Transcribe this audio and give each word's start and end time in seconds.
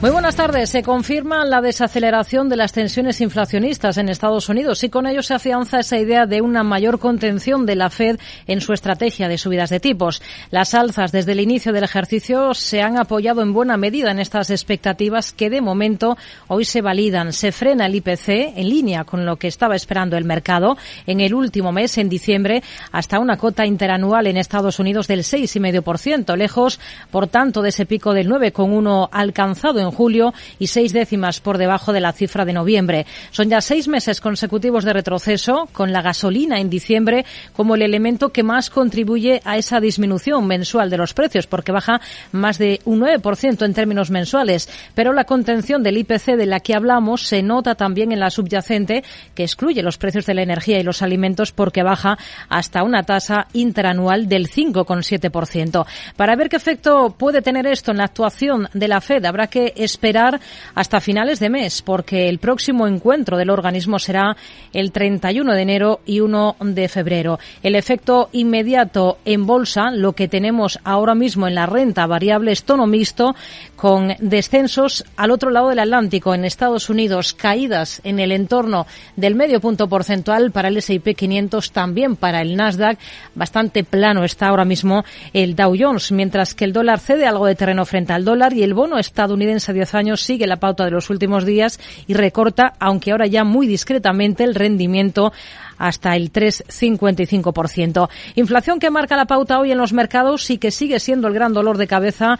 Muy 0.00 0.12
buenas 0.12 0.34
tardes. 0.34 0.70
Se 0.70 0.82
confirma 0.82 1.44
la 1.44 1.60
desaceleración 1.60 2.48
de 2.48 2.56
las 2.56 2.72
tensiones 2.72 3.20
inflacionistas 3.20 3.98
en 3.98 4.08
Estados 4.08 4.48
Unidos 4.48 4.82
y 4.82 4.88
con 4.88 5.06
ello 5.06 5.22
se 5.22 5.34
afianza 5.34 5.80
esa 5.80 5.98
idea 5.98 6.24
de 6.24 6.40
una 6.40 6.62
mayor 6.62 6.98
contención 6.98 7.66
de 7.66 7.76
la 7.76 7.90
Fed 7.90 8.18
en 8.46 8.62
su 8.62 8.72
estrategia 8.72 9.28
de 9.28 9.36
subidas 9.36 9.68
de 9.68 9.78
tipos. 9.78 10.22
Las 10.50 10.72
alzas 10.72 11.12
desde 11.12 11.32
el 11.32 11.40
inicio 11.40 11.74
del 11.74 11.84
ejercicio 11.84 12.54
se 12.54 12.80
han 12.80 12.98
apoyado 12.98 13.42
en 13.42 13.52
buena 13.52 13.76
medida 13.76 14.10
en 14.10 14.20
estas 14.20 14.48
expectativas 14.48 15.34
que 15.34 15.50
de 15.50 15.60
momento 15.60 16.16
hoy 16.48 16.64
se 16.64 16.80
validan. 16.80 17.34
Se 17.34 17.52
frena 17.52 17.84
el 17.84 17.96
IPC 17.96 18.56
en 18.56 18.70
línea 18.70 19.04
con 19.04 19.26
lo 19.26 19.36
que 19.36 19.48
estaba 19.48 19.76
esperando 19.76 20.16
el 20.16 20.24
mercado 20.24 20.78
en 21.06 21.20
el 21.20 21.34
último 21.34 21.72
mes, 21.72 21.98
en 21.98 22.08
diciembre, 22.08 22.62
hasta 22.90 23.18
una 23.18 23.36
cota 23.36 23.66
interanual 23.66 24.26
en 24.28 24.38
Estados 24.38 24.78
Unidos 24.78 25.08
del 25.08 25.24
6,5%, 25.24 26.38
lejos, 26.38 26.80
por 27.10 27.26
tanto, 27.26 27.60
de 27.60 27.68
ese 27.68 27.84
pico 27.84 28.14
del 28.14 28.30
9,1 28.30 29.10
alcanzado 29.12 29.78
en 29.78 29.89
julio 29.90 30.32
y 30.58 30.68
seis 30.68 30.92
décimas 30.92 31.40
por 31.40 31.58
debajo 31.58 31.92
de 31.92 32.00
la 32.00 32.12
cifra 32.12 32.44
de 32.44 32.52
noviembre. 32.52 33.06
Son 33.30 33.48
ya 33.48 33.60
seis 33.60 33.88
meses 33.88 34.20
consecutivos 34.20 34.84
de 34.84 34.92
retroceso, 34.92 35.68
con 35.72 35.92
la 35.92 36.02
gasolina 36.02 36.60
en 36.60 36.70
diciembre 36.70 37.24
como 37.52 37.74
el 37.74 37.82
elemento 37.82 38.30
que 38.30 38.42
más 38.42 38.70
contribuye 38.70 39.40
a 39.44 39.56
esa 39.56 39.80
disminución 39.80 40.46
mensual 40.46 40.90
de 40.90 40.96
los 40.96 41.14
precios, 41.14 41.46
porque 41.46 41.72
baja 41.72 42.00
más 42.32 42.58
de 42.58 42.80
un 42.84 43.00
9% 43.00 43.64
en 43.64 43.74
términos 43.74 44.10
mensuales. 44.10 44.68
Pero 44.94 45.12
la 45.12 45.24
contención 45.24 45.82
del 45.82 45.98
IPC 45.98 46.36
de 46.36 46.46
la 46.46 46.60
que 46.60 46.74
hablamos 46.74 47.26
se 47.26 47.42
nota 47.42 47.74
también 47.74 48.12
en 48.12 48.20
la 48.20 48.30
subyacente, 48.30 49.04
que 49.34 49.42
excluye 49.42 49.82
los 49.82 49.98
precios 49.98 50.26
de 50.26 50.34
la 50.34 50.42
energía 50.42 50.78
y 50.78 50.82
los 50.82 51.02
alimentos, 51.02 51.52
porque 51.52 51.82
baja 51.82 52.18
hasta 52.48 52.82
una 52.82 53.02
tasa 53.02 53.46
interanual 53.52 54.28
del 54.28 54.48
5,7%. 54.48 55.86
Para 56.16 56.36
ver 56.36 56.48
qué 56.48 56.56
efecto 56.56 57.14
puede 57.16 57.42
tener 57.42 57.66
esto 57.66 57.90
en 57.90 57.98
la 57.98 58.04
actuación 58.04 58.68
de 58.72 58.88
la 58.88 59.00
Fed, 59.00 59.24
habrá 59.24 59.46
que 59.46 59.72
esperar 59.84 60.40
hasta 60.74 61.00
finales 61.00 61.40
de 61.40 61.50
mes, 61.50 61.82
porque 61.82 62.28
el 62.28 62.38
próximo 62.38 62.86
encuentro 62.86 63.36
del 63.36 63.50
organismo 63.50 63.98
será 63.98 64.36
el 64.72 64.92
31 64.92 65.54
de 65.54 65.62
enero 65.62 66.00
y 66.06 66.20
1 66.20 66.56
de 66.60 66.88
febrero. 66.88 67.38
El 67.62 67.74
efecto 67.74 68.28
inmediato 68.32 69.18
en 69.24 69.46
bolsa, 69.46 69.90
lo 69.90 70.12
que 70.12 70.28
tenemos 70.28 70.78
ahora 70.84 71.14
mismo 71.14 71.46
en 71.46 71.54
la 71.54 71.66
renta 71.66 72.06
variable 72.06 72.52
es 72.52 72.64
tono 72.64 72.86
mixto, 72.86 73.34
con 73.76 74.14
descensos 74.18 75.04
al 75.16 75.30
otro 75.30 75.50
lado 75.50 75.68
del 75.70 75.78
Atlántico, 75.78 76.34
en 76.34 76.44
Estados 76.44 76.90
Unidos, 76.90 77.32
caídas 77.32 78.00
en 78.04 78.18
el 78.18 78.32
entorno 78.32 78.86
del 79.16 79.34
medio 79.34 79.60
punto 79.60 79.88
porcentual 79.88 80.50
para 80.50 80.68
el 80.68 80.76
S&P 80.76 81.14
500, 81.14 81.72
también 81.72 82.16
para 82.16 82.42
el 82.42 82.56
Nasdaq. 82.56 82.98
Bastante 83.34 83.84
plano 83.84 84.24
está 84.24 84.48
ahora 84.48 84.64
mismo 84.64 85.04
el 85.32 85.56
Dow 85.56 85.74
Jones, 85.78 86.12
mientras 86.12 86.54
que 86.54 86.64
el 86.64 86.72
dólar 86.72 87.00
cede 87.00 87.26
algo 87.26 87.46
de 87.46 87.54
terreno 87.54 87.84
frente 87.84 88.12
al 88.12 88.24
dólar 88.24 88.52
y 88.52 88.62
el 88.62 88.74
bono 88.74 88.98
estadounidense 88.98 89.69
10 89.72 89.94
años 89.94 90.20
sigue 90.22 90.46
la 90.46 90.56
pauta 90.56 90.84
de 90.84 90.90
los 90.90 91.10
últimos 91.10 91.44
días 91.44 91.80
y 92.06 92.14
recorta, 92.14 92.74
aunque 92.78 93.12
ahora 93.12 93.26
ya 93.26 93.44
muy 93.44 93.66
discretamente, 93.66 94.44
el 94.44 94.54
rendimiento 94.54 95.32
hasta 95.78 96.14
el 96.14 96.32
3,55%. 96.32 98.08
Inflación 98.34 98.78
que 98.78 98.90
marca 98.90 99.16
la 99.16 99.24
pauta 99.24 99.58
hoy 99.58 99.72
en 99.72 99.78
los 99.78 99.92
mercados 99.92 100.50
y 100.50 100.58
que 100.58 100.70
sigue 100.70 101.00
siendo 101.00 101.28
el 101.28 101.34
gran 101.34 101.52
dolor 101.52 101.78
de 101.78 101.86
cabeza 101.86 102.38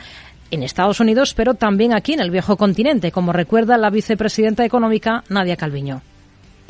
en 0.50 0.62
Estados 0.62 1.00
Unidos, 1.00 1.34
pero 1.34 1.54
también 1.54 1.94
aquí 1.94 2.12
en 2.12 2.20
el 2.20 2.30
viejo 2.30 2.56
continente, 2.56 3.12
como 3.12 3.32
recuerda 3.32 3.78
la 3.78 3.90
vicepresidenta 3.90 4.64
económica 4.64 5.24
Nadia 5.28 5.56
Calviño. 5.56 6.02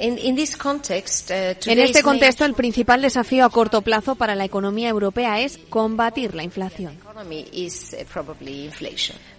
Uh, 0.01 0.17
en 0.17 0.39
este 0.39 2.03
contexto, 2.03 2.47
el 2.47 2.55
principal 2.55 3.03
desafío 3.03 3.45
a 3.45 3.51
corto 3.51 3.83
plazo 3.83 4.15
para 4.15 4.35
la 4.35 4.47
economía 4.47 4.89
europea 4.89 5.41
es 5.41 5.59
combatir 5.69 6.35
la 6.35 6.43
inflación. 6.43 6.95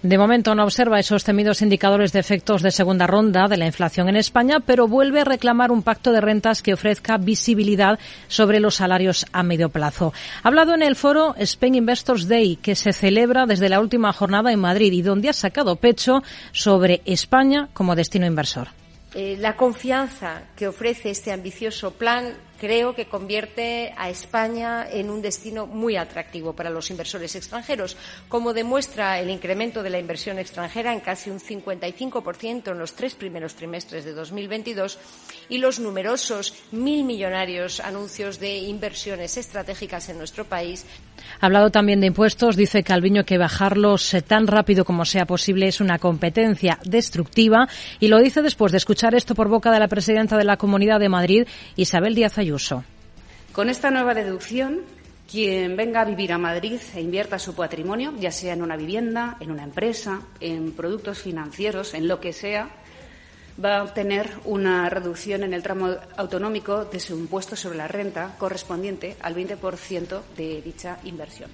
De 0.04 0.18
momento 0.20 0.54
no 0.54 0.64
observa 0.64 1.00
esos 1.00 1.24
temidos 1.24 1.64
indicadores 1.64 2.12
de 2.12 2.20
efectos 2.20 2.62
de 2.62 2.70
segunda 2.70 3.08
ronda 3.08 3.48
de 3.48 3.58
la 3.58 3.66
inflación 3.66 4.08
en 4.08 4.18
España, 4.18 4.60
pero 4.60 4.88
vuelve 4.88 5.22
a 5.22 5.26
reclamar 5.26 5.72
un 5.72 5.82
pacto 5.82 6.12
de 6.12 6.22
rentas 6.22 6.62
que 6.62 6.74
ofrezca 6.74 7.18
visibilidad 7.18 7.98
sobre 8.28 8.60
los 8.60 8.76
salarios 8.76 9.26
a 9.32 9.42
medio 9.42 9.70
plazo. 9.70 10.14
Ha 10.44 10.48
hablado 10.48 10.76
en 10.76 10.84
el 10.84 10.96
foro 10.96 11.34
Spain 11.40 11.74
Investors 11.74 12.28
Day, 12.28 12.58
que 12.58 12.76
se 12.76 12.94
celebra 12.94 13.48
desde 13.48 13.70
la 13.70 13.80
última 13.80 14.14
jornada 14.14 14.52
en 14.52 14.60
Madrid 14.60 14.94
y 14.94 15.02
donde 15.02 15.30
ha 15.30 15.34
sacado 15.34 15.78
pecho 15.78 16.22
sobre 16.52 17.02
España 17.06 17.70
como 17.74 17.96
destino 17.96 18.28
inversor. 18.28 18.81
Eh, 19.14 19.36
la 19.38 19.58
confianza 19.58 20.44
que 20.56 20.68
ofrece 20.68 21.10
este 21.10 21.34
ambicioso 21.34 21.92
plan 21.92 22.34
creo 22.62 22.94
que 22.94 23.08
convierte 23.08 23.92
a 23.98 24.12
España 24.12 24.86
en 24.88 25.10
un 25.10 25.20
destino 25.20 25.66
muy 25.66 25.96
atractivo 25.96 26.54
para 26.54 26.70
los 26.70 26.92
inversores 26.92 27.36
extranjeros, 27.36 27.98
como 28.30 28.54
demuestra 28.54 29.20
el 29.20 29.32
incremento 29.32 29.82
de 29.82 29.90
la 29.90 29.98
inversión 29.98 30.38
extranjera 30.38 30.94
en 30.94 31.00
casi 31.00 31.32
un 31.32 31.40
55% 31.40 32.72
en 32.72 32.78
los 32.78 32.94
tres 32.94 33.16
primeros 33.16 33.56
trimestres 33.56 34.06
de 34.06 34.14
2022 34.14 35.00
y 35.50 35.58
los 35.58 35.80
numerosos 35.80 36.54
mil 36.72 37.04
millonarios 37.04 37.80
anuncios 37.80 38.40
de 38.40 38.60
inversiones 38.60 39.38
estratégicas 39.38 40.10
en 40.10 40.20
nuestro 40.20 40.46
país. 40.46 40.86
Ha 41.40 41.48
hablado 41.48 41.72
también 41.72 42.00
de 42.00 42.08
impuestos. 42.08 42.56
Dice 42.56 42.84
Calviño 42.84 43.24
que 43.24 43.40
bajarlos 43.40 44.14
eh, 44.14 44.22
tan 44.22 44.46
rápido 44.46 44.86
como 44.86 45.06
sea 45.06 45.26
posible 45.26 45.68
es 45.68 45.82
una 45.82 45.98
competencia 45.98 46.78
destructiva 46.86 47.68
y 48.00 48.08
lo 48.08 48.20
dice 48.20 48.44
después 48.44 48.72
de 48.72 48.78
escuchar 48.78 49.16
esto 49.16 49.34
por 49.34 49.48
boca 49.48 49.72
de 49.72 49.80
la 49.80 49.88
presidenta 49.88 50.38
de 50.38 50.44
la 50.44 50.58
Comunidad 50.58 51.00
de 51.00 51.10
Madrid, 51.10 51.48
Isabel 51.76 52.14
Díaz 52.14 52.38
Ayuso. 52.38 52.51
Con 53.52 53.70
esta 53.70 53.92
nueva 53.92 54.14
deducción, 54.14 54.82
quien 55.30 55.76
venga 55.76 56.02
a 56.02 56.06
vivir 56.06 56.34
a 56.34 56.38
Madrid 56.38 56.80
e 56.94 57.02
invierta 57.02 57.40
su 57.40 57.56
patrimonio, 57.56 58.14
ya 58.20 58.32
sea 58.32 58.54
en 58.54 58.62
una 58.62 58.76
vivienda, 58.76 59.38
en 59.40 59.52
una 59.52 59.64
empresa, 59.64 60.22
en 60.40 60.74
productos 60.74 61.20
financieros, 61.20 61.94
en 61.94 62.08
lo 62.08 62.20
que 62.20 62.34
sea, 62.34 62.70
va 63.64 63.78
a 63.78 63.84
obtener 63.84 64.30
una 64.46 64.90
reducción 64.90 65.44
en 65.44 65.54
el 65.54 65.64
tramo 65.64 65.96
autonómico 66.18 66.86
de 66.86 67.00
su 67.00 67.18
impuesto 67.18 67.56
sobre 67.56 67.78
la 67.78 67.88
renta 67.88 68.36
correspondiente 68.38 69.16
al 69.22 69.36
20% 69.36 70.22
de 70.36 70.62
dicha 70.62 70.98
inversión. 71.04 71.52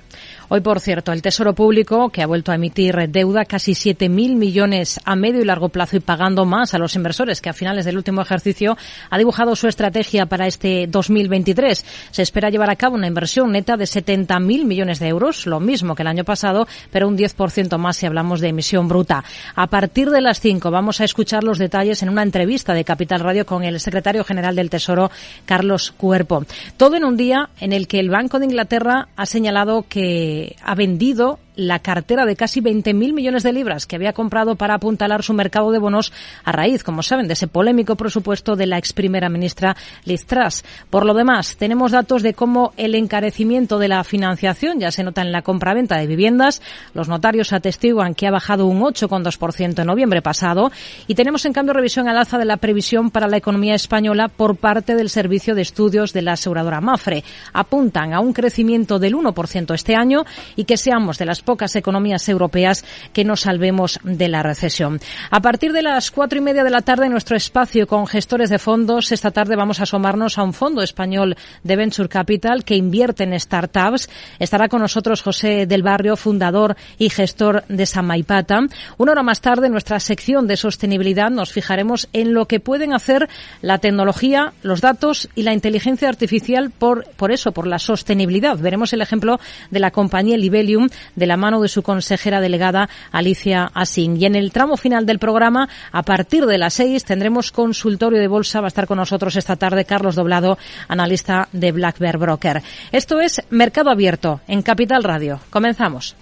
Hoy, 0.49 0.61
por 0.61 0.79
cierto, 0.79 1.11
el 1.11 1.21
Tesoro 1.21 1.51
Público, 1.53 2.07
que 2.07 2.21
ha 2.21 2.25
vuelto 2.25 2.53
a 2.53 2.55
emitir 2.55 2.95
deuda 3.09 3.43
casi 3.43 3.73
7.000 3.73 4.37
millones 4.37 4.97
a 5.03 5.17
medio 5.17 5.41
y 5.41 5.43
largo 5.43 5.67
plazo 5.67 5.97
y 5.97 5.99
pagando 5.99 6.45
más 6.45 6.73
a 6.73 6.77
los 6.77 6.95
inversores 6.95 7.41
que 7.41 7.49
a 7.49 7.53
finales 7.53 7.83
del 7.83 7.97
último 7.97 8.21
ejercicio 8.21 8.77
ha 9.09 9.17
dibujado 9.17 9.57
su 9.57 9.67
estrategia 9.67 10.25
para 10.25 10.47
este 10.47 10.87
2023. 10.87 11.85
Se 12.11 12.21
espera 12.21 12.49
llevar 12.49 12.69
a 12.69 12.77
cabo 12.77 12.95
una 12.95 13.07
inversión 13.07 13.51
neta 13.51 13.75
de 13.75 13.83
70.000 13.83 14.63
millones 14.63 14.99
de 14.99 15.09
euros, 15.09 15.45
lo 15.47 15.59
mismo 15.59 15.95
que 15.95 16.03
el 16.03 16.07
año 16.07 16.23
pasado, 16.23 16.65
pero 16.93 17.09
un 17.09 17.17
10% 17.17 17.77
más 17.77 17.97
si 17.97 18.05
hablamos 18.05 18.39
de 18.39 18.47
emisión 18.47 18.87
bruta. 18.87 19.25
A 19.53 19.67
partir 19.67 20.11
de 20.11 20.21
las 20.21 20.39
5 20.39 20.71
vamos 20.71 21.01
a 21.01 21.03
escuchar 21.03 21.43
los 21.43 21.57
detalles 21.57 22.03
en 22.03 22.09
una 22.09 22.23
entrevista 22.23 22.73
de 22.73 22.85
Capital 22.85 23.19
Radio 23.19 23.45
con 23.45 23.65
el 23.65 23.81
secretario 23.81 24.23
general 24.23 24.55
del 24.55 24.69
Tesoro, 24.69 25.11
Carlos 25.45 25.91
Cuerpo. 25.91 26.45
Todo 26.77 26.95
en 26.95 27.03
un 27.03 27.17
día 27.17 27.49
en 27.59 27.73
el 27.73 27.89
que 27.89 27.99
el 27.99 28.09
Banco 28.09 28.39
de 28.39 28.45
Inglaterra 28.45 29.09
ha 29.17 29.25
señalado 29.25 29.83
que 29.89 30.36
ha 30.61 30.75
vendido 30.75 31.39
la 31.57 31.79
cartera 31.79 32.25
de 32.25 32.35
casi 32.35 32.61
20.000 32.61 33.13
millones 33.13 33.43
de 33.43 33.51
libras 33.51 33.85
que 33.85 33.95
había 33.95 34.13
comprado 34.13 34.55
para 34.55 34.75
apuntalar 34.75 35.23
su 35.23 35.33
mercado 35.33 35.71
de 35.71 35.79
bonos 35.79 36.13
a 36.45 36.51
raíz, 36.51 36.83
como 36.83 37.03
saben, 37.03 37.27
de 37.27 37.33
ese 37.33 37.47
polémico 37.47 37.95
presupuesto 37.95 38.55
de 38.55 38.67
la 38.67 38.77
ex 38.77 38.93
primera 38.93 39.27
ministra 39.27 39.75
Liz 40.05 40.25
Truss. 40.25 40.63
Por 40.89 41.05
lo 41.05 41.13
demás, 41.13 41.57
tenemos 41.57 41.91
datos 41.91 42.21
de 42.21 42.35
cómo 42.35 42.73
el 42.77 42.95
encarecimiento 42.95 43.79
de 43.79 43.87
la 43.87 44.03
financiación 44.03 44.79
ya 44.79 44.91
se 44.91 45.03
nota 45.03 45.21
en 45.21 45.31
la 45.31 45.41
compraventa 45.41 45.97
de 45.97 46.07
viviendas. 46.07 46.61
Los 46.93 47.09
notarios 47.09 47.51
atestiguan 47.51 48.13
que 48.13 48.27
ha 48.27 48.31
bajado 48.31 48.67
un 48.67 48.79
8,2% 48.81 49.79
en 49.79 49.87
noviembre 49.87 50.21
pasado 50.21 50.71
y 51.07 51.15
tenemos 51.15 51.45
en 51.45 51.53
cambio 51.53 51.73
revisión 51.73 52.07
al 52.07 52.19
alza 52.19 52.37
de 52.37 52.45
la 52.45 52.57
previsión 52.57 53.09
para 53.09 53.27
la 53.27 53.37
economía 53.37 53.73
española 53.73 54.27
por 54.27 54.57
parte 54.57 54.95
del 54.95 55.09
Servicio 55.09 55.55
de 55.55 55.63
Estudios 55.63 56.13
de 56.13 56.21
la 56.21 56.33
aseguradora 56.33 56.81
Mafre. 56.81 57.23
Apuntan 57.51 58.13
a 58.13 58.19
un 58.19 58.33
crecimiento 58.33 58.99
del 58.99 59.15
1% 59.15 59.73
este 59.73 59.95
año 59.95 60.23
y 60.55 60.65
que 60.65 60.77
seamos 60.77 61.17
de 61.17 61.25
las 61.25 61.41
pocas 61.47 61.77
economías 61.77 62.27
europeas 62.27 62.83
que 63.13 63.23
nos 63.23 63.39
salvemos 63.47 63.99
de 64.03 64.27
la 64.27 64.43
recesión. 64.43 64.99
A 65.31 65.39
partir 65.39 65.71
de 65.71 65.81
las 65.81 66.11
cuatro 66.11 66.39
y 66.39 66.41
media 66.41 66.65
de 66.65 66.69
la 66.69 66.81
tarde, 66.81 67.07
nuestro 67.07 67.37
espacio 67.37 67.87
con 67.87 68.05
gestores 68.05 68.49
de 68.49 68.59
fondos, 68.59 69.13
esta 69.13 69.31
tarde 69.31 69.55
vamos 69.55 69.79
a 69.79 69.83
asomarnos 69.83 70.37
a 70.37 70.43
un 70.43 70.51
fondo 70.51 70.81
español 70.81 71.37
de 71.63 71.75
Venture 71.77 72.09
Capital 72.09 72.65
que 72.65 72.75
invierte 72.75 73.23
en 73.23 73.39
startups. 73.39 74.09
Estará 74.39 74.67
con 74.67 74.81
nosotros 74.81 75.21
José 75.21 75.65
del 75.65 75.83
Barrio, 75.83 76.17
fundador 76.17 76.75
y 76.97 77.09
gestor 77.09 77.63
de 77.69 77.85
Samaipata. 77.85 78.59
Una 78.97 79.13
hora 79.13 79.23
más 79.23 79.39
tarde, 79.39 79.69
nuestra 79.69 80.01
sección 80.01 80.47
de 80.47 80.57
sostenibilidad, 80.57 81.31
nos 81.31 81.53
fijaremos 81.53 82.09
en 82.11 82.33
lo 82.33 82.45
que 82.45 82.59
pueden 82.59 82.93
hacer 82.93 83.29
la 83.61 83.77
tecnología, 83.77 84.51
los 84.63 84.81
datos 84.81 85.29
y 85.33 85.43
la 85.43 85.53
inteligencia 85.53 86.09
artificial 86.09 86.71
por, 86.71 87.05
por 87.15 87.31
eso, 87.31 87.53
por 87.53 87.67
la 87.67 87.79
sostenibilidad. 87.79 88.57
Veremos 88.57 88.91
el 88.91 89.01
ejemplo 89.01 89.39
de 89.71 89.79
la 89.79 89.91
compañía 89.91 90.35
Libelium 90.35 90.89
de 91.15 91.25
la 91.25 91.36
mano 91.37 91.61
de 91.61 91.67
su 91.67 91.83
consejera 91.83 92.41
delegada 92.41 92.89
Alicia 93.11 93.71
Asing. 93.73 94.17
Y 94.17 94.25
en 94.25 94.35
el 94.35 94.51
tramo 94.51 94.77
final 94.77 95.05
del 95.05 95.19
programa, 95.19 95.69
a 95.91 96.03
partir 96.03 96.45
de 96.45 96.57
las 96.57 96.73
seis, 96.73 97.05
tendremos 97.05 97.51
consultorio 97.51 98.19
de 98.19 98.27
bolsa. 98.27 98.61
Va 98.61 98.67
a 98.67 98.69
estar 98.69 98.87
con 98.87 98.97
nosotros 98.97 99.35
esta 99.35 99.55
tarde 99.55 99.85
Carlos 99.85 100.15
Doblado, 100.15 100.57
analista 100.87 101.47
de 101.51 101.71
Black 101.71 101.99
Bear 101.99 102.17
Broker. 102.17 102.61
Esto 102.91 103.19
es 103.21 103.41
Mercado 103.49 103.89
Abierto 103.89 104.41
en 104.47 104.61
Capital 104.61 105.03
Radio. 105.03 105.39
Comenzamos. 105.49 106.15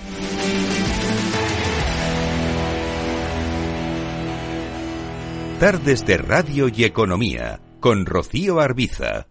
Tardes 5.60 6.06
de 6.06 6.18
Radio 6.18 6.68
y 6.68 6.84
Economía 6.84 7.62
con 7.80 8.06
Rocío 8.06 8.60
Arbiza. 8.60 9.28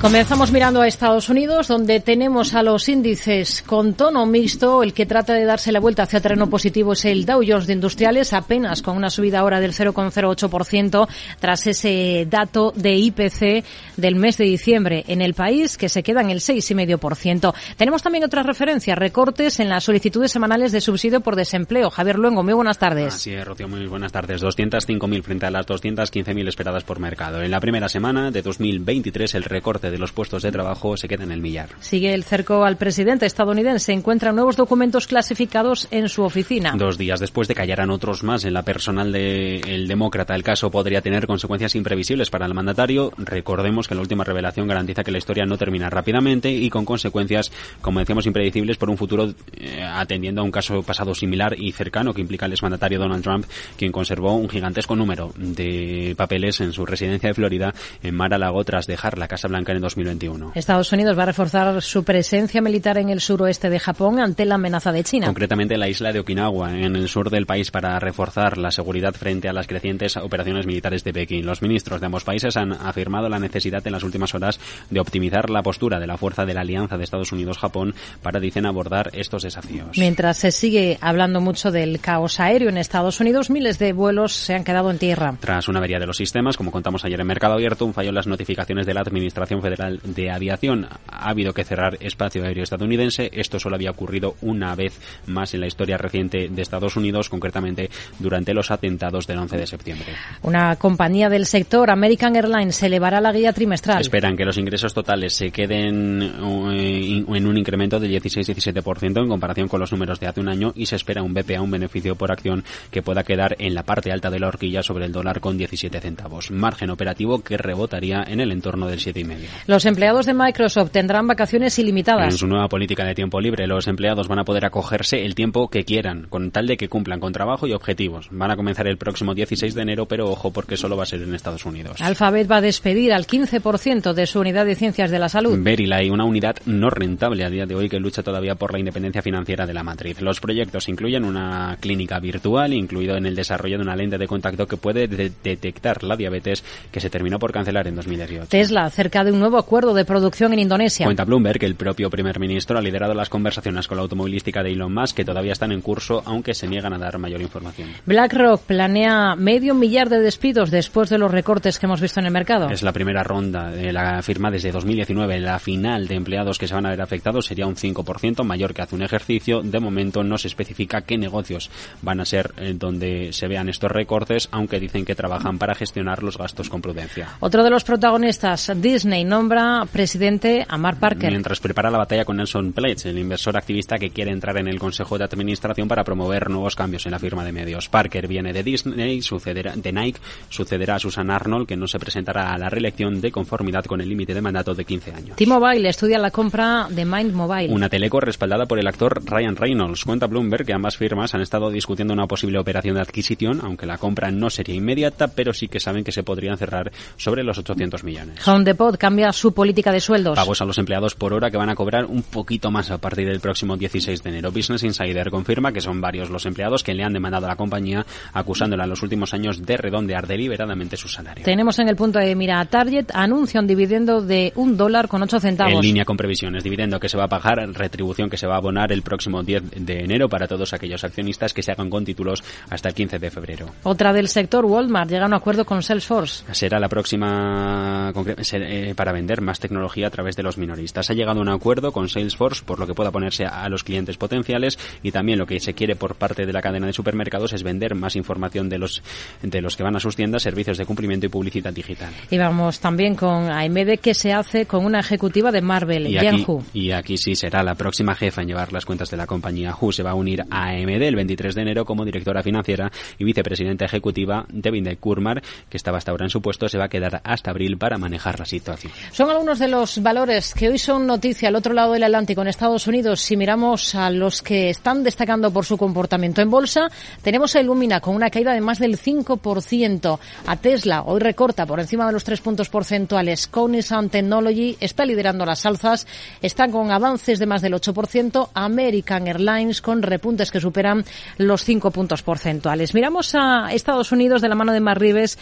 Comenzamos 0.00 0.52
mirando 0.52 0.80
a 0.80 0.86
Estados 0.86 1.28
Unidos, 1.28 1.66
donde 1.66 1.98
tenemos 1.98 2.54
a 2.54 2.62
los 2.62 2.88
índices 2.88 3.64
con 3.66 3.94
tono 3.94 4.26
mixto. 4.26 4.84
El 4.84 4.94
que 4.94 5.06
trata 5.06 5.34
de 5.34 5.44
darse 5.44 5.72
la 5.72 5.80
vuelta 5.80 6.04
hacia 6.04 6.20
terreno 6.20 6.48
positivo 6.48 6.92
es 6.92 7.04
el 7.04 7.26
Dow 7.26 7.42
Jones 7.44 7.66
de 7.66 7.72
Industriales, 7.72 8.32
apenas 8.32 8.80
con 8.80 8.96
una 8.96 9.10
subida 9.10 9.40
ahora 9.40 9.58
del 9.58 9.72
0,08% 9.72 11.08
tras 11.40 11.66
ese 11.66 12.28
dato 12.30 12.72
de 12.76 12.94
IPC 12.94 13.64
del 13.96 14.14
mes 14.14 14.38
de 14.38 14.44
diciembre 14.44 15.04
en 15.08 15.20
el 15.20 15.34
país, 15.34 15.76
que 15.76 15.88
se 15.88 16.04
queda 16.04 16.20
en 16.20 16.30
el 16.30 16.38
6,5%. 16.38 17.52
Tenemos 17.76 18.00
también 18.00 18.22
otras 18.22 18.46
referencias, 18.46 18.96
recortes 18.96 19.58
en 19.58 19.68
las 19.68 19.82
solicitudes 19.82 20.30
semanales 20.30 20.70
de 20.70 20.80
subsidio 20.80 21.22
por 21.22 21.34
desempleo. 21.34 21.90
Javier 21.90 22.20
Luengo, 22.20 22.44
muy 22.44 22.54
buenas 22.54 22.78
tardes. 22.78 23.14
Así 23.14 23.34
es, 23.34 23.44
Rocío, 23.44 23.66
muy 23.66 23.84
buenas 23.86 24.12
tardes. 24.12 24.40
205.000 24.44 25.22
frente 25.24 25.46
a 25.46 25.50
las 25.50 25.66
215.000 25.66 26.48
esperadas 26.48 26.84
por 26.84 27.00
mercado. 27.00 27.42
En 27.42 27.50
la 27.50 27.58
primera 27.58 27.88
semana 27.88 28.30
de 28.30 28.42
2023, 28.42 29.34
el 29.34 29.42
recorte 29.42 29.87
de 29.90 29.98
los 29.98 30.12
puestos 30.12 30.42
de 30.42 30.52
trabajo 30.52 30.96
se 30.96 31.08
queda 31.08 31.24
en 31.24 31.32
el 31.32 31.40
millar. 31.40 31.70
Sigue 31.80 32.14
el 32.14 32.24
cerco 32.24 32.64
al 32.64 32.76
presidente 32.76 33.26
estadounidense. 33.26 33.92
Encuentra 33.92 34.32
nuevos 34.32 34.56
documentos 34.56 35.06
clasificados 35.06 35.88
en 35.90 36.08
su 36.08 36.22
oficina. 36.22 36.74
Dos 36.76 36.98
días 36.98 37.20
después 37.20 37.48
de 37.48 37.54
que 37.54 37.62
hallaran 37.62 37.90
otros 37.90 38.22
más 38.22 38.44
en 38.44 38.54
la 38.54 38.62
personal 38.62 39.12
del 39.12 39.88
demócrata, 39.88 40.34
el 40.34 40.42
caso 40.42 40.70
podría 40.70 41.00
tener 41.00 41.26
consecuencias 41.26 41.74
imprevisibles 41.74 42.30
para 42.30 42.46
el 42.46 42.54
mandatario. 42.54 43.12
Recordemos 43.16 43.88
que 43.88 43.94
la 43.94 44.00
última 44.00 44.24
revelación 44.24 44.66
garantiza 44.66 45.02
que 45.02 45.10
la 45.10 45.18
historia 45.18 45.44
no 45.44 45.56
termina 45.56 45.90
rápidamente 45.90 46.50
y 46.50 46.70
con 46.70 46.84
consecuencias, 46.84 47.50
como 47.80 48.00
decíamos, 48.00 48.26
impredecibles 48.26 48.76
por 48.76 48.90
un 48.90 48.96
futuro 48.96 49.32
eh, 49.56 49.82
atendiendo 49.82 50.40
a 50.40 50.44
un 50.44 50.50
caso 50.50 50.82
pasado 50.82 51.14
similar 51.14 51.54
y 51.58 51.72
cercano 51.72 52.14
que 52.14 52.20
implica 52.20 52.46
al 52.46 52.52
exmandatario 52.52 52.98
Donald 52.98 53.22
Trump, 53.22 53.46
quien 53.76 53.92
conservó 53.92 54.34
un 54.34 54.48
gigantesco 54.48 54.96
número 54.96 55.32
de 55.36 56.14
papeles 56.16 56.60
en 56.60 56.72
su 56.72 56.86
residencia 56.86 57.28
de 57.28 57.34
Florida 57.34 57.74
en 58.02 58.14
Mar-a-Lago 58.14 58.64
tras 58.64 58.86
dejar 58.86 59.18
la 59.18 59.28
Casa 59.28 59.48
Blanca 59.48 59.72
en 59.72 59.77
2021. 59.80 60.52
Estados 60.54 60.92
Unidos 60.92 61.18
va 61.18 61.24
a 61.24 61.26
reforzar 61.26 61.80
su 61.82 62.04
presencia 62.04 62.60
militar 62.60 62.98
en 62.98 63.08
el 63.08 63.20
suroeste 63.20 63.70
de 63.70 63.78
Japón 63.78 64.18
ante 64.20 64.44
la 64.44 64.56
amenaza 64.56 64.92
de 64.92 65.04
China. 65.04 65.26
Concretamente 65.26 65.74
en 65.74 65.80
la 65.80 65.88
isla 65.88 66.12
de 66.12 66.20
Okinawa, 66.20 66.72
en 66.72 66.96
el 66.96 67.08
sur 67.08 67.30
del 67.30 67.46
país, 67.46 67.70
para 67.70 67.98
reforzar 67.98 68.58
la 68.58 68.70
seguridad 68.70 69.14
frente 69.14 69.48
a 69.48 69.52
las 69.52 69.66
crecientes 69.66 70.16
operaciones 70.16 70.66
militares 70.66 71.04
de 71.04 71.12
Pekín. 71.12 71.46
Los 71.46 71.62
ministros 71.62 72.00
de 72.00 72.06
ambos 72.06 72.24
países 72.24 72.56
han 72.56 72.72
afirmado 72.72 73.28
la 73.28 73.38
necesidad 73.38 73.86
en 73.86 73.92
las 73.92 74.02
últimas 74.02 74.34
horas 74.34 74.60
de 74.90 75.00
optimizar 75.00 75.50
la 75.50 75.62
postura 75.62 75.98
de 76.00 76.06
la 76.06 76.16
fuerza 76.16 76.44
de 76.44 76.54
la 76.54 76.62
alianza 76.62 76.96
de 76.96 77.04
Estados 77.04 77.32
Unidos-Japón 77.32 77.94
para, 78.22 78.40
dicen, 78.40 78.66
abordar 78.66 79.10
estos 79.12 79.42
desafíos. 79.42 79.96
Mientras 79.96 80.38
se 80.38 80.50
sigue 80.50 80.98
hablando 81.00 81.40
mucho 81.40 81.70
del 81.70 82.00
caos 82.00 82.40
aéreo 82.40 82.68
en 82.68 82.78
Estados 82.78 83.20
Unidos, 83.20 83.50
miles 83.50 83.78
de 83.78 83.92
vuelos 83.92 84.32
se 84.32 84.54
han 84.54 84.64
quedado 84.64 84.90
en 84.90 84.98
tierra. 84.98 85.36
Tras 85.40 85.68
una 85.68 85.78
avería 85.78 85.98
de 85.98 86.06
los 86.06 86.16
sistemas, 86.16 86.56
como 86.56 86.70
contamos 86.70 87.04
ayer 87.04 87.20
en 87.20 87.26
Mercado 87.26 87.54
Abierto, 87.54 87.84
un 87.84 87.94
fallo 87.94 88.08
en 88.08 88.14
las 88.14 88.26
notificaciones 88.26 88.86
de 88.86 88.94
la 88.94 89.00
Administración 89.00 89.60
Federal 89.60 89.67
de 89.76 90.30
Aviación. 90.30 90.86
Ha 91.06 91.30
habido 91.30 91.52
que 91.52 91.64
cerrar 91.64 91.96
espacio 92.00 92.44
aéreo 92.44 92.64
estadounidense. 92.64 93.30
Esto 93.32 93.58
solo 93.58 93.76
había 93.76 93.90
ocurrido 93.90 94.36
una 94.42 94.74
vez 94.74 94.98
más 95.26 95.54
en 95.54 95.60
la 95.60 95.66
historia 95.66 95.96
reciente 95.98 96.48
de 96.48 96.62
Estados 96.62 96.96
Unidos, 96.96 97.28
concretamente 97.28 97.90
durante 98.18 98.54
los 98.54 98.70
atentados 98.70 99.26
del 99.26 99.38
11 99.38 99.56
de 99.56 99.66
septiembre. 99.66 100.06
Una 100.42 100.76
compañía 100.76 101.28
del 101.28 101.46
sector, 101.46 101.90
American 101.90 102.36
Airlines, 102.36 102.82
elevará 102.82 103.20
la 103.20 103.32
guía 103.32 103.52
trimestral. 103.52 104.00
Esperan 104.00 104.36
que 104.36 104.44
los 104.44 104.58
ingresos 104.58 104.94
totales 104.94 105.34
se 105.34 105.50
queden 105.50 106.22
eh, 106.22 107.24
en 107.28 107.46
un 107.46 107.56
incremento 107.56 107.98
del 108.00 108.12
16-17% 108.12 109.22
en 109.22 109.28
comparación 109.28 109.68
con 109.68 109.80
los 109.80 109.92
números 109.92 110.20
de 110.20 110.26
hace 110.26 110.40
un 110.40 110.48
año 110.48 110.72
y 110.74 110.86
se 110.86 110.96
espera 110.96 111.22
un 111.22 111.34
BPA, 111.34 111.60
un 111.60 111.70
beneficio 111.70 112.16
por 112.16 112.32
acción, 112.32 112.64
que 112.90 113.02
pueda 113.02 113.24
quedar 113.24 113.56
en 113.58 113.74
la 113.74 113.82
parte 113.82 114.12
alta 114.12 114.30
de 114.30 114.38
la 114.38 114.48
horquilla 114.48 114.82
sobre 114.82 115.06
el 115.06 115.12
dólar 115.12 115.40
con 115.40 115.56
17 115.58 116.00
centavos. 116.00 116.50
Margen 116.50 116.90
operativo 116.90 117.42
que 117.42 117.56
rebotaría 117.56 118.24
en 118.26 118.40
el 118.40 118.52
entorno 118.52 118.86
del 118.86 118.98
7,5. 118.98 119.38
Los 119.66 119.84
empleados 119.84 120.26
de 120.26 120.34
Microsoft 120.34 120.90
tendrán 120.90 121.26
vacaciones 121.26 121.78
ilimitadas. 121.78 122.32
En 122.32 122.38
su 122.38 122.46
nueva 122.46 122.68
política 122.68 123.04
de 123.04 123.14
tiempo 123.14 123.40
libre, 123.40 123.66
los 123.66 123.86
empleados 123.86 124.28
van 124.28 124.38
a 124.38 124.44
poder 124.44 124.64
acogerse 124.64 125.24
el 125.24 125.34
tiempo 125.34 125.68
que 125.68 125.84
quieran, 125.84 126.26
con 126.28 126.50
tal 126.50 126.66
de 126.66 126.76
que 126.76 126.88
cumplan 126.88 127.20
con 127.20 127.32
trabajo 127.32 127.66
y 127.66 127.72
objetivos. 127.72 128.28
Van 128.30 128.50
a 128.50 128.56
comenzar 128.56 128.86
el 128.86 128.96
próximo 128.96 129.34
16 129.34 129.74
de 129.74 129.82
enero, 129.82 130.06
pero 130.06 130.30
ojo 130.30 130.52
porque 130.52 130.76
solo 130.76 130.96
va 130.96 131.02
a 131.04 131.06
ser 131.06 131.22
en 131.22 131.34
Estados 131.34 131.64
Unidos. 131.64 132.00
Alphabet 132.00 132.50
va 132.50 132.56
a 132.56 132.60
despedir 132.60 133.12
al 133.12 133.26
15% 133.26 134.12
de 134.12 134.26
su 134.26 134.40
unidad 134.40 134.66
de 134.66 134.74
ciencias 134.74 135.10
de 135.10 135.18
la 135.18 135.28
salud. 135.28 135.58
Verilay, 135.60 136.10
una 136.10 136.24
unidad 136.24 136.56
no 136.66 136.90
rentable 136.90 137.44
a 137.44 137.50
día 137.50 137.66
de 137.66 137.74
hoy 137.74 137.88
que 137.88 137.98
lucha 137.98 138.22
todavía 138.22 138.54
por 138.54 138.72
la 138.72 138.78
independencia 138.78 139.22
financiera 139.22 139.66
de 139.66 139.74
la 139.74 139.82
matriz. 139.82 140.20
Los 140.20 140.40
proyectos 140.40 140.88
incluyen 140.88 141.24
una 141.24 141.76
clínica 141.80 142.20
virtual, 142.20 142.72
incluido 142.72 143.16
en 143.16 143.26
el 143.26 143.34
desarrollo 143.34 143.78
de 143.78 143.82
una 143.82 143.96
lente 143.96 144.18
de 144.18 144.26
contacto 144.26 144.66
que 144.66 144.76
puede 144.76 145.08
detectar 145.08 146.04
la 146.04 146.16
diabetes 146.16 146.64
que 146.90 147.00
se 147.00 147.10
terminó 147.10 147.38
por 147.38 147.52
cancelar 147.52 147.86
en 147.86 147.96
2018. 147.96 148.48
Tesla, 148.48 148.84
acerca 148.84 149.24
de 149.24 149.32
un 149.32 149.40
nuevo 149.40 149.47
acuerdo 149.56 149.94
de 149.94 150.04
producción 150.04 150.52
en 150.52 150.58
Indonesia. 150.58 151.06
Cuenta 151.06 151.24
Bloomberg 151.24 151.60
que 151.60 151.66
el 151.66 151.76
propio 151.76 152.10
primer 152.10 152.38
ministro 152.38 152.76
ha 152.76 152.82
liderado 152.82 153.14
las 153.14 153.28
conversaciones 153.28 153.86
con 153.88 153.96
la 153.96 154.02
automovilística 154.02 154.62
de 154.62 154.72
Elon 154.72 154.92
Musk, 154.92 155.16
que 155.16 155.24
todavía 155.24 155.52
están 155.52 155.72
en 155.72 155.80
curso, 155.80 156.22
aunque 156.26 156.54
se 156.54 156.66
niegan 156.66 156.92
a 156.92 156.98
dar 156.98 157.18
mayor 157.18 157.40
información. 157.40 157.88
BlackRock 158.04 158.62
planea 158.62 159.36
medio 159.36 159.74
millar 159.74 160.08
de 160.08 160.20
despidos 160.20 160.70
después 160.70 161.08
de 161.08 161.18
los 161.18 161.30
recortes 161.30 161.78
que 161.78 161.86
hemos 161.86 162.00
visto 162.00 162.20
en 162.20 162.26
el 162.26 162.32
mercado. 162.32 162.68
Es 162.68 162.82
la 162.82 162.92
primera 162.92 163.22
ronda 163.22 163.70
de 163.70 163.92
la 163.92 164.20
firma 164.22 164.50
desde 164.50 164.72
2019. 164.72 165.38
La 165.40 165.58
final 165.58 166.08
de 166.08 166.16
empleados 166.16 166.58
que 166.58 166.66
se 166.66 166.74
van 166.74 166.86
a 166.86 166.90
ver 166.90 167.00
afectados 167.00 167.46
sería 167.46 167.66
un 167.66 167.76
5% 167.76 168.44
mayor 168.44 168.74
que 168.74 168.82
hace 168.82 168.94
un 168.94 169.02
ejercicio. 169.02 169.62
De 169.62 169.80
momento 169.80 170.24
no 170.24 170.38
se 170.38 170.48
especifica 170.48 171.02
qué 171.02 171.16
negocios 171.16 171.70
van 172.02 172.20
a 172.20 172.24
ser 172.24 172.52
eh, 172.56 172.74
donde 172.76 173.32
se 173.32 173.48
vean 173.48 173.68
estos 173.68 173.90
recortes, 173.90 174.48
aunque 174.50 174.80
dicen 174.80 175.04
que 175.04 175.14
trabajan 175.14 175.58
para 175.58 175.74
gestionar 175.74 176.22
los 176.22 176.38
gastos 176.38 176.68
con 176.68 176.80
prudencia. 176.80 177.28
Otro 177.40 177.62
de 177.62 177.70
los 177.70 177.84
protagonistas, 177.84 178.72
Disney, 178.76 179.24
nombra 179.38 179.86
presidente 179.92 180.66
a 180.68 180.76
Mark 180.76 180.98
Parker. 180.98 181.30
Mientras 181.30 181.60
prepara 181.60 181.92
la 181.92 181.98
batalla 181.98 182.24
con 182.24 182.38
Nelson 182.38 182.72
Pledge, 182.72 183.08
el 183.08 183.18
inversor 183.18 183.56
activista 183.56 183.96
que 183.96 184.10
quiere 184.10 184.32
entrar 184.32 184.58
en 184.58 184.66
el 184.66 184.80
Consejo 184.80 185.16
de 185.16 185.22
Administración 185.22 185.86
para 185.86 186.02
promover 186.02 186.50
nuevos 186.50 186.74
cambios 186.74 187.06
en 187.06 187.12
la 187.12 187.20
firma 187.20 187.44
de 187.44 187.52
medios. 187.52 187.88
Parker 187.88 188.26
viene 188.26 188.52
de 188.52 188.64
Disney, 188.64 189.22
sucederá, 189.22 189.76
de 189.76 189.92
Nike, 189.92 190.18
sucederá 190.48 190.96
a 190.96 190.98
Susan 190.98 191.30
Arnold, 191.30 191.68
que 191.68 191.76
no 191.76 191.86
se 191.86 192.00
presentará 192.00 192.52
a 192.52 192.58
la 192.58 192.68
reelección 192.68 193.20
de 193.20 193.30
conformidad 193.30 193.84
con 193.84 194.00
el 194.00 194.08
límite 194.08 194.34
de 194.34 194.40
mandato 194.40 194.74
de 194.74 194.84
15 194.84 195.12
años. 195.12 195.36
T-Mobile 195.36 195.88
estudia 195.88 196.18
la 196.18 196.32
compra 196.32 196.88
de 196.90 197.04
Mind 197.04 197.32
Mobile. 197.32 197.72
Una 197.72 197.88
teleco 197.88 198.18
respaldada 198.18 198.66
por 198.66 198.80
el 198.80 198.88
actor 198.88 199.22
Ryan 199.24 199.54
Reynolds. 199.54 200.04
Cuenta 200.04 200.26
Bloomberg 200.26 200.66
que 200.66 200.72
ambas 200.72 200.96
firmas 200.96 201.32
han 201.36 201.42
estado 201.42 201.70
discutiendo 201.70 202.12
una 202.12 202.26
posible 202.26 202.58
operación 202.58 202.96
de 202.96 203.02
adquisición, 203.02 203.60
aunque 203.62 203.86
la 203.86 203.98
compra 203.98 204.32
no 204.32 204.50
sería 204.50 204.74
inmediata, 204.74 205.28
pero 205.28 205.52
sí 205.52 205.68
que 205.68 205.78
saben 205.78 206.02
que 206.02 206.10
se 206.10 206.24
podrían 206.24 206.58
cerrar 206.58 206.90
sobre 207.16 207.44
los 207.44 207.56
800 207.56 208.02
millones. 208.02 208.48
Home 208.48 208.64
Depot 208.64 208.96
cambia 208.96 209.27
su 209.32 209.52
política 209.52 209.92
de 209.92 210.00
sueldos. 210.00 210.36
Pagos 210.36 210.60
a 210.60 210.64
los 210.64 210.78
empleados 210.78 211.14
por 211.14 211.32
hora 211.32 211.50
que 211.50 211.56
van 211.56 211.70
a 211.70 211.74
cobrar 211.74 212.06
un 212.06 212.22
poquito 212.22 212.70
más 212.70 212.90
a 212.90 212.98
partir 212.98 213.26
del 213.28 213.40
próximo 213.40 213.76
16 213.76 214.22
de 214.22 214.30
enero. 214.30 214.52
Business 214.52 214.82
Insider 214.82 215.30
confirma 215.30 215.72
que 215.72 215.80
son 215.80 216.00
varios 216.00 216.30
los 216.30 216.46
empleados 216.46 216.82
que 216.82 216.94
le 216.94 217.04
han 217.04 217.12
demandado 217.12 217.46
a 217.46 217.50
la 217.50 217.56
compañía 217.56 218.04
acusándola 218.32 218.84
en 218.84 218.90
los 218.90 219.02
últimos 219.02 219.34
años 219.34 219.64
de 219.64 219.76
redondear 219.76 220.26
deliberadamente 220.26 220.96
su 220.96 221.08
salario. 221.08 221.44
Tenemos 221.44 221.78
en 221.78 221.88
el 221.88 221.96
punto 221.96 222.18
de 222.18 222.34
mira 222.34 222.60
a 222.60 222.64
Target 222.64 223.06
anuncia 223.14 223.60
un 223.60 223.66
dividendo 223.66 224.20
de 224.20 224.52
un 224.56 224.76
dólar 224.76 225.08
con 225.08 225.22
ocho 225.22 225.40
centavos. 225.40 225.72
En 225.72 225.80
línea 225.80 226.04
con 226.04 226.16
previsiones, 226.16 226.64
dividendo 226.64 226.98
que 227.00 227.08
se 227.08 227.16
va 227.16 227.24
a 227.24 227.28
pagar, 227.28 227.58
retribución 227.72 228.30
que 228.30 228.36
se 228.36 228.46
va 228.46 228.54
a 228.54 228.58
abonar 228.58 228.92
el 228.92 229.02
próximo 229.02 229.42
10 229.42 229.70
de 229.76 230.00
enero 230.00 230.28
para 230.28 230.46
todos 230.46 230.72
aquellos 230.72 231.02
accionistas 231.04 231.52
que 231.52 231.62
se 231.62 231.72
hagan 231.72 231.90
con 231.90 232.04
títulos 232.04 232.42
hasta 232.70 232.88
el 232.88 232.94
15 232.94 233.18
de 233.18 233.30
febrero. 233.30 233.66
Otra 233.82 234.12
del 234.12 234.28
sector, 234.28 234.64
Walmart, 234.64 235.10
llega 235.10 235.24
a 235.24 235.28
un 235.28 235.34
acuerdo 235.34 235.64
con 235.64 235.82
Salesforce. 235.82 236.44
Será 236.52 236.78
la 236.78 236.88
próxima 236.88 238.12
eh, 238.52 238.94
para 239.08 239.20
vender 239.20 239.40
más 239.40 239.58
tecnología 239.58 240.08
a 240.08 240.10
través 240.10 240.36
de 240.36 240.42
los 240.42 240.58
minoristas. 240.58 241.08
Ha 241.08 241.14
llegado 241.14 241.38
a 241.38 241.42
un 241.42 241.48
acuerdo 241.48 241.92
con 241.92 242.10
Salesforce 242.10 242.62
por 242.62 242.78
lo 242.78 242.86
que 242.86 242.92
pueda 242.92 243.10
ponerse 243.10 243.46
a 243.46 243.66
los 243.70 243.82
clientes 243.82 244.18
potenciales 244.18 244.78
y 245.02 245.12
también 245.12 245.38
lo 245.38 245.46
que 245.46 245.60
se 245.60 245.72
quiere 245.72 245.96
por 245.96 246.16
parte 246.16 246.44
de 246.44 246.52
la 246.52 246.60
cadena 246.60 246.86
de 246.86 246.92
supermercados 246.92 247.54
es 247.54 247.62
vender 247.62 247.94
más 247.94 248.16
información 248.16 248.68
de 248.68 248.76
los 248.76 249.02
de 249.40 249.62
los 249.62 249.76
que 249.78 249.82
van 249.82 249.96
a 249.96 250.00
sus 250.00 250.14
tiendas, 250.14 250.42
servicios 250.42 250.76
de 250.76 250.84
cumplimiento 250.84 251.24
y 251.24 251.30
publicidad 251.30 251.72
digital. 251.72 252.12
Y 252.30 252.36
vamos 252.36 252.80
también 252.80 253.14
con 253.14 253.50
AMD 253.50 253.98
que 253.98 254.12
se 254.12 254.34
hace 254.34 254.66
con 254.66 254.84
una 254.84 255.00
ejecutiva 255.00 255.50
de 255.50 255.62
Marvel, 255.62 256.06
y 256.08 256.18
aquí, 256.18 256.44
y 256.74 256.90
aquí 256.90 257.16
sí 257.16 257.34
será 257.34 257.62
la 257.62 257.76
próxima 257.76 258.14
jefa 258.14 258.42
en 258.42 258.48
llevar 258.48 258.74
las 258.74 258.84
cuentas 258.84 259.10
de 259.10 259.16
la 259.16 259.26
compañía. 259.26 259.74
Hu 259.80 259.90
se 259.90 260.02
va 260.02 260.10
a 260.10 260.14
unir 260.14 260.42
a 260.50 260.68
AMD 260.68 261.02
el 261.02 261.16
23 261.16 261.54
de 261.54 261.62
enero 261.62 261.86
como 261.86 262.04
directora 262.04 262.42
financiera 262.42 262.92
y 263.18 263.24
vicepresidenta 263.24 263.86
ejecutiva. 263.86 264.44
Devin 264.50 264.84
Kurmar, 265.00 265.40
que 265.70 265.78
estaba 265.78 265.96
hasta 265.96 266.10
ahora 266.10 266.26
en 266.26 266.30
su 266.30 266.42
puesto, 266.42 266.68
se 266.68 266.76
va 266.76 266.84
a 266.84 266.88
quedar 266.90 267.22
hasta 267.24 267.50
abril 267.50 267.78
para 267.78 267.96
manejar 267.96 268.38
la 268.38 268.44
situación. 268.44 268.92
Son 269.12 269.30
algunos 269.30 269.58
de 269.58 269.68
los 269.68 270.02
valores 270.02 270.54
que 270.54 270.68
hoy 270.68 270.78
son 270.78 271.06
noticia 271.06 271.48
al 271.48 271.56
otro 271.56 271.74
lado 271.74 271.92
del 271.92 272.04
Atlántico 272.04 272.42
en 272.42 272.48
Estados 272.48 272.86
Unidos. 272.86 273.20
Si 273.20 273.36
miramos 273.36 273.94
a 273.94 274.10
los 274.10 274.42
que 274.42 274.70
están 274.70 275.02
destacando 275.02 275.50
por 275.50 275.64
su 275.64 275.76
comportamiento 275.76 276.42
en 276.42 276.50
bolsa, 276.50 276.88
tenemos 277.22 277.54
a 277.56 277.60
Illumina 277.60 278.00
con 278.00 278.14
una 278.14 278.30
caída 278.30 278.52
de 278.52 278.60
más 278.60 278.78
del 278.78 278.98
5%. 278.98 280.18
A 280.46 280.56
Tesla 280.56 281.02
hoy 281.02 281.20
recorta 281.20 281.66
por 281.66 281.80
encima 281.80 282.06
de 282.06 282.12
los 282.12 282.24
tres 282.24 282.40
puntos 282.40 282.68
porcentuales. 282.68 283.46
Cognizant 283.46 284.10
Technology 284.10 284.76
está 284.80 285.04
liderando 285.04 285.44
las 285.44 285.66
alzas, 285.66 286.06
está 286.42 286.68
con 286.68 286.90
avances 286.90 287.38
de 287.38 287.46
más 287.46 287.62
del 287.62 287.74
8%. 287.74 288.50
American 288.54 289.26
Airlines 289.26 289.80
con 289.80 290.02
repuntes 290.02 290.50
que 290.50 290.60
superan 290.60 291.04
los 291.38 291.64
5 291.64 291.90
puntos 291.90 292.22
porcentuales. 292.22 292.94
Miramos 292.94 293.34
a 293.34 293.72
Estados 293.72 294.12
Unidos 294.12 294.42
de 294.42 294.48
la 294.48 294.54
mano 294.54 294.72
de 294.72 294.80
Mar 294.80 295.00
Rives, 295.00 295.38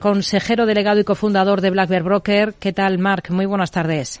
consejero 0.00 0.66
delegado 0.66 0.98
y 0.98 1.04
cofundador 1.04 1.60
de 1.60 1.70
Black 1.70 1.88
Bear 1.88 2.02
Broker. 2.02 2.54
¿Qué 2.58 2.72
tal, 2.72 2.98
Mark? 2.98 3.30
Muy 3.30 3.46
buenas 3.46 3.70
tardes. 3.70 4.20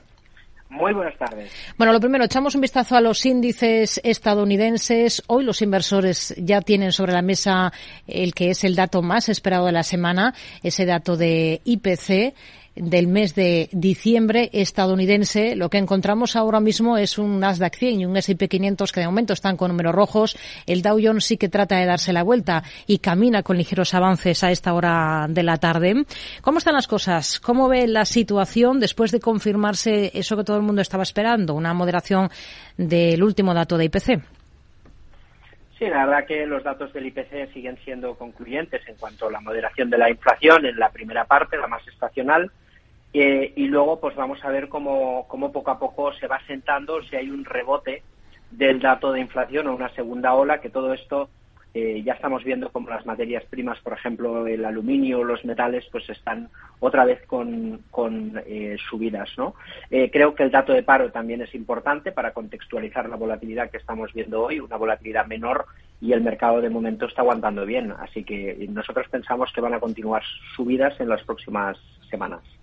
Muy 0.68 0.94
buenas 0.94 1.18
tardes. 1.18 1.50
Bueno, 1.76 1.92
lo 1.92 1.98
primero, 1.98 2.24
echamos 2.24 2.54
un 2.54 2.60
vistazo 2.60 2.94
a 2.94 3.00
los 3.00 3.26
índices 3.26 4.00
estadounidenses. 4.04 5.20
Hoy 5.26 5.42
los 5.42 5.62
inversores 5.62 6.32
ya 6.38 6.60
tienen 6.60 6.92
sobre 6.92 7.12
la 7.12 7.22
mesa 7.22 7.72
el 8.06 8.32
que 8.34 8.50
es 8.50 8.62
el 8.62 8.76
dato 8.76 9.02
más 9.02 9.28
esperado 9.28 9.66
de 9.66 9.72
la 9.72 9.82
semana, 9.82 10.32
ese 10.62 10.86
dato 10.86 11.16
de 11.16 11.60
IPC 11.64 12.34
del 12.80 13.06
mes 13.06 13.34
de 13.34 13.68
diciembre 13.72 14.50
estadounidense, 14.52 15.54
lo 15.56 15.68
que 15.68 15.78
encontramos 15.78 16.36
ahora 16.36 16.60
mismo 16.60 16.96
es 16.96 17.18
un 17.18 17.40
Nasdaq 17.40 17.76
100 17.76 18.00
y 18.00 18.06
un 18.06 18.16
S&P 18.16 18.48
500 18.48 18.92
que 18.92 19.00
de 19.00 19.06
momento 19.06 19.32
están 19.32 19.56
con 19.56 19.70
números 19.70 19.94
rojos. 19.94 20.36
El 20.66 20.82
Dow 20.82 20.98
Jones 21.02 21.24
sí 21.24 21.36
que 21.36 21.48
trata 21.48 21.76
de 21.76 21.86
darse 21.86 22.12
la 22.12 22.22
vuelta 22.22 22.62
y 22.86 22.98
camina 22.98 23.42
con 23.42 23.56
ligeros 23.56 23.94
avances 23.94 24.42
a 24.42 24.50
esta 24.50 24.72
hora 24.72 25.26
de 25.28 25.42
la 25.42 25.58
tarde. 25.58 26.04
¿Cómo 26.40 26.58
están 26.58 26.74
las 26.74 26.88
cosas? 26.88 27.38
¿Cómo 27.40 27.68
ve 27.68 27.86
la 27.86 28.04
situación 28.04 28.80
después 28.80 29.12
de 29.12 29.20
confirmarse 29.20 30.10
eso 30.14 30.36
que 30.36 30.44
todo 30.44 30.56
el 30.56 30.62
mundo 30.62 30.82
estaba 30.82 31.02
esperando, 31.02 31.54
una 31.54 31.74
moderación 31.74 32.30
del 32.76 33.22
último 33.22 33.54
dato 33.54 33.76
de 33.76 33.84
IPC? 33.84 34.20
Sí, 35.78 35.86
la 35.86 36.04
verdad 36.04 36.26
que 36.26 36.44
los 36.44 36.62
datos 36.62 36.92
del 36.92 37.06
IPC 37.06 37.54
siguen 37.54 37.78
siendo 37.84 38.14
concluyentes 38.14 38.86
en 38.86 38.96
cuanto 38.96 39.28
a 39.28 39.32
la 39.32 39.40
moderación 39.40 39.88
de 39.88 39.96
la 39.96 40.10
inflación 40.10 40.66
en 40.66 40.78
la 40.78 40.90
primera 40.90 41.24
parte, 41.24 41.56
la 41.56 41.68
más 41.68 41.86
estacional, 41.88 42.50
eh, 43.12 43.52
y 43.56 43.66
luego 43.66 43.98
pues 43.98 44.14
vamos 44.14 44.44
a 44.44 44.50
ver 44.50 44.68
cómo, 44.68 45.26
cómo 45.26 45.50
poco 45.50 45.72
a 45.72 45.78
poco 45.78 46.12
se 46.12 46.28
va 46.28 46.40
sentando, 46.46 47.02
si 47.02 47.16
hay 47.16 47.30
un 47.30 47.44
rebote 47.44 48.02
del 48.50 48.80
dato 48.80 49.12
de 49.12 49.20
inflación 49.20 49.66
o 49.66 49.74
una 49.74 49.92
segunda 49.94 50.34
ola, 50.34 50.60
que 50.60 50.70
todo 50.70 50.94
esto 50.94 51.28
eh, 51.74 52.02
ya 52.04 52.14
estamos 52.14 52.44
viendo 52.44 52.70
como 52.70 52.88
las 52.90 53.06
materias 53.06 53.44
primas, 53.44 53.78
por 53.80 53.92
ejemplo, 53.92 54.46
el 54.46 54.64
aluminio, 54.64 55.24
los 55.24 55.44
metales, 55.44 55.86
pues 55.90 56.08
están 56.08 56.50
otra 56.78 57.04
vez 57.04 57.24
con, 57.26 57.82
con 57.90 58.40
eh, 58.46 58.76
subidas, 58.88 59.30
¿no? 59.36 59.54
Creo 59.88 60.34
que 60.34 60.42
el 60.44 60.50
dato 60.50 60.72
de 60.72 60.82
paro 60.82 61.10
también 61.10 61.42
es 61.42 61.54
importante 61.54 62.12
para 62.12 62.32
contextualizar 62.32 63.08
la 63.08 63.16
volatilidad 63.16 63.70
que 63.70 63.78
estamos 63.78 64.12
viendo 64.12 64.42
hoy, 64.42 64.60
una 64.60 64.76
volatilidad 64.76 65.26
menor 65.26 65.66
y 66.00 66.12
el 66.12 66.22
mercado 66.22 66.60
de 66.60 66.70
momento 66.70 67.06
está 67.06 67.22
aguantando 67.22 67.66
bien. 67.66 67.92
Así 67.98 68.24
que 68.24 68.66
nosotros 68.70 69.06
pensamos 69.08 69.52
que 69.52 69.60
van 69.60 69.74
a 69.74 69.80
continuar 69.80 70.22
subidas 70.56 70.98
en 71.00 71.08
las 71.08 71.22
próximas 71.24 71.76
semanas. 72.08 72.59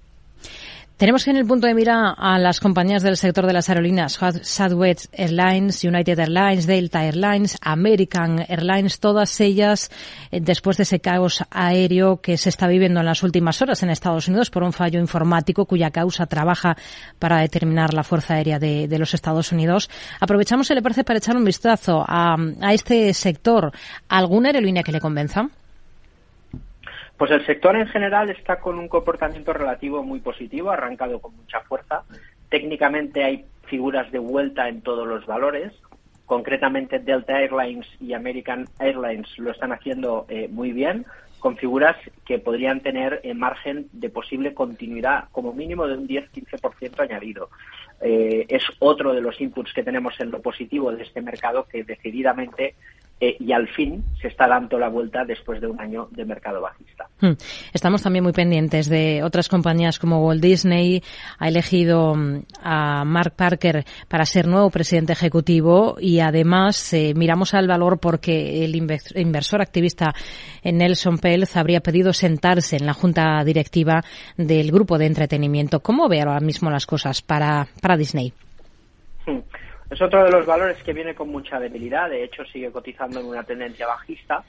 Tenemos 0.98 1.28
en 1.28 1.38
el 1.38 1.46
punto 1.46 1.68
de 1.68 1.76
mira 1.76 2.10
a 2.10 2.40
las 2.40 2.60
compañías 2.60 3.04
del 3.04 3.18
sector 3.18 3.46
de 3.46 3.54
las 3.54 3.70
aerolíneas, 3.70 4.18
Southwest 4.42 5.06
Airlines, 5.12 5.84
United 5.84 6.18
Airlines, 6.18 6.66
Delta 6.66 7.06
Airlines, 7.06 7.56
American 7.62 8.44
Airlines, 8.48 9.00
todas 9.00 9.40
ellas 9.40 9.92
eh, 10.32 10.40
después 10.42 10.78
de 10.78 10.84
ese 10.84 11.00
caos 11.00 11.44
aéreo 11.52 12.20
que 12.20 12.36
se 12.36 12.50
está 12.50 12.68
viviendo 12.68 13.00
en 13.02 13.06
las 13.06 13.22
últimas 13.22 13.62
horas 13.62 13.84
en 13.84 13.92
Estados 13.92 14.28
Unidos 14.28 14.50
por 14.50 14.64
un 14.64 14.74
fallo 14.74 15.00
informático 15.00 15.68
cuya 15.68 15.92
causa 15.92 16.26
trabaja 16.26 16.76
para 17.20 17.42
determinar 17.42 17.94
la 17.94 18.04
Fuerza 18.04 18.34
Aérea 18.34 18.58
de, 18.58 18.98
los 18.98 19.14
Estados 19.14 19.52
Unidos. 19.52 19.92
Aprovechamos, 20.20 20.66
se 20.66 20.74
le 20.74 20.82
parece, 20.82 21.04
para 21.04 21.20
echar 21.20 21.38
un 21.38 21.46
vistazo 21.46 22.04
a, 22.08 22.36
a 22.60 22.74
este 22.74 23.14
sector. 23.14 23.72
¿Alguna 24.10 24.50
aerolínea 24.50 24.82
que 24.82 24.94
le 24.94 25.00
convenza? 25.00 25.48
Pues 27.18 27.32
el 27.32 27.44
sector 27.46 27.76
en 27.76 27.88
general 27.88 28.30
está 28.30 28.60
con 28.60 28.78
un 28.78 28.88
comportamiento 28.88 29.52
relativo 29.52 30.04
muy 30.04 30.20
positivo, 30.20 30.70
arrancado 30.70 31.20
con 31.20 31.36
mucha 31.36 31.62
fuerza. 31.62 32.04
Técnicamente 32.50 33.24
hay 33.24 33.46
figuras 33.64 34.12
de 34.12 34.20
vuelta 34.20 34.70
en 34.70 34.82
todos 34.82 35.08
los 35.08 35.26
valores. 35.26 35.74
Concretamente 36.28 37.00
Delta 37.00 37.42
Airlines 37.42 37.88
y 38.00 38.14
American 38.14 38.66
Airlines 38.80 39.28
lo 39.40 39.52
están 39.52 39.72
haciendo 39.72 40.28
eh, 40.30 40.48
muy 40.52 40.72
bien, 40.74 41.06
con 41.40 41.58
figuras 41.58 41.96
que 42.26 42.38
podrían 42.38 42.82
tener 42.82 43.22
en 43.24 43.40
margen 43.40 43.88
de 43.94 44.10
posible 44.10 44.54
continuidad, 44.54 45.26
como 45.32 45.54
mínimo 45.54 45.88
de 45.88 45.98
un 45.98 46.08
10-15% 46.08 47.00
añadido. 47.00 47.50
Eh, 48.02 48.46
es 48.48 48.64
otro 48.78 49.14
de 49.14 49.22
los 49.22 49.42
inputs 49.42 49.74
que 49.74 49.84
tenemos 49.84 50.20
en 50.20 50.30
lo 50.30 50.42
positivo 50.42 50.92
de 50.92 51.02
este 51.02 51.22
mercado 51.22 51.66
que 51.66 51.84
decididamente 51.84 52.76
eh, 53.20 53.36
y 53.40 53.52
al 53.52 53.68
fin 53.70 54.04
se 54.22 54.28
está 54.28 54.48
dando 54.48 54.78
la 54.78 54.90
vuelta 54.90 55.26
después 55.26 55.60
de 55.60 55.66
un 55.66 55.80
año 55.80 56.08
de 56.12 56.24
mercado 56.24 56.62
bajista. 56.62 57.08
Hmm. 57.20 57.32
Estamos 57.74 58.04
también 58.04 58.24
muy 58.24 58.34
pendientes 58.34 58.90
de 58.90 59.24
otras 59.24 59.50
compañías 59.50 59.98
como 59.98 60.24
Walt 60.24 60.42
Disney. 60.42 61.02
Ha 61.40 61.48
elegido 61.48 62.14
mm, 62.16 62.44
a 62.62 63.04
Mark 63.06 63.34
Parker 63.36 63.86
para 64.08 64.24
ser 64.26 64.48
nuevo 64.48 64.70
presidente 64.70 65.14
ejecutivo 65.14 65.98
y 66.00 66.20
además 66.20 66.94
eh, 66.94 67.14
miramos 67.16 67.56
al 67.56 67.68
valor 67.68 68.00
porque 68.00 68.64
el 68.64 68.76
inversor 68.76 69.62
activista 69.62 70.14
Nelson 70.64 71.18
Peltz 71.18 71.58
habría 71.58 71.80
pedido 71.80 72.14
sentarse 72.14 72.76
en 72.76 72.86
la 72.86 72.94
junta 72.94 73.44
directiva 73.44 74.04
del 74.38 74.72
grupo 74.72 75.00
de 75.00 75.08
entretenimiento. 75.08 75.80
¿Cómo 75.80 76.08
ve 76.08 76.22
ahora 76.22 76.40
mismo 76.40 76.70
las 76.70 76.86
cosas 76.86 77.24
para, 77.24 77.68
para 77.82 77.98
Disney? 77.98 78.34
Es 79.90 80.02
otro 80.02 80.24
de 80.24 80.32
los 80.32 80.46
valores 80.46 80.84
que 80.84 80.92
viene 80.92 81.16
con 81.16 81.30
mucha 81.30 81.60
debilidad, 81.60 82.10
de 82.10 82.24
hecho 82.24 82.44
sigue 82.46 82.72
cotizando 82.72 83.22
en 83.22 83.26
una 83.28 83.44
tendencia 83.44 83.88
bajista, 83.88 84.44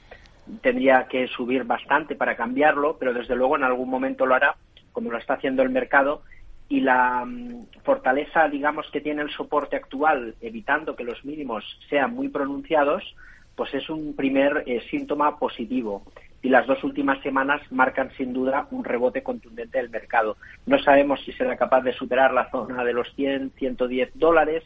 tendría 0.61 1.05
que 1.05 1.27
subir 1.27 1.63
bastante 1.63 2.15
para 2.15 2.35
cambiarlo, 2.35 2.97
pero 2.97 3.13
desde 3.13 3.35
luego 3.35 3.55
en 3.55 3.63
algún 3.63 3.89
momento 3.89 4.25
lo 4.25 4.35
hará, 4.35 4.55
como 4.91 5.11
lo 5.11 5.17
está 5.17 5.35
haciendo 5.35 5.63
el 5.63 5.69
mercado, 5.69 6.23
y 6.67 6.81
la 6.81 7.23
mm, 7.25 7.67
fortaleza, 7.83 8.49
digamos, 8.49 8.89
que 8.91 8.99
tiene 9.01 9.21
el 9.21 9.31
soporte 9.31 9.77
actual, 9.77 10.35
evitando 10.41 10.95
que 10.95 11.05
los 11.05 11.23
mínimos 11.23 11.63
sean 11.89 12.13
muy 12.13 12.27
pronunciados, 12.27 13.15
pues 13.55 13.73
es 13.73 13.89
un 13.89 14.15
primer 14.15 14.63
eh, 14.67 14.81
síntoma 14.89 15.39
positivo. 15.39 16.03
Y 16.41 16.49
las 16.49 16.67
dos 16.67 16.83
últimas 16.83 17.21
semanas 17.21 17.61
marcan 17.71 18.11
sin 18.15 18.33
duda 18.33 18.67
un 18.71 18.85
rebote 18.85 19.23
contundente 19.23 19.77
del 19.77 19.89
mercado. 19.89 20.37
No 20.65 20.79
sabemos 20.79 21.21
si 21.25 21.33
será 21.33 21.57
capaz 21.57 21.81
de 21.81 21.93
superar 21.93 22.33
la 22.33 22.49
zona 22.51 22.83
de 22.85 22.93
los 22.93 23.13
100, 23.15 23.51
110 23.57 24.11
dólares, 24.13 24.63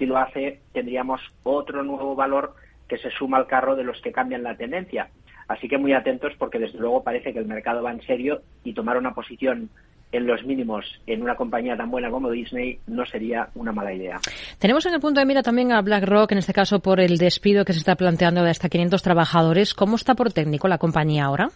si 0.00 0.06
lo 0.06 0.16
hace, 0.16 0.60
tendríamos 0.72 1.20
otro 1.42 1.82
nuevo 1.82 2.16
valor 2.16 2.54
que 2.88 2.96
se 2.96 3.10
suma 3.10 3.36
al 3.36 3.46
carro 3.46 3.76
de 3.76 3.84
los 3.84 4.00
que 4.00 4.12
cambian 4.12 4.42
la 4.42 4.56
tendencia. 4.56 5.10
Así 5.46 5.68
que 5.68 5.76
muy 5.76 5.92
atentos 5.92 6.32
porque 6.38 6.58
desde 6.58 6.78
luego 6.78 7.04
parece 7.04 7.34
que 7.34 7.38
el 7.38 7.44
mercado 7.44 7.82
va 7.82 7.92
en 7.92 8.00
serio 8.02 8.40
y 8.64 8.72
tomar 8.72 8.96
una 8.96 9.12
posición 9.12 9.68
en 10.10 10.26
los 10.26 10.42
mínimos 10.44 10.86
en 11.06 11.22
una 11.22 11.36
compañía 11.36 11.76
tan 11.76 11.90
buena 11.90 12.10
como 12.10 12.30
Disney 12.30 12.78
no 12.86 13.04
sería 13.04 13.50
una 13.54 13.72
mala 13.72 13.92
idea. 13.92 14.18
Tenemos 14.58 14.86
en 14.86 14.94
el 14.94 15.00
punto 15.00 15.20
de 15.20 15.26
mira 15.26 15.42
también 15.42 15.70
a 15.70 15.82
BlackRock, 15.82 16.32
en 16.32 16.38
este 16.38 16.54
caso 16.54 16.80
por 16.80 16.98
el 16.98 17.18
despido 17.18 17.66
que 17.66 17.74
se 17.74 17.80
está 17.80 17.94
planteando 17.94 18.42
de 18.42 18.50
hasta 18.50 18.70
500 18.70 19.02
trabajadores. 19.02 19.74
¿Cómo 19.74 19.96
está 19.96 20.14
por 20.14 20.32
técnico 20.32 20.66
la 20.66 20.78
compañía 20.78 21.26
ahora? 21.26 21.50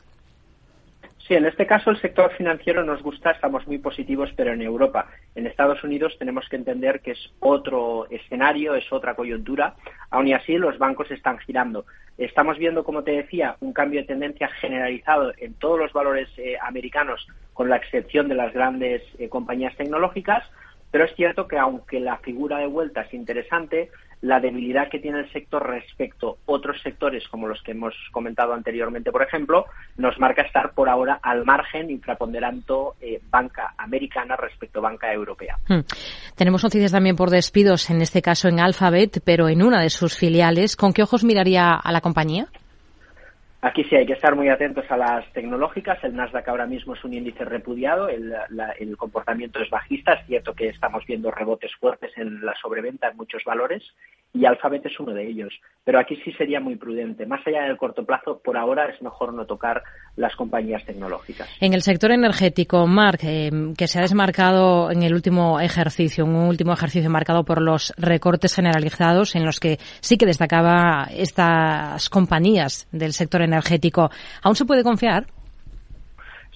Sí, 1.27 1.33
en 1.33 1.47
este 1.47 1.67
caso 1.67 1.89
el 1.89 1.99
sector 2.03 2.31
financiero 2.33 2.85
nos 2.85 3.03
gusta, 3.03 3.31
estamos 3.31 3.67
muy 3.67 3.79
positivos, 3.79 4.31
pero 4.37 4.53
en 4.53 4.61
Europa. 4.61 5.07
En 5.35 5.47
Estados 5.47 5.83
Unidos 5.83 6.15
tenemos 6.19 6.47
que 6.51 6.57
entender 6.57 7.01
que 7.01 7.13
es 7.13 7.33
otro 7.41 8.07
escenario, 8.11 8.75
es 8.75 8.93
otra 8.93 9.15
coyuntura. 9.15 9.75
Aún 10.11 10.29
y 10.29 10.35
así, 10.35 10.59
los 10.59 10.77
bancos 10.77 11.11
están 11.11 11.39
girando. 11.39 11.87
Estamos 12.19 12.59
viendo, 12.59 12.85
como 12.85 13.05
te 13.05 13.13
decía, 13.13 13.57
un 13.61 13.73
cambio 13.73 14.03
de 14.03 14.07
tendencia 14.07 14.49
generalizado 14.49 15.33
en 15.39 15.55
todos 15.55 15.79
los 15.79 15.95
valores 15.95 16.29
eh, 16.37 16.59
americanos, 16.61 17.27
con 17.55 17.71
la 17.71 17.77
excepción 17.77 18.29
de 18.29 18.35
las 18.35 18.53
grandes 18.53 19.03
eh, 19.19 19.31
compañías 19.31 19.75
tecnológicas. 19.77 20.45
Pero 20.91 21.07
es 21.07 21.15
cierto 21.15 21.49
que 21.49 21.57
aunque 21.57 22.01
la 22.01 22.19
figura 22.19 22.59
de 22.59 22.67
vuelta 22.67 23.01
es 23.01 23.15
interesante, 23.15 23.91
la 24.23 24.41
debilidad 24.41 24.89
que 24.91 24.99
tiene 24.99 25.21
el 25.21 25.33
sector 25.33 25.67
respecto 25.69 26.31
a 26.31 26.53
otros 26.53 26.81
sectores 26.83 27.27
como 27.29 27.49
los 27.49 27.63
que 27.63 27.73
hemos 27.73 27.95
comentado 28.13 28.53
anteriormente, 28.53 29.11
por 29.11 29.23
ejemplo, 29.23 29.67
nos 29.97 30.19
marca 30.19 30.43
estar 30.43 30.73
por 30.73 30.89
ahora 30.89 31.19
al 31.23 31.45
margen 31.45 31.91
infraponderando 31.91 32.95
eh, 33.01 33.21
banca 33.31 33.75
americana 33.79 34.37
respecto 34.37 34.79
a 34.79 34.83
banca 34.83 35.13
europea. 35.13 35.57
Hmm. 35.69 35.81
Tenemos 36.35 36.63
noticias 36.63 36.93
también 36.93 37.17
por 37.17 37.31
despidos, 37.31 37.91
en 37.91 38.03
este 38.03 38.23
caso 38.23 38.49
en 38.49 38.61
Alphabet, 38.61 39.21
pero 39.25 39.49
en 39.49 39.63
una 39.63 39.83
de 39.83 39.91
sus 39.91 40.17
filiales. 40.17 40.77
¿Con 40.77 40.93
qué 40.93 41.03
ojos 41.03 41.25
miraría 41.25 41.73
a 41.73 41.93
la 41.93 42.01
compañía? 42.01 42.49
Aquí 43.65 43.83
sí 43.85 43.97
hay 43.97 44.05
que 44.05 44.13
estar 44.13 44.37
muy 44.37 44.51
atentos 44.51 44.85
a 44.91 44.97
las 44.99 45.33
tecnológicas. 45.33 46.05
El 46.05 46.15
Nasdaq 46.15 46.47
ahora 46.51 46.67
mismo 46.67 46.93
es 46.93 47.03
un 47.03 47.15
índice 47.15 47.47
repudiado, 47.47 48.11
el, 48.11 48.35
el, 48.79 48.95
comportamiento 48.99 49.59
es 49.59 49.71
bajista. 49.71 50.13
Es 50.13 50.27
cierto 50.27 50.53
que 50.53 50.69
estamos 50.69 51.03
viendo 51.07 51.31
rebotes 51.31 51.75
fuertes 51.77 52.13
en 52.19 52.45
la 52.45 52.55
sobreventa 52.61 53.09
en 53.09 53.17
muchos 53.17 53.43
valores 53.43 53.83
y 54.35 54.45
Alphabet 54.47 54.85
es 54.85 54.99
uno 54.99 55.15
de 55.15 55.27
ellos. 55.27 55.55
Pero 55.85 56.01
aquí 56.01 56.17
sí 56.25 56.33
sería 56.33 56.59
muy 56.59 56.75
prudente. 56.75 57.25
Más 57.25 57.41
allá 57.47 57.63
del 57.63 57.77
corto 57.77 58.05
plazo, 58.05 58.41
por 58.45 58.57
ahora 58.57 58.87
es 58.87 59.01
mejor 59.01 59.33
no 59.33 59.47
tocar 59.47 59.83
las 60.17 60.35
compañías 60.35 60.85
tecnológicas. 60.85 61.49
En 61.61 61.73
el 61.73 61.83
sector 61.83 62.11
energético, 62.11 62.87
Marc, 62.89 63.21
eh, 63.23 63.51
que 63.79 63.87
se 63.87 63.99
ha 64.01 64.03
desmarcado 64.03 64.91
en 64.91 65.05
el 65.05 65.15
último 65.15 65.61
ejercicio, 65.61 66.25
un 66.25 66.35
último 66.35 66.73
ejercicio 66.73 67.09
marcado 67.09 67.45
por 67.45 67.63
los 67.63 67.95
recortes 67.97 68.55
generalizados 68.57 69.37
en 69.37 69.47
los 69.47 69.61
que 69.61 69.77
sí 70.01 70.19
que 70.19 70.27
destacaba 70.27 71.07
estas 71.17 72.11
compañías 72.11 72.89
del 72.91 73.13
sector 73.13 73.41
energético. 73.43 74.11
¿Aún 74.43 74.57
se 74.57 74.65
puede 74.65 74.83
confiar? 74.83 75.27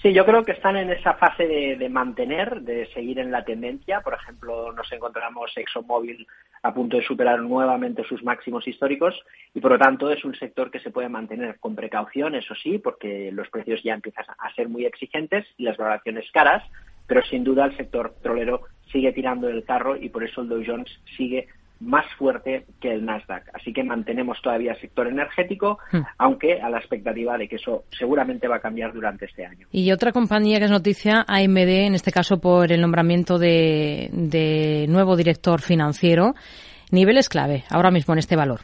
Sí, 0.03 0.13
yo 0.13 0.25
creo 0.25 0.45
que 0.45 0.53
están 0.53 0.77
en 0.77 0.91
esa 0.91 1.15
fase 1.15 1.45
de, 1.47 1.77
de, 1.77 1.89
mantener, 1.89 2.61
de 2.61 2.87
seguir 2.95 3.19
en 3.19 3.33
la 3.33 3.45
tendencia. 3.45 4.01
Por 4.01 4.15
ejemplo, 4.15 4.73
nos 4.73 4.91
encontramos 4.93 5.51
ExxonMobil 5.57 6.25
a 6.63 6.75
punto 6.75 6.97
de 6.97 7.05
superar 7.05 7.41
nuevamente 7.41 8.05
sus 8.05 8.23
máximos 8.23 8.67
históricos 8.67 9.15
y 9.55 9.61
por 9.61 9.73
lo 9.73 9.79
tanto 9.79 10.11
es 10.11 10.25
un 10.25 10.35
sector 10.35 10.71
que 10.71 10.81
se 10.81 10.91
puede 10.91 11.09
mantener 11.09 11.59
con 11.59 11.75
precaución, 11.75 12.35
eso 12.35 12.55
sí, 12.55 12.79
porque 12.79 13.31
los 13.33 13.49
precios 13.49 13.83
ya 13.83 13.95
empiezan 13.95 14.27
a 14.39 14.55
ser 14.55 14.69
muy 14.69 14.85
exigentes 14.85 15.47
y 15.57 15.65
las 15.65 15.77
valoraciones 15.77 16.31
caras, 16.33 16.63
pero 17.07 17.23
sin 17.25 17.45
duda 17.45 17.67
el 17.67 17.77
sector 17.77 18.15
petrolero 18.15 18.63
sigue 18.93 19.13
tirando 19.13 19.47
del 19.47 19.65
carro 19.65 19.97
y 19.97 20.09
por 20.09 20.25
eso 20.25 20.43
el 20.43 20.49
Dow 20.49 20.63
Jones 20.67 20.91
sigue 21.17 21.49
más 21.81 22.07
fuerte 22.17 22.67
que 22.81 22.93
el 22.93 23.05
Nasdaq. 23.05 23.51
Así 23.55 23.73
que 23.73 23.85
mantenemos 23.85 24.41
todavía 24.43 24.73
el 24.73 24.81
sector 24.81 25.07
energético, 25.07 25.79
hmm. 25.93 26.01
aunque 26.19 26.61
a 26.61 26.69
la 26.71 26.79
expectativa 26.79 27.39
de 27.39 27.49
que 27.49 27.57
eso 27.57 27.85
seguramente 27.97 28.49
va 28.49 28.57
a 28.57 28.61
cambiar 28.61 28.93
durante 28.93 29.27
este 29.27 29.47
año. 29.47 29.67
Y 29.71 29.93
otra 29.93 30.13
compañía 30.13 30.59
que 30.59 30.65
es 30.65 30.71
noticia, 30.71 31.25
AMD, 31.27 31.69
en 31.69 31.95
este 31.95 32.13
caso 32.13 32.41
por 32.41 32.73
el 32.73 32.81
nombramiento 32.81 33.39
de, 33.39 34.11
de 34.13 34.87
nuevo 34.89 35.17
director 35.17 35.61
financiero. 35.61 36.35
Niveles 36.91 37.29
clave 37.29 37.65
ahora 37.71 37.91
mismo 37.91 38.15
en 38.15 38.19
este 38.19 38.37
valor. 38.37 38.61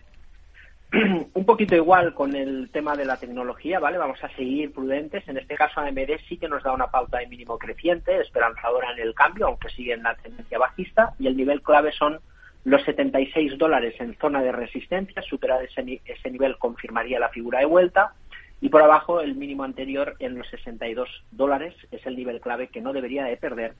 un 1.35 1.44
poquito 1.44 1.75
igual 1.75 2.14
con 2.14 2.35
el 2.35 2.71
tema 2.71 2.94
de 2.94 3.04
la 3.04 3.16
tecnología, 3.16 3.80
¿vale? 3.80 3.99
Vamos 3.99 4.23
a 4.23 4.28
seguir 4.37 4.73
prudentes. 4.73 5.26
En 5.28 5.38
este 5.38 5.56
caso, 5.56 5.80
AMD 5.80 6.11
sí 6.28 6.37
que 6.37 6.49
nos 6.49 6.62
da 6.62 6.73
una 6.73 6.87
pauta 6.87 7.18
de 7.18 7.26
mínimo 7.26 7.59
creciente, 7.59 8.21
esperanzadora 8.21 8.92
en 8.92 9.00
el 9.00 9.14
cambio, 9.14 9.47
aunque 9.47 9.71
sigue 9.71 9.94
en 9.94 10.02
la 10.02 10.14
tendencia 10.14 10.59
bajista. 10.59 11.14
Y 11.18 11.26
el 11.26 11.37
nivel 11.37 11.62
clave 11.62 11.92
son 11.92 12.21
los 12.64 12.83
76 12.85 13.59
dólares 13.59 13.94
en 13.99 14.16
zona 14.16 14.42
de 14.42 14.52
resistencia, 14.52 15.23
superar 15.23 15.62
ese, 15.64 16.00
ese 16.04 16.30
nivel 16.30 16.56
confirmaría 16.59 17.18
la 17.18 17.28
figura 17.28 17.61
de 17.61 17.66
vuelta. 17.66 18.14
Y 18.61 18.71
por 18.71 18.83
abajo, 18.83 19.21
el 19.21 19.35
mínimo 19.35 19.64
anterior 19.64 20.16
en 20.18 20.38
los 20.38 20.49
62 20.49 21.09
dólares 21.30 21.75
es 21.90 22.04
el 22.06 22.16
nivel 22.16 22.40
clave 22.40 22.68
que 22.68 22.80
no 22.80 22.92
debería 22.92 23.25
de 23.25 23.37
perder 23.37 23.75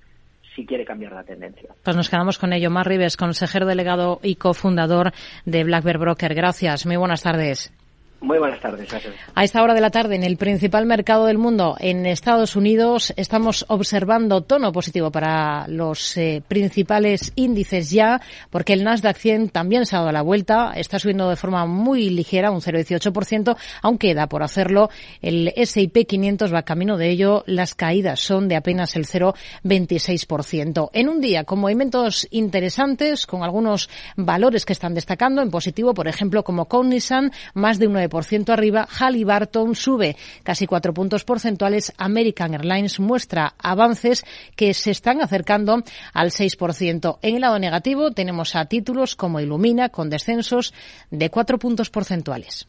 si 0.55 0.67
quiere 0.67 0.85
cambiar 0.85 1.12
la 1.12 1.25
tendencia. 1.25 1.75
Pues 1.83 1.97
nos 1.97 2.11
quedamos 2.11 2.38
con 2.38 2.53
ello. 2.53 2.71
Mar 2.71 2.87
Rives, 2.87 3.17
consejero 3.17 3.67
delegado 3.67 4.21
y 4.23 4.37
cofundador 4.37 5.12
de 5.47 5.64
Black 5.64 5.85
Bear 5.85 5.99
Broker. 5.99 6.35
Gracias. 6.35 6.87
Muy 6.87 6.97
buenas 6.97 7.23
tardes. 7.23 7.73
Muy 8.25 8.38
buenas 8.38 8.59
tardes. 8.59 8.88
A 9.35 9.45
esta 9.45 9.62
hora 9.62 9.75
de 9.75 9.83
la 9.83 9.90
tarde, 9.90 10.14
en 10.14 10.25
el 10.25 10.38
principal 10.38 10.87
mercado 10.87 11.26
del 11.26 11.37
mundo, 11.37 11.76
en 11.78 12.07
Estados 12.07 12.57
Unidos, 12.57 13.12
estamos 13.19 13.66
observando 13.69 14.40
tono 14.40 14.73
positivo 14.73 15.11
para 15.11 15.69
los 15.69 16.16
eh, 16.16 16.43
principales 16.49 17.35
índices 17.37 17.90
ya, 17.90 18.23
porque 18.49 18.73
el 18.73 18.83
Nasdaq 18.83 19.19
100 19.19 19.50
también 19.50 19.85
se 19.85 19.95
ha 19.95 19.99
dado 19.99 20.11
la 20.11 20.23
vuelta, 20.23 20.73
está 20.75 20.99
subiendo 20.99 21.28
de 21.28 21.37
forma 21.37 21.66
muy 21.66 22.09
ligera, 22.09 22.50
un 22.50 22.62
0,18%, 22.62 23.59
aunque 23.83 24.14
da 24.14 24.26
por 24.26 24.43
hacerlo. 24.43 24.88
El 25.21 25.52
S&P 25.54 26.07
500 26.07 26.54
va 26.54 26.62
camino 26.62 26.97
de 26.97 27.11
ello, 27.11 27.45
las 27.47 27.75
caídas 27.75 28.21
son 28.21 28.49
de 28.49 28.57
apenas 28.57 28.97
el 28.97 29.04
0,26%. 29.04 30.88
En 30.95 31.11
un 31.11 31.21
día 31.21 31.45
con 31.45 31.59
movimientos 31.59 32.26
interesantes, 32.31 33.26
con 33.26 33.43
algunos 33.43 33.90
valores 34.16 34.64
que 34.64 34.73
están 34.73 34.95
destacando 34.95 35.43
en 35.43 35.50
positivo, 35.50 35.93
por 35.93 36.09
ejemplo, 36.09 36.43
como 36.43 36.64
Cognizant, 36.69 37.35
más 37.52 37.78
de 37.78 37.87
un 37.87 37.93
9% 37.97 38.13
ciento 38.23 38.52
arriba, 38.52 38.87
Halliburton 38.88 39.74
sube 39.74 40.16
casi 40.44 40.68
cuatro 40.68 40.94
puntos 40.94 41.24
porcentuales, 41.24 41.92
American 41.98 42.55
Airlines 42.55 43.00
muestra 43.00 43.55
avances 43.59 44.24
que 44.55 44.72
se 44.74 44.92
están 44.92 45.20
acercando 45.20 45.83
al 46.12 46.31
6%. 46.31 47.18
En 47.22 47.35
el 47.35 47.40
lado 47.40 47.59
negativo 47.59 48.12
tenemos 48.12 48.55
a 48.55 48.66
títulos 48.66 49.16
como 49.16 49.40
Illumina 49.40 49.88
con 49.88 50.11
descensos 50.11 50.72
de 51.11 51.31
cuatro 51.31 51.59
puntos 51.59 51.90
porcentuales. 51.90 52.68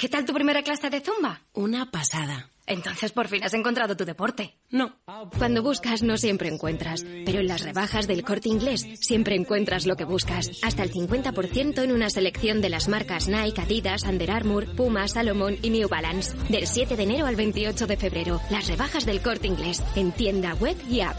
¿Qué 0.00 0.08
tal 0.08 0.24
tu 0.24 0.32
primera 0.32 0.62
clase 0.62 0.88
de 0.88 1.02
zumba? 1.02 1.42
Una 1.52 1.90
pasada. 1.90 2.48
Entonces 2.66 3.12
por 3.12 3.28
fin 3.28 3.44
has 3.44 3.52
encontrado 3.52 3.98
tu 3.98 4.06
deporte. 4.06 4.56
No. 4.70 4.94
Cuando 5.36 5.62
buscas 5.62 6.02
no 6.02 6.16
siempre 6.16 6.48
encuentras, 6.48 7.04
pero 7.26 7.40
en 7.40 7.46
las 7.46 7.60
rebajas 7.60 8.06
del 8.06 8.24
corte 8.24 8.48
inglés 8.48 8.86
siempre 8.98 9.36
encuentras 9.36 9.84
lo 9.84 9.96
que 9.96 10.06
buscas. 10.06 10.52
Hasta 10.62 10.84
el 10.84 10.90
50% 10.90 11.82
en 11.82 11.92
una 11.92 12.08
selección 12.08 12.62
de 12.62 12.70
las 12.70 12.88
marcas 12.88 13.28
Nike, 13.28 13.60
Adidas, 13.60 14.04
Under 14.04 14.30
Armour, 14.30 14.74
Puma, 14.74 15.06
Salomon 15.06 15.58
y 15.60 15.68
New 15.68 15.90
Balance. 15.90 16.34
Del 16.48 16.66
7 16.66 16.96
de 16.96 17.02
enero 17.02 17.26
al 17.26 17.36
28 17.36 17.86
de 17.86 17.96
febrero. 17.98 18.40
Las 18.48 18.68
rebajas 18.68 19.04
del 19.04 19.20
corte 19.20 19.48
inglés 19.48 19.82
en 19.96 20.12
tienda 20.12 20.54
web 20.54 20.78
y 20.88 21.00
app. 21.00 21.18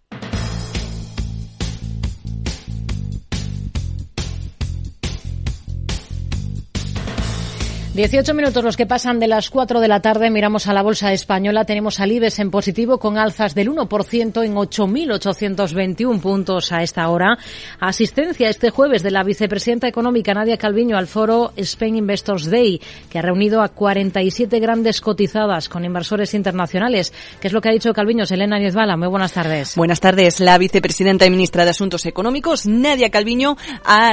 18 7.93 8.33
minutos 8.33 8.63
los 8.63 8.77
que 8.77 8.85
pasan 8.85 9.19
de 9.19 9.27
las 9.27 9.49
4 9.49 9.81
de 9.81 9.89
la 9.89 9.99
tarde. 9.99 10.29
Miramos 10.29 10.67
a 10.67 10.73
la 10.73 10.81
bolsa 10.81 11.11
española. 11.11 11.65
Tenemos 11.65 11.99
al 11.99 12.13
IBEX 12.13 12.39
en 12.39 12.49
positivo 12.49 12.99
con 12.99 13.17
alzas 13.17 13.53
del 13.53 13.69
1% 13.69 14.45
en 14.45 14.55
8.821 14.55 16.21
puntos 16.21 16.71
a 16.71 16.83
esta 16.83 17.09
hora. 17.09 17.37
Asistencia 17.81 18.49
este 18.49 18.69
jueves 18.69 19.03
de 19.03 19.11
la 19.11 19.23
vicepresidenta 19.23 19.89
económica 19.89 20.33
Nadia 20.33 20.55
Calviño 20.55 20.97
al 20.97 21.07
foro 21.07 21.51
Spain 21.57 21.97
Investors 21.97 22.49
Day, 22.49 22.79
que 23.09 23.19
ha 23.19 23.21
reunido 23.21 23.61
a 23.61 23.67
47 23.67 24.57
grandes 24.61 25.01
cotizadas 25.01 25.67
con 25.67 25.83
inversores 25.83 26.33
internacionales. 26.33 27.11
¿Qué 27.41 27.47
es 27.47 27.53
lo 27.53 27.59
que 27.59 27.67
ha 27.67 27.73
dicho 27.73 27.91
Calviño? 27.91 28.23
Elena 28.29 28.57
Niezbala, 28.57 28.95
muy 28.95 29.09
buenas 29.09 29.33
tardes. 29.33 29.75
Buenas 29.75 29.99
tardes. 29.99 30.39
La 30.39 30.57
vicepresidenta 30.57 31.25
y 31.25 31.29
ministra 31.29 31.65
de 31.65 31.71
Asuntos 31.71 32.05
Económicos, 32.05 32.65
Nadia 32.65 33.09
Calviño, 33.09 33.57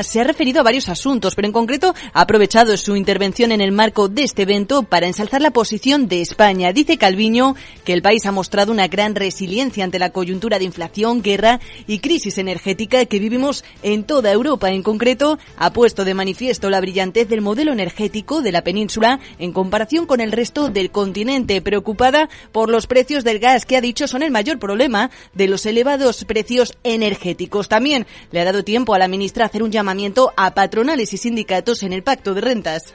se 0.03 0.21
ha 0.21 0.25
referido 0.25 0.63
a 0.63 0.65
varios 0.65 0.89
asuntos, 0.89 1.37
pero 1.37 1.47
en 1.47 1.53
concreto 1.53 1.95
ha 2.13 2.23
aprovechado 2.23 2.77
su 2.77 2.97
intervención 2.97 3.53
en 3.53 3.61
el 3.61 3.68
el 3.69 3.73
marco 3.75 4.09
de 4.09 4.23
este 4.23 4.43
evento 4.43 4.83
para 4.83 5.07
ensalzar 5.07 5.43
la 5.43 5.51
posición 5.51 6.09
de 6.09 6.23
España. 6.23 6.73
Dice 6.73 6.97
Calviño 6.97 7.55
que 7.85 7.93
el 7.93 8.01
país 8.01 8.25
ha 8.25 8.33
mostrado 8.33 8.73
una 8.73 8.89
gran 8.89 9.15
resiliencia 9.15 9.85
ante 9.85 9.99
la 9.99 10.11
coyuntura 10.11 10.59
de 10.59 10.65
inflación, 10.65 11.21
guerra 11.21 11.61
y 11.87 11.99
crisis 11.99 12.39
energética 12.39 13.05
que 13.05 13.19
vivimos 13.19 13.65
en 13.83 14.05
toda 14.05 14.33
Europa. 14.33 14.71
En 14.71 14.83
concreto, 14.83 15.39
ha 15.57 15.73
puesto 15.73 16.07
de 16.07 16.15
manifiesto 16.15 16.71
la 16.71 16.81
brillantez 16.81 17.29
del 17.29 17.43
modelo 17.43 17.73
energético 17.73 18.41
de 18.41 18.53
la 18.53 18.65
península 18.65 19.21
en 19.39 19.53
comparación 19.53 20.07
con 20.07 20.23
el 20.23 20.33
resto 20.33 20.71
del 20.71 20.91
continente, 20.91 21.61
preocupada 21.61 22.31
por 22.53 22.71
los 22.71 22.87
precios 22.87 23.23
del 23.23 23.39
gas 23.39 23.67
que 23.67 23.77
ha 23.77 23.83
dicho 23.83 24.09
son 24.09 24.23
el 24.23 24.31
mayor 24.31 24.59
problema 24.59 25.11
de 25.35 25.47
los 25.47 25.67
elevados 25.67 26.25
precios 26.25 26.79
energéticos. 26.85 27.69
También 27.69 28.07
le 28.31 28.41
ha 28.41 28.45
dado 28.47 28.65
tiempo 28.65 28.95
a 28.95 28.99
la 28.99 29.09
ministra 29.09 29.45
hacer 29.45 29.63
un 29.63 29.73
llamamiento 29.73 30.33
a 30.39 30.55
patronales 30.55 31.13
y 31.13 31.19
sindicatos 31.19 31.83
en 31.83 31.93
el 31.93 32.03
pacto 32.03 32.33
de 32.33 32.41
rentas. 32.41 32.95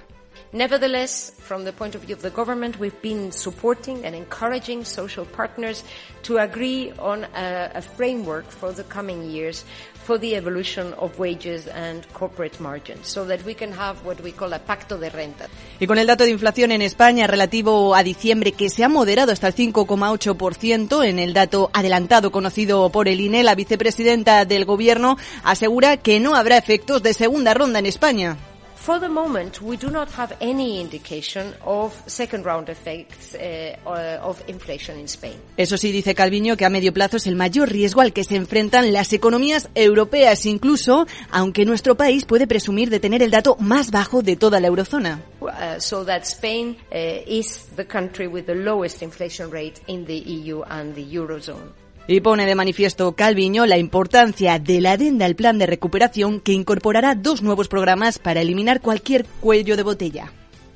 Nevertheless, 0.53 1.31
from 1.39 1.63
the 1.63 1.73
point 1.73 1.95
of 1.95 2.01
view 2.01 2.13
of 2.13 2.21
the 2.21 2.29
government, 2.29 2.77
we've 2.79 3.01
been 3.01 3.31
supporting 3.31 4.05
and 4.05 4.13
encouraging 4.13 4.85
social 4.85 5.25
partners 5.25 5.83
to 6.21 6.37
agree 6.37 6.93
on 6.99 7.25
a, 7.33 7.81
framework 7.81 8.45
for 8.51 8.71
the 8.71 8.83
coming 8.83 9.31
years 9.31 9.65
for 10.05 10.19
the 10.19 10.35
evolution 10.35 10.93
of 10.99 11.17
wages 11.17 11.65
and 11.67 12.07
corporate 12.13 12.59
margins, 12.59 13.07
so 13.07 13.25
that 13.25 13.43
we 13.45 13.55
can 13.55 13.71
have 13.71 14.05
what 14.05 14.21
we 14.21 14.31
call 14.31 14.53
a 14.53 14.59
pacto 14.59 14.99
de 14.99 15.09
renta. 15.09 15.47
Y 15.79 15.87
con 15.87 15.97
el 15.97 16.05
dato 16.05 16.23
de 16.23 16.29
inflación 16.29 16.71
en 16.71 16.83
España 16.83 17.25
relativo 17.25 17.95
a 17.95 18.03
diciembre 18.03 18.51
que 18.51 18.69
se 18.69 18.83
ha 18.83 18.89
moderado 18.89 19.31
hasta 19.31 19.47
el 19.47 19.55
5,8% 19.55 21.03
en 21.03 21.17
el 21.17 21.33
dato 21.33 21.71
adelantado 21.73 22.31
conocido 22.31 22.91
por 22.91 23.07
el 23.07 23.21
INE, 23.21 23.41
la 23.41 23.55
vicepresidenta 23.55 24.45
del 24.45 24.65
Gobierno 24.65 25.17
asegura 25.43 25.97
que 25.97 26.19
no 26.19 26.35
habrá 26.35 26.57
efectos 26.57 27.01
de 27.01 27.15
segunda 27.15 27.55
ronda 27.55 27.79
en 27.79 27.87
España. 27.87 28.37
For 28.83 28.99
the 28.99 29.07
moment, 29.07 29.61
we 29.61 29.77
do 29.77 29.89
not 29.89 30.09
have 30.17 30.35
any 30.41 30.81
indication 30.81 31.53
of 31.63 31.93
second 32.05 32.45
round 32.45 32.67
effects 32.67 33.33
uh, 33.33 34.19
of 34.21 34.43
inflation 34.49 34.99
in 34.99 35.07
Spain. 35.07 35.37
Eso 35.55 35.77
sí, 35.77 35.93
dice 35.93 36.13
Calviño 36.13 36.57
que 36.57 36.65
a 36.65 36.69
medio 36.69 36.91
plazo 36.91 37.15
es 37.15 37.25
el 37.25 37.37
mayor 37.37 37.69
riesgo 37.69 38.01
al 38.01 38.11
que 38.11 38.25
se 38.25 38.35
enfrentan 38.35 38.91
las 38.91 39.13
economías 39.13 39.69
europeas, 39.73 40.45
incluso 40.45 41.07
aunque 41.31 41.63
nuestro 41.63 41.95
país 41.95 42.25
puede 42.25 42.45
presumir 42.45 42.89
de 42.89 42.99
tener 42.99 43.23
el 43.23 43.31
dato 43.31 43.55
más 43.57 43.89
bajo 43.89 44.21
de 44.21 44.35
toda 44.35 44.59
la 44.59 44.67
eurozona. 44.67 45.21
Uh, 45.39 45.79
so 45.79 46.03
that 46.03 46.23
Spain 46.23 46.75
uh, 46.91 47.23
is 47.25 47.69
the 47.77 47.85
country 47.87 48.27
with 48.27 48.47
the 48.47 48.55
lowest 48.55 49.01
inflation 49.01 49.49
rate 49.49 49.79
in 49.87 50.03
the 50.03 50.17
EU 50.17 50.61
and 50.63 50.93
the 50.93 51.05
eurozone. 51.05 51.82
Y 52.05 52.19
pone 52.19 52.45
de 52.45 52.55
manifiesto 52.55 53.13
Calviño 53.15 53.65
la 53.65 53.77
importancia 53.77 54.59
de 54.59 54.81
la 54.81 54.93
adenda 54.93 55.25
al 55.25 55.35
plan 55.35 55.57
de 55.57 55.65
recuperación 55.65 56.41
que 56.41 56.51
incorporará 56.51 57.15
dos 57.15 57.41
nuevos 57.41 57.69
programas 57.69 58.19
para 58.19 58.41
eliminar 58.41 58.81
cualquier 58.81 59.25
cuello 59.39 59.77
de 59.77 59.83
botella. 59.83 60.31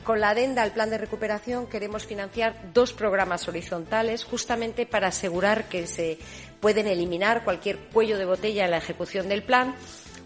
Con 0.05 0.21
la 0.21 0.29
adenda 0.29 0.63
al 0.63 0.71
plan 0.71 0.89
de 0.89 0.97
recuperación 0.97 1.67
queremos 1.67 2.05
financiar 2.05 2.71
dos 2.73 2.93
programas 2.93 3.45
horizontales 3.49 4.23
justamente 4.23 4.85
para 4.85 5.09
asegurar 5.09 5.65
que 5.67 5.85
se 5.85 6.17
pueden 6.61 6.87
eliminar 6.87 7.43
cualquier 7.43 7.77
cuello 7.77 8.17
de 8.17 8.23
botella 8.23 8.63
en 8.63 8.71
la 8.71 8.77
ejecución 8.77 9.27
del 9.27 9.43
plan 9.43 9.75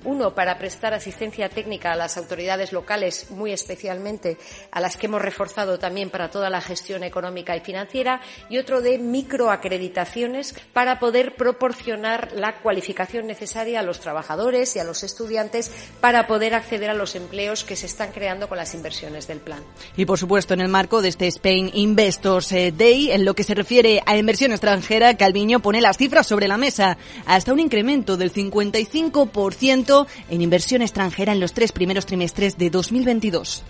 uno, 0.04 0.34
para 0.34 0.58
prestar 0.58 0.94
asistencia 0.94 1.50
técnica 1.50 1.92
a 1.92 1.96
las 1.96 2.18
autoridades 2.18 2.72
locales, 2.72 3.28
muy 3.30 3.52
especialmente 3.52 4.38
a 4.72 4.80
las 4.80 4.98
que 4.98 5.08
hemos 5.08 5.22
reforzado 5.22 5.80
también 5.80 6.10
para 6.10 6.30
toda 6.30 6.50
la 6.50 6.62
gestión 6.62 7.04
económica 7.04 7.56
y 7.56 7.62
financiera, 7.62 8.22
y 8.50 8.58
otro 8.58 8.82
de 8.82 8.98
microacreditaciones 8.98 10.56
para 10.74 11.00
poder 11.00 11.36
proporcionar 11.36 12.32
la 12.34 12.62
cualificación 12.62 13.28
necesaria 13.28 13.80
a 13.80 13.84
los 13.84 14.00
trabajadores 14.00 14.76
y 14.76 14.80
a 14.80 14.84
los 14.84 15.04
estudiantes 15.04 15.72
para 16.00 16.28
poder 16.28 16.56
acceder 16.56 16.90
a 16.90 16.94
los 16.94 17.16
empleos 17.16 17.64
que 17.64 17.76
se 17.76 17.86
están 17.86 18.12
creando 18.12 18.50
con 18.50 18.58
las 18.58 18.74
inversiones 18.74 19.28
del 19.28 19.40
plan. 19.40 19.64
Y, 19.96 20.06
por 20.06 20.18
supuesto, 20.18 20.54
en 20.54 20.62
el 20.62 20.68
marco 20.68 21.02
de 21.02 21.10
este 21.10 21.28
Spain 21.28 21.72
Investors 21.74 22.52
eh, 22.52 22.74
Day, 22.76 23.12
en 23.12 23.26
lo 23.26 23.34
que 23.34 23.44
se 23.44 23.54
refiere 23.54 24.02
a 24.06 24.18
inversión 24.18 24.52
extranjera, 24.52 25.16
Calviño 25.16 25.60
pone 25.60 25.82
las 25.82 25.98
cifras 25.98 26.28
sobre 26.28 26.48
la 26.48 26.58
mesa, 26.58 26.98
hasta 27.26 27.54
un 27.54 27.60
incremento 27.60 28.18
del 28.18 28.34
55% 28.34 29.91
en 30.30 30.42
inversión 30.42 30.82
extranjera 30.82 31.34
en 31.34 31.40
los 31.40 31.54
tres 31.54 31.72
primeros 31.72 32.06
trimestres 32.06 32.58
de 32.58 32.70
2022. 32.70 33.64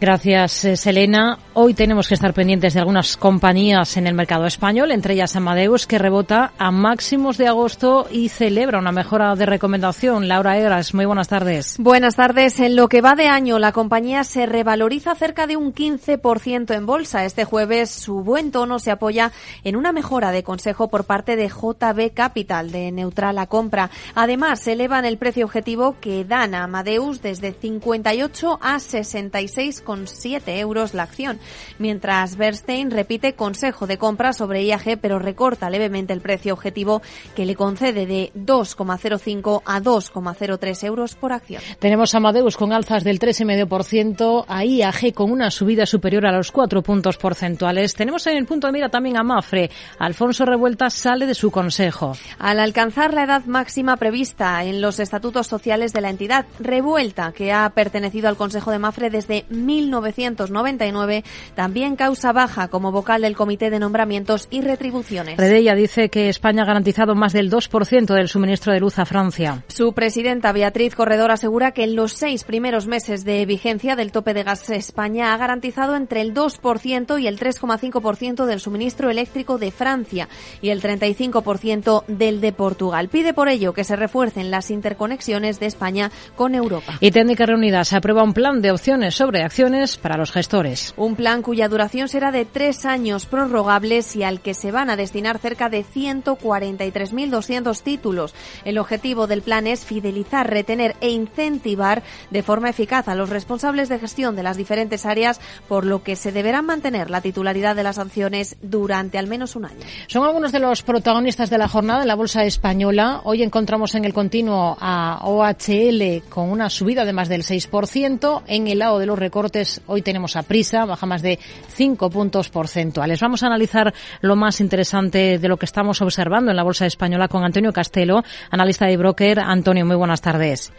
Gracias, 0.00 0.64
eh, 0.64 0.78
Selena. 0.78 1.38
Hoy 1.52 1.74
tenemos 1.74 2.08
que 2.08 2.14
estar 2.14 2.32
pendientes 2.32 2.72
de 2.72 2.80
algunas 2.80 3.18
compañías 3.18 3.98
en 3.98 4.06
el 4.06 4.14
mercado 4.14 4.46
español, 4.46 4.92
entre 4.92 5.12
ellas 5.12 5.36
Amadeus, 5.36 5.86
que 5.86 5.98
rebota 5.98 6.52
a 6.56 6.70
máximos 6.70 7.36
de 7.36 7.48
agosto 7.48 8.08
y 8.10 8.30
celebra 8.30 8.78
una 8.78 8.92
mejora 8.92 9.34
de 9.34 9.44
recomendación. 9.44 10.26
Laura 10.26 10.58
Egras, 10.58 10.94
muy 10.94 11.04
buenas 11.04 11.28
tardes. 11.28 11.76
Buenas 11.78 12.16
tardes. 12.16 12.60
En 12.60 12.76
lo 12.76 12.88
que 12.88 13.02
va 13.02 13.14
de 13.14 13.28
año, 13.28 13.58
la 13.58 13.72
compañía 13.72 14.24
se 14.24 14.46
revaloriza 14.46 15.14
cerca 15.16 15.46
de 15.46 15.58
un 15.58 15.74
15% 15.74 16.74
en 16.74 16.86
bolsa. 16.86 17.26
Este 17.26 17.44
jueves, 17.44 17.90
su 17.90 18.22
buen 18.22 18.52
tono 18.52 18.78
se 18.78 18.90
apoya 18.90 19.32
en 19.64 19.76
una 19.76 19.92
mejora 19.92 20.32
de 20.32 20.42
consejo 20.42 20.88
por 20.88 21.04
parte 21.04 21.36
de 21.36 21.48
JB 21.48 22.14
Capital, 22.14 22.70
de 22.70 22.90
neutral 22.90 23.36
a 23.36 23.48
compra. 23.48 23.90
Además, 24.14 24.66
elevan 24.66 25.04
el 25.04 25.18
precio 25.18 25.44
objetivo 25.44 25.96
que 26.00 26.24
dan 26.24 26.54
a 26.54 26.64
Amadeus 26.64 27.20
desde 27.20 27.52
58 27.52 28.60
a 28.62 28.78
66 28.78 29.82
con 29.90 30.06
7 30.06 30.60
euros 30.60 30.94
la 30.94 31.02
acción, 31.02 31.40
mientras 31.80 32.36
Bernstein 32.36 32.92
repite 32.92 33.32
consejo 33.32 33.88
de 33.88 33.98
compra 33.98 34.32
sobre 34.32 34.62
IAG, 34.62 35.00
pero 35.00 35.18
recorta 35.18 35.68
levemente 35.68 36.12
el 36.12 36.20
precio 36.20 36.52
objetivo 36.52 37.02
que 37.34 37.44
le 37.44 37.56
concede 37.56 38.06
de 38.06 38.30
2,05 38.36 39.62
a 39.64 39.80
2,03 39.80 40.84
euros 40.84 41.16
por 41.16 41.32
acción. 41.32 41.60
Tenemos 41.80 42.14
a 42.14 42.18
Amadeus 42.18 42.56
con 42.56 42.72
alzas 42.72 43.02
del 43.02 43.18
3,5%, 43.18 44.44
a 44.46 44.64
IAG 44.64 45.12
con 45.12 45.32
una 45.32 45.50
subida 45.50 45.86
superior 45.86 46.24
a 46.24 46.30
los 46.36 46.52
4 46.52 46.84
puntos 46.84 47.16
porcentuales. 47.16 47.96
Tenemos 47.96 48.24
en 48.28 48.36
el 48.36 48.46
punto 48.46 48.68
de 48.68 48.72
mira 48.72 48.90
también 48.90 49.16
a 49.16 49.24
Mafre. 49.24 49.72
Alfonso 49.98 50.44
Revuelta 50.44 50.88
sale 50.88 51.26
de 51.26 51.34
su 51.34 51.50
consejo. 51.50 52.12
Al 52.38 52.60
alcanzar 52.60 53.12
la 53.12 53.24
edad 53.24 53.44
máxima 53.46 53.96
prevista 53.96 54.62
en 54.62 54.80
los 54.80 55.00
estatutos 55.00 55.48
sociales 55.48 55.92
de 55.92 56.00
la 56.00 56.10
entidad, 56.10 56.46
Revuelta, 56.60 57.32
que 57.32 57.50
ha 57.50 57.68
pertenecido 57.70 58.28
al 58.28 58.36
Consejo 58.36 58.70
de 58.70 58.78
Mafre 58.78 59.10
desde 59.10 59.46
1999, 59.88 61.24
también 61.54 61.96
causa 61.96 62.32
baja 62.32 62.68
como 62.68 62.92
vocal 62.92 63.22
del 63.22 63.36
Comité 63.36 63.70
de 63.70 63.78
Nombramientos 63.78 64.48
y 64.50 64.60
Retribuciones. 64.62 65.36
Redella 65.38 65.74
dice 65.74 66.08
que 66.08 66.28
España 66.28 66.62
ha 66.62 66.66
garantizado 66.66 67.14
más 67.14 67.32
del 67.32 67.50
2% 67.50 68.14
del 68.14 68.28
suministro 68.28 68.72
de 68.72 68.80
luz 68.80 68.98
a 68.98 69.06
Francia. 69.06 69.64
Su 69.68 69.92
presidenta 69.92 70.52
Beatriz 70.52 70.94
Corredor 70.94 71.30
asegura 71.30 71.72
que 71.72 71.84
en 71.84 71.96
los 71.96 72.12
seis 72.12 72.44
primeros 72.44 72.86
meses 72.86 73.24
de 73.24 73.46
vigencia 73.46 73.96
del 73.96 74.12
tope 74.12 74.34
de 74.34 74.42
gas 74.42 74.68
España 74.70 75.32
ha 75.32 75.36
garantizado 75.36 75.96
entre 75.96 76.20
el 76.20 76.34
2% 76.34 77.20
y 77.20 77.26
el 77.26 77.38
3,5% 77.38 78.46
del 78.46 78.60
suministro 78.60 79.10
eléctrico 79.10 79.58
de 79.58 79.70
Francia 79.70 80.28
y 80.60 80.70
el 80.70 80.82
35% 80.82 82.04
del 82.06 82.40
de 82.40 82.52
Portugal. 82.52 83.08
Pide 83.08 83.32
por 83.32 83.48
ello 83.48 83.72
que 83.72 83.84
se 83.84 83.96
refuercen 83.96 84.50
las 84.50 84.70
interconexiones 84.70 85.60
de 85.60 85.66
España 85.66 86.10
con 86.36 86.54
Europa. 86.54 86.98
Y 87.00 87.10
Técnicas 87.10 87.48
Reunidas 87.48 87.88
se 87.88 87.96
aprueba 87.96 88.22
un 88.22 88.34
plan 88.34 88.60
de 88.60 88.70
opciones 88.70 89.14
sobre 89.14 89.42
acciones 89.42 89.69
para 90.02 90.16
los 90.16 90.32
gestores. 90.32 90.94
Un 90.96 91.14
plan 91.14 91.42
cuya 91.42 91.68
duración 91.68 92.08
será 92.08 92.32
de 92.32 92.44
tres 92.44 92.84
años 92.84 93.26
prorrogables 93.26 94.16
y 94.16 94.24
al 94.24 94.40
que 94.40 94.52
se 94.52 94.72
van 94.72 94.90
a 94.90 94.96
destinar 94.96 95.38
cerca 95.38 95.68
de 95.68 95.84
143.200 95.84 97.80
títulos. 97.82 98.34
El 98.64 98.78
objetivo 98.78 99.28
del 99.28 99.42
plan 99.42 99.68
es 99.68 99.84
fidelizar, 99.84 100.50
retener 100.50 100.96
e 101.00 101.10
incentivar 101.10 102.02
de 102.30 102.42
forma 102.42 102.70
eficaz 102.70 103.06
a 103.06 103.14
los 103.14 103.30
responsables 103.30 103.88
de 103.88 104.00
gestión 104.00 104.34
de 104.34 104.42
las 104.42 104.56
diferentes 104.56 105.06
áreas, 105.06 105.40
por 105.68 105.86
lo 105.86 106.02
que 106.02 106.16
se 106.16 106.32
deberá 106.32 106.62
mantener 106.62 107.08
la 107.08 107.20
titularidad 107.20 107.76
de 107.76 107.84
las 107.84 107.96
sanciones 107.96 108.56
durante 108.62 109.18
al 109.18 109.28
menos 109.28 109.54
un 109.54 109.66
año. 109.66 109.78
Son 110.08 110.24
algunos 110.24 110.50
de 110.50 110.58
los 110.58 110.82
protagonistas 110.82 111.48
de 111.48 111.58
la 111.58 111.68
jornada 111.68 112.02
en 112.02 112.08
la 112.08 112.16
Bolsa 112.16 112.44
Española. 112.44 113.20
Hoy 113.22 113.44
encontramos 113.44 113.94
en 113.94 114.04
el 114.04 114.12
continuo 114.12 114.76
a 114.80 115.20
OHL 115.22 116.22
con 116.28 116.50
una 116.50 116.70
subida 116.70 117.04
de 117.04 117.12
más 117.12 117.28
del 117.28 117.42
6%. 117.42 118.42
En 118.48 118.66
el 118.66 118.80
lado 118.80 118.98
de 118.98 119.06
los 119.06 119.18
recortes 119.18 119.59
hoy 119.86 120.02
tenemos 120.02 120.36
a 120.36 120.42
Prisa, 120.42 120.84
baja 120.84 121.06
más 121.06 121.22
de 121.22 121.38
5 121.68 122.10
puntos 122.10 122.48
porcentuales. 122.48 123.20
Vamos 123.20 123.42
a 123.42 123.46
analizar 123.46 123.92
lo 124.20 124.36
más 124.36 124.60
interesante 124.60 125.38
de 125.38 125.48
lo 125.48 125.56
que 125.56 125.66
estamos 125.66 126.00
observando 126.02 126.50
en 126.50 126.56
la 126.56 126.62
Bolsa 126.62 126.86
Española 126.86 127.28
con 127.28 127.44
Antonio 127.44 127.72
Castelo, 127.72 128.22
analista 128.50 128.86
de 128.86 128.96
broker. 128.96 129.40
Antonio, 129.40 129.86
muy 129.86 129.96
buenas 129.96 130.20
tardes. 130.20 130.72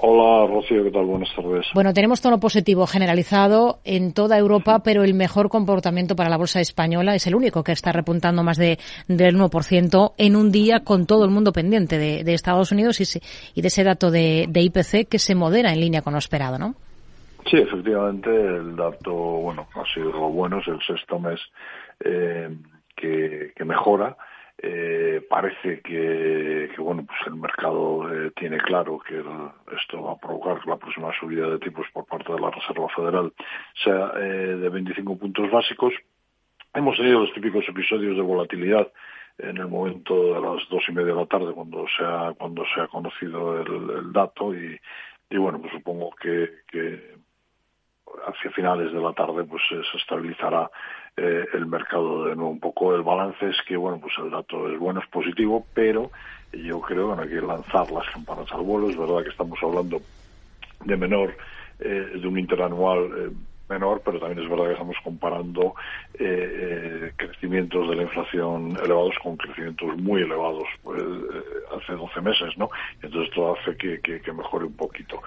Hola, 0.00 0.46
Rocío, 0.46 0.84
¿qué 0.84 0.92
tal? 0.92 1.06
Buenas 1.06 1.28
tardes. 1.34 1.66
Bueno, 1.74 1.92
tenemos 1.92 2.20
tono 2.20 2.38
positivo 2.38 2.86
generalizado 2.86 3.80
en 3.84 4.12
toda 4.12 4.38
Europa, 4.38 4.80
pero 4.84 5.02
el 5.02 5.12
mejor 5.12 5.48
comportamiento 5.48 6.14
para 6.14 6.30
la 6.30 6.36
bolsa 6.36 6.60
española 6.60 7.16
es 7.16 7.26
el 7.26 7.34
único 7.34 7.64
que 7.64 7.72
está 7.72 7.90
repuntando 7.90 8.44
más 8.44 8.58
de, 8.58 8.78
del 9.08 9.36
1% 9.36 10.12
en 10.16 10.36
un 10.36 10.52
día 10.52 10.80
con 10.84 11.06
todo 11.06 11.24
el 11.24 11.32
mundo 11.32 11.52
pendiente 11.52 11.98
de, 11.98 12.32
Estados 12.32 12.70
Unidos 12.70 13.00
y, 13.00 13.20
y, 13.56 13.60
de 13.60 13.68
ese 13.68 13.82
dato 13.82 14.12
de, 14.12 14.48
IPC 14.54 15.08
que 15.08 15.18
se 15.18 15.34
modera 15.34 15.72
en 15.72 15.80
línea 15.80 16.02
con 16.02 16.12
lo 16.12 16.20
esperado, 16.20 16.58
¿no? 16.58 16.76
Sí, 17.50 17.56
efectivamente, 17.56 18.30
el 18.30 18.76
dato, 18.76 19.12
bueno, 19.12 19.68
ha 19.74 19.84
sido 19.94 20.12
bueno, 20.28 20.58
es 20.58 20.68
el 20.68 20.80
sexto 20.82 21.18
mes 21.18 21.40
eh, 22.00 22.50
que, 22.94 23.52
que 23.56 23.64
mejora 23.64 24.16
eh, 24.60 25.24
parece 25.30 25.80
que, 25.82 26.68
bueno 26.78 27.06
pues 27.06 27.18
el 27.28 27.36
mercado 27.36 28.12
eh, 28.12 28.32
tiene 28.34 28.58
claro 28.58 28.98
que 28.98 29.22
esto 29.76 30.02
va 30.02 30.12
a 30.14 30.18
provocar 30.18 30.60
que 30.60 30.68
la 30.68 30.76
próxima 30.76 31.12
subida 31.18 31.48
de 31.48 31.60
tipos 31.60 31.86
por 31.92 32.06
parte 32.06 32.32
de 32.32 32.40
la 32.40 32.50
Reserva 32.50 32.88
Federal 32.88 33.32
sea 33.84 34.12
eh, 34.16 34.56
de 34.56 34.68
25 34.68 35.16
puntos 35.16 35.48
básicos. 35.52 35.94
Hemos 36.74 36.96
tenido 36.96 37.20
los 37.20 37.32
típicos 37.34 37.68
episodios 37.68 38.16
de 38.16 38.22
volatilidad 38.22 38.90
en 39.38 39.58
el 39.58 39.68
momento 39.68 40.34
de 40.34 40.40
las 40.40 40.68
dos 40.68 40.82
y 40.88 40.92
media 40.92 41.14
de 41.14 41.20
la 41.20 41.26
tarde 41.26 41.52
cuando 41.52 41.86
se 41.96 42.04
ha 42.04 42.32
cuando 42.36 42.64
se 42.74 42.80
ha 42.80 42.88
conocido 42.88 43.60
el, 43.60 44.12
dato 44.12 44.52
y, 44.52 44.76
y 45.30 45.36
bueno 45.36 45.60
pues 45.60 45.72
supongo 45.72 46.10
que, 46.20 46.50
que 46.66 47.14
hacia 48.26 48.50
finales 48.50 48.92
de 48.92 49.00
la 49.00 49.12
tarde 49.12 49.44
pues 49.44 49.62
se 49.68 49.96
estabilizará 49.96 50.70
eh, 51.16 51.46
el 51.52 51.66
mercado 51.66 52.24
de 52.26 52.36
nuevo 52.36 52.50
un 52.50 52.60
poco. 52.60 52.94
El 52.94 53.02
balance 53.02 53.48
es 53.48 53.56
que, 53.66 53.76
bueno, 53.76 53.98
pues 54.00 54.14
el 54.18 54.30
dato 54.30 54.70
es 54.70 54.78
bueno, 54.78 55.00
es 55.00 55.08
positivo, 55.08 55.66
pero 55.74 56.10
yo 56.52 56.80
creo 56.80 57.10
que 57.10 57.16
no 57.16 57.22
hay 57.22 57.28
que 57.28 57.40
lanzar 57.40 57.90
las 57.90 58.08
campanas 58.10 58.50
al 58.52 58.62
vuelo. 58.62 58.88
Es 58.88 58.96
verdad 58.96 59.22
que 59.22 59.30
estamos 59.30 59.58
hablando 59.62 60.00
de 60.84 60.96
menor, 60.96 61.36
eh, 61.80 62.12
de 62.20 62.28
un 62.28 62.38
interanual 62.38 63.10
eh, 63.16 63.30
menor, 63.68 64.02
pero 64.04 64.18
también 64.18 64.44
es 64.44 64.50
verdad 64.50 64.66
que 64.66 64.72
estamos 64.72 64.96
comparando 65.04 65.74
crecimientos 67.16 67.88
de 67.88 67.96
la 67.96 68.02
inflación 68.02 68.76
elevados 68.82 69.14
con 69.22 69.36
crecimientos 69.36 69.96
muy 69.98 70.22
elevados 70.22 70.64
pues, 70.82 71.02
hace 71.76 71.92
12 71.92 72.20
meses, 72.20 72.56
¿no? 72.56 72.68
Entonces 73.02 73.28
esto 73.28 73.54
hace 73.54 73.76
que, 73.76 74.00
que, 74.00 74.32
mejore 74.32 74.66
un 74.66 74.76
poquito. 74.76 75.22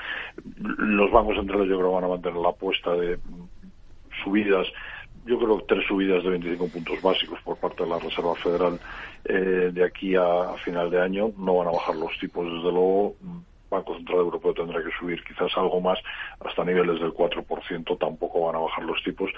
Los 0.58 1.12
bancos 1.12 1.36
centrales 1.38 1.67
yo 1.67 1.77
creo 1.77 1.91
van 1.91 2.04
a 2.04 2.08
mantener 2.08 2.39
la 2.39 2.49
apuesta 2.49 2.93
de 2.93 3.19
subidas 4.23 4.67
yo 5.25 5.38
creo 5.38 5.63
tres 5.67 5.86
subidas 5.88 6.23
de 6.23 6.32
25 6.32 6.67
puntos 6.69 7.01
básicos 7.01 7.39
por 7.43 7.58
parte 7.58 7.84
de 7.84 7.89
la 7.89 7.99
Reserva 7.99 8.36
Federal 8.36 8.80
eh, 9.25 9.69
de 9.71 9.84
aquí 9.84 10.15
a, 10.15 10.54
final 10.63 10.89
de 10.89 10.99
año. 10.99 11.32
No 11.38 11.58
van 11.58 11.67
a 11.67 11.71
bajar 11.71 11.95
los 11.95 12.17
tipos, 12.19 12.45
desde 12.45 12.71
luego. 12.71 13.15
Banco 13.71 13.95
Central 13.95 14.19
Europeo 14.19 14.53
tendrá 14.53 14.84
que 14.84 14.91
subir 14.99 15.23
quizás 15.23 15.49
algo 15.55 15.79
más, 15.79 15.97
hasta 16.45 16.65
niveles 16.65 16.99
del 16.99 17.13
4%, 17.13 17.97
tampoco 17.97 18.45
van 18.45 18.55
a 18.55 18.60
bajar 18.60 18.84
los 18.84 19.01
tipos. 19.03 19.31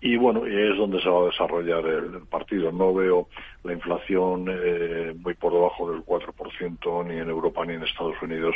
Y 0.00 0.16
bueno, 0.16 0.46
es 0.46 0.76
donde 0.76 1.00
se 1.00 1.08
va 1.08 1.22
a 1.22 1.30
desarrollar 1.30 1.84
el, 1.86 2.26
partido. 2.28 2.70
No 2.70 2.94
veo 2.94 3.28
la 3.64 3.72
inflación 3.72 4.46
eh, 4.48 5.14
muy 5.18 5.34
por 5.34 5.52
debajo 5.52 5.90
del 5.90 6.04
4% 6.04 7.06
ni 7.06 7.18
en 7.18 7.30
Europa 7.30 7.64
ni 7.64 7.74
en 7.74 7.82
Estados 7.82 8.20
Unidos 8.22 8.54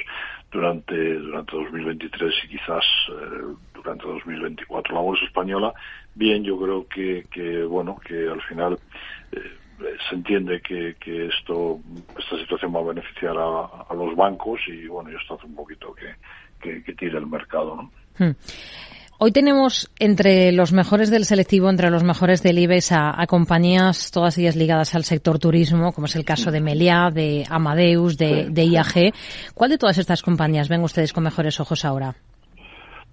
durante, 0.50 0.94
durante 0.94 1.56
2023 1.56 2.34
y 2.44 2.48
quizás 2.48 2.84
eh, 3.08 3.54
durante 3.74 4.06
2024. 4.06 4.94
La 4.94 5.00
bolsa 5.00 5.24
española, 5.24 5.72
bien, 6.14 6.44
yo 6.44 6.60
creo 6.60 6.86
que, 6.86 7.24
que 7.30 7.64
bueno, 7.64 7.98
que 8.06 8.28
al 8.28 8.42
final 8.42 8.78
eh, 9.32 9.61
se 10.08 10.14
entiende 10.14 10.60
que, 10.60 10.96
que, 11.00 11.26
esto, 11.26 11.80
esta 12.18 12.38
situación 12.38 12.74
va 12.74 12.80
a 12.80 12.84
beneficiar 12.84 13.36
a, 13.36 13.94
los 13.94 14.16
bancos 14.16 14.60
y 14.66 14.86
bueno, 14.86 15.10
y 15.10 15.14
esto 15.14 15.34
hace 15.34 15.46
un 15.46 15.54
poquito 15.54 15.94
que, 15.94 16.82
que, 16.82 16.92
tire 16.94 17.18
el 17.18 17.26
mercado, 17.26 17.76
¿no? 17.76 17.90
Hmm. 18.18 18.36
Hoy 19.18 19.30
tenemos 19.30 19.88
entre 20.00 20.50
los 20.50 20.72
mejores 20.72 21.08
del 21.08 21.24
selectivo, 21.24 21.70
entre 21.70 21.90
los 21.90 22.02
mejores 22.02 22.42
del 22.42 22.58
IBEX, 22.58 22.90
a, 22.90 23.24
compañías, 23.28 24.10
todas 24.10 24.36
ellas 24.36 24.56
ligadas 24.56 24.96
al 24.96 25.04
sector 25.04 25.38
turismo, 25.38 25.92
como 25.92 26.06
es 26.06 26.16
el 26.16 26.24
caso 26.24 26.50
de 26.50 26.60
Meliá, 26.60 27.08
de 27.12 27.44
Amadeus, 27.48 28.18
de, 28.18 28.48
de 28.50 28.64
IAG. 28.64 29.14
¿Cuál 29.54 29.70
de 29.70 29.78
todas 29.78 29.98
estas 29.98 30.22
compañías 30.22 30.68
ven 30.68 30.82
ustedes 30.82 31.12
con 31.12 31.22
mejores 31.22 31.60
ojos 31.60 31.84
ahora? 31.84 32.16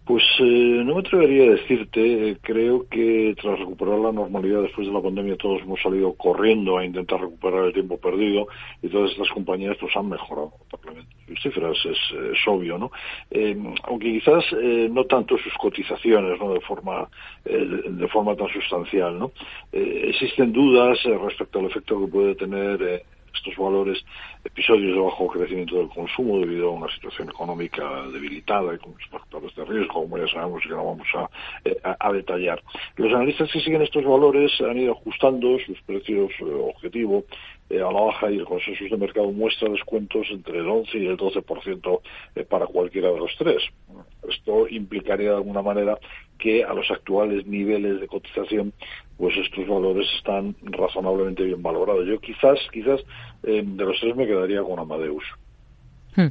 Pues 0.10 0.24
eh, 0.40 0.82
no 0.84 0.96
me 0.96 1.02
atrevería 1.02 1.44
a 1.44 1.52
decirte, 1.52 2.36
creo 2.42 2.88
que 2.90 3.36
tras 3.40 3.60
recuperar 3.60 4.00
la 4.00 4.12
normalidad 4.12 4.64
después 4.64 4.88
de 4.88 4.94
la 4.94 5.04
pandemia 5.04 5.38
todos 5.38 5.62
hemos 5.62 5.80
salido 5.84 6.14
corriendo 6.14 6.80
a 6.80 6.84
intentar 6.84 7.22
recuperar 7.22 7.66
el 7.66 7.74
tiempo 7.74 8.00
perdido 8.00 8.48
y 8.82 8.88
todas 8.88 9.12
estas 9.12 9.30
compañías 9.30 9.78
pues 9.80 9.96
han 9.96 10.10
mejorado 10.10 10.54
sus 11.28 11.40
cifras, 11.44 11.78
es, 11.86 12.48
obvio, 12.48 12.80
¿no? 12.80 12.92
Eh, 13.30 13.56
aunque 13.84 14.14
quizás 14.14 14.44
eh, 14.60 14.90
no 14.92 15.04
tanto 15.04 15.38
sus 15.38 15.54
cotizaciones, 15.60 16.40
¿no? 16.40 16.54
De 16.54 16.62
forma, 16.62 17.08
de 17.46 18.08
forma 18.08 18.36
tan 18.36 18.50
sustancial, 18.50 19.20
¿no? 19.20 19.32
existen 19.72 20.52
dudas 20.52 20.98
respecto 21.04 21.60
al 21.60 21.66
efecto 21.66 22.00
que 22.00 22.12
puede 22.12 22.34
tener 22.34 23.04
estos 23.40 23.56
valores 23.58 24.04
episodios 24.44 24.96
de 24.96 25.02
bajo 25.02 25.28
crecimiento 25.28 25.78
del 25.78 25.90
consumo 25.90 26.40
debido 26.40 26.70
a 26.70 26.72
una 26.72 26.94
situación 26.94 27.30
económica 27.30 27.84
debilitada 28.12 28.76
y 28.76 28.78
con 28.78 28.94
factores 29.10 29.56
de 29.56 29.66
riesgo, 29.66 29.94
como 29.94 30.18
ya 30.18 30.28
sabemos 30.28 30.62
que 30.64 30.70
no 30.70 30.86
vamos 30.86 31.08
eh, 31.66 31.78
a, 31.84 32.12
detallar. 32.12 32.62
Los 32.98 33.14
analistas 33.14 33.52
que 33.52 33.62
siguen 33.62 33.82
estos 33.82 34.04
valores 34.04 34.52
han 34.62 34.78
ido 34.78 34.94
ajustando 34.94 35.58
sus 35.60 35.82
precios 35.82 36.32
eh, 36.40 36.44
objetivo 36.44 37.24
eh, 37.70 37.82
a 37.82 37.92
la 37.92 38.02
baja 38.02 38.30
y 38.30 38.38
el 38.38 38.46
consenso 38.46 38.84
de 38.84 38.98
mercado 38.98 39.32
muestra 39.32 39.70
descuentos 39.70 40.28
entre 40.32 40.60
el 40.60 40.68
11 40.68 40.98
y 40.98 41.08
el 41.08 41.18
12% 41.18 42.02
para 42.48 42.68
cualquiera 42.68 43.12
de 43.12 43.20
los 43.20 43.36
tres. 43.38 43.64
Esto 44.28 44.68
implicaría 44.68 45.30
de 45.30 45.36
alguna 45.38 45.62
manera 45.62 45.98
que 46.38 46.64
a 46.64 46.74
los 46.74 46.90
actuales 46.90 47.46
niveles 47.46 48.00
de 48.00 48.08
cotización 48.08 48.74
pues 49.20 49.36
estos 49.36 49.68
valores 49.68 50.08
están 50.18 50.56
razonablemente 50.62 51.44
bien 51.44 51.62
valorados. 51.62 52.08
Yo 52.08 52.20
quizás, 52.20 52.58
quizás 52.72 53.02
de 53.44 53.86
los 53.86 54.00
tres 54.00 54.16
me 54.16 54.26
quedaría 54.26 54.64
con 54.64 54.80
Amadeus. 54.80 55.24
Hmm. 56.16 56.30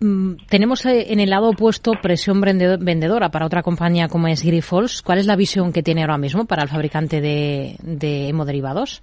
Mm, 0.00 0.36
tenemos 0.48 0.86
eh, 0.86 1.12
en 1.12 1.20
el 1.20 1.28
lado 1.28 1.50
opuesto 1.50 1.92
presión 2.00 2.40
vendedora 2.40 3.30
para 3.30 3.44
otra 3.44 3.62
compañía 3.62 4.08
como 4.08 4.26
es 4.28 4.42
Grifols. 4.42 5.02
¿Cuál 5.02 5.18
es 5.18 5.26
la 5.26 5.36
visión 5.36 5.70
que 5.70 5.82
tiene 5.82 6.00
ahora 6.00 6.16
mismo 6.16 6.46
para 6.46 6.62
el 6.62 6.68
fabricante 6.70 7.20
de, 7.20 7.76
de 7.82 8.28
hemoderivados? 8.28 9.02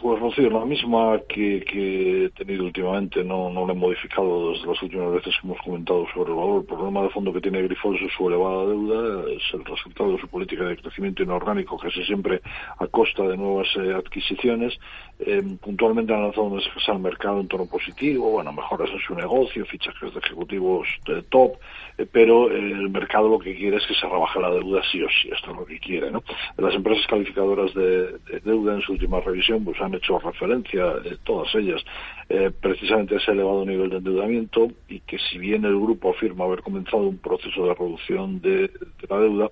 Pues 0.00 0.20
Rocío, 0.20 0.48
la 0.48 0.64
misma 0.64 1.20
que, 1.28 1.64
que, 1.64 2.26
he 2.26 2.30
tenido 2.30 2.64
últimamente, 2.66 3.24
no, 3.24 3.50
no 3.50 3.66
la 3.66 3.72
he 3.72 3.76
modificado 3.76 4.52
desde 4.52 4.68
las 4.68 4.80
últimas 4.80 5.12
veces 5.12 5.34
que 5.34 5.46
hemos 5.48 5.60
comentado 5.60 6.06
sobre 6.14 6.30
el 6.30 6.36
valor. 6.36 6.60
El 6.60 6.66
problema 6.66 7.02
de 7.02 7.10
fondo 7.10 7.32
que 7.32 7.40
tiene 7.40 7.62
Grifols 7.62 8.00
es 8.02 8.12
su 8.16 8.28
elevada 8.28 8.64
deuda, 8.66 9.28
es 9.32 9.42
el 9.52 9.64
resultado 9.64 10.12
de 10.12 10.20
su 10.20 10.28
política 10.28 10.64
de 10.66 10.76
crecimiento 10.76 11.24
inorgánico, 11.24 11.76
casi 11.78 12.04
siempre 12.04 12.40
a 12.78 12.86
costa 12.86 13.24
de 13.24 13.36
nuevas 13.36 13.66
eh, 13.74 13.92
adquisiciones. 13.92 14.78
Eh, 15.18 15.42
puntualmente 15.60 16.14
han 16.14 16.22
lanzado 16.22 16.48
mensajes 16.48 16.88
al 16.88 17.00
mercado 17.00 17.40
en 17.40 17.48
tono 17.48 17.66
positivo, 17.66 18.30
bueno, 18.30 18.52
mejoras 18.52 18.88
en 18.90 19.00
su 19.00 19.16
negocio, 19.16 19.66
fichajes 19.66 20.14
de 20.14 20.20
ejecutivos 20.20 20.86
de 21.08 21.22
top, 21.22 21.54
eh, 21.98 22.06
pero 22.10 22.48
el 22.52 22.88
mercado 22.88 23.28
lo 23.28 23.40
que 23.40 23.56
quiere 23.56 23.78
es 23.78 23.86
que 23.86 23.94
se 23.94 24.06
rebaje 24.06 24.40
la 24.40 24.50
deuda 24.50 24.80
sí 24.92 25.02
o 25.02 25.08
sí, 25.08 25.28
esto 25.32 25.50
es 25.50 25.56
lo 25.56 25.66
que 25.66 25.80
quiere, 25.80 26.12
¿no? 26.12 26.22
Las 26.56 26.72
empresas 26.72 27.04
calificadoras 27.08 27.74
de, 27.74 28.18
deuda 28.44 28.74
en 28.74 28.80
su 28.82 28.92
última 28.92 29.18
revisión 29.18 29.64
pues 29.64 29.80
han 29.88 29.94
hecho 29.94 30.18
referencia, 30.18 30.84
eh, 31.04 31.16
todas 31.24 31.54
ellas, 31.54 31.82
eh, 32.28 32.50
precisamente 32.60 33.16
ese 33.16 33.32
elevado 33.32 33.64
nivel 33.64 33.90
de 33.90 33.96
endeudamiento 33.96 34.68
y 34.88 35.00
que 35.00 35.18
si 35.18 35.38
bien 35.38 35.64
el 35.64 35.78
grupo 35.78 36.10
afirma 36.10 36.44
haber 36.44 36.62
comenzado 36.62 37.02
un 37.02 37.18
proceso 37.18 37.66
de 37.66 37.74
reducción 37.74 38.40
de 38.40 38.70
la 39.08 39.18
deuda, 39.18 39.50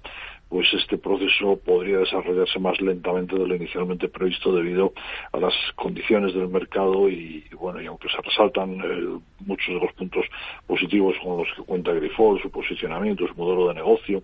pues 0.48 0.72
este 0.74 0.96
proceso 0.96 1.58
podría 1.64 1.98
desarrollarse 1.98 2.58
más 2.60 2.80
lentamente 2.80 3.36
de 3.36 3.46
lo 3.46 3.56
inicialmente 3.56 4.08
previsto 4.08 4.52
debido 4.52 4.92
a 5.32 5.38
las 5.38 5.54
condiciones 5.74 6.34
del 6.34 6.48
mercado 6.48 7.08
y, 7.08 7.44
bueno, 7.58 7.80
y 7.80 7.86
aunque 7.86 8.08
se 8.08 8.22
resaltan 8.22 8.80
eh, 8.80 9.18
muchos 9.40 9.68
de 9.68 9.80
los 9.80 9.92
puntos 9.92 10.24
positivos 10.66 11.16
con 11.22 11.38
los 11.38 11.48
que 11.54 11.62
cuenta 11.62 11.92
Grifol, 11.92 12.40
su 12.40 12.50
posicionamiento, 12.50 13.26
su 13.26 13.34
modelo 13.34 13.68
de 13.68 13.74
negocio, 13.74 14.22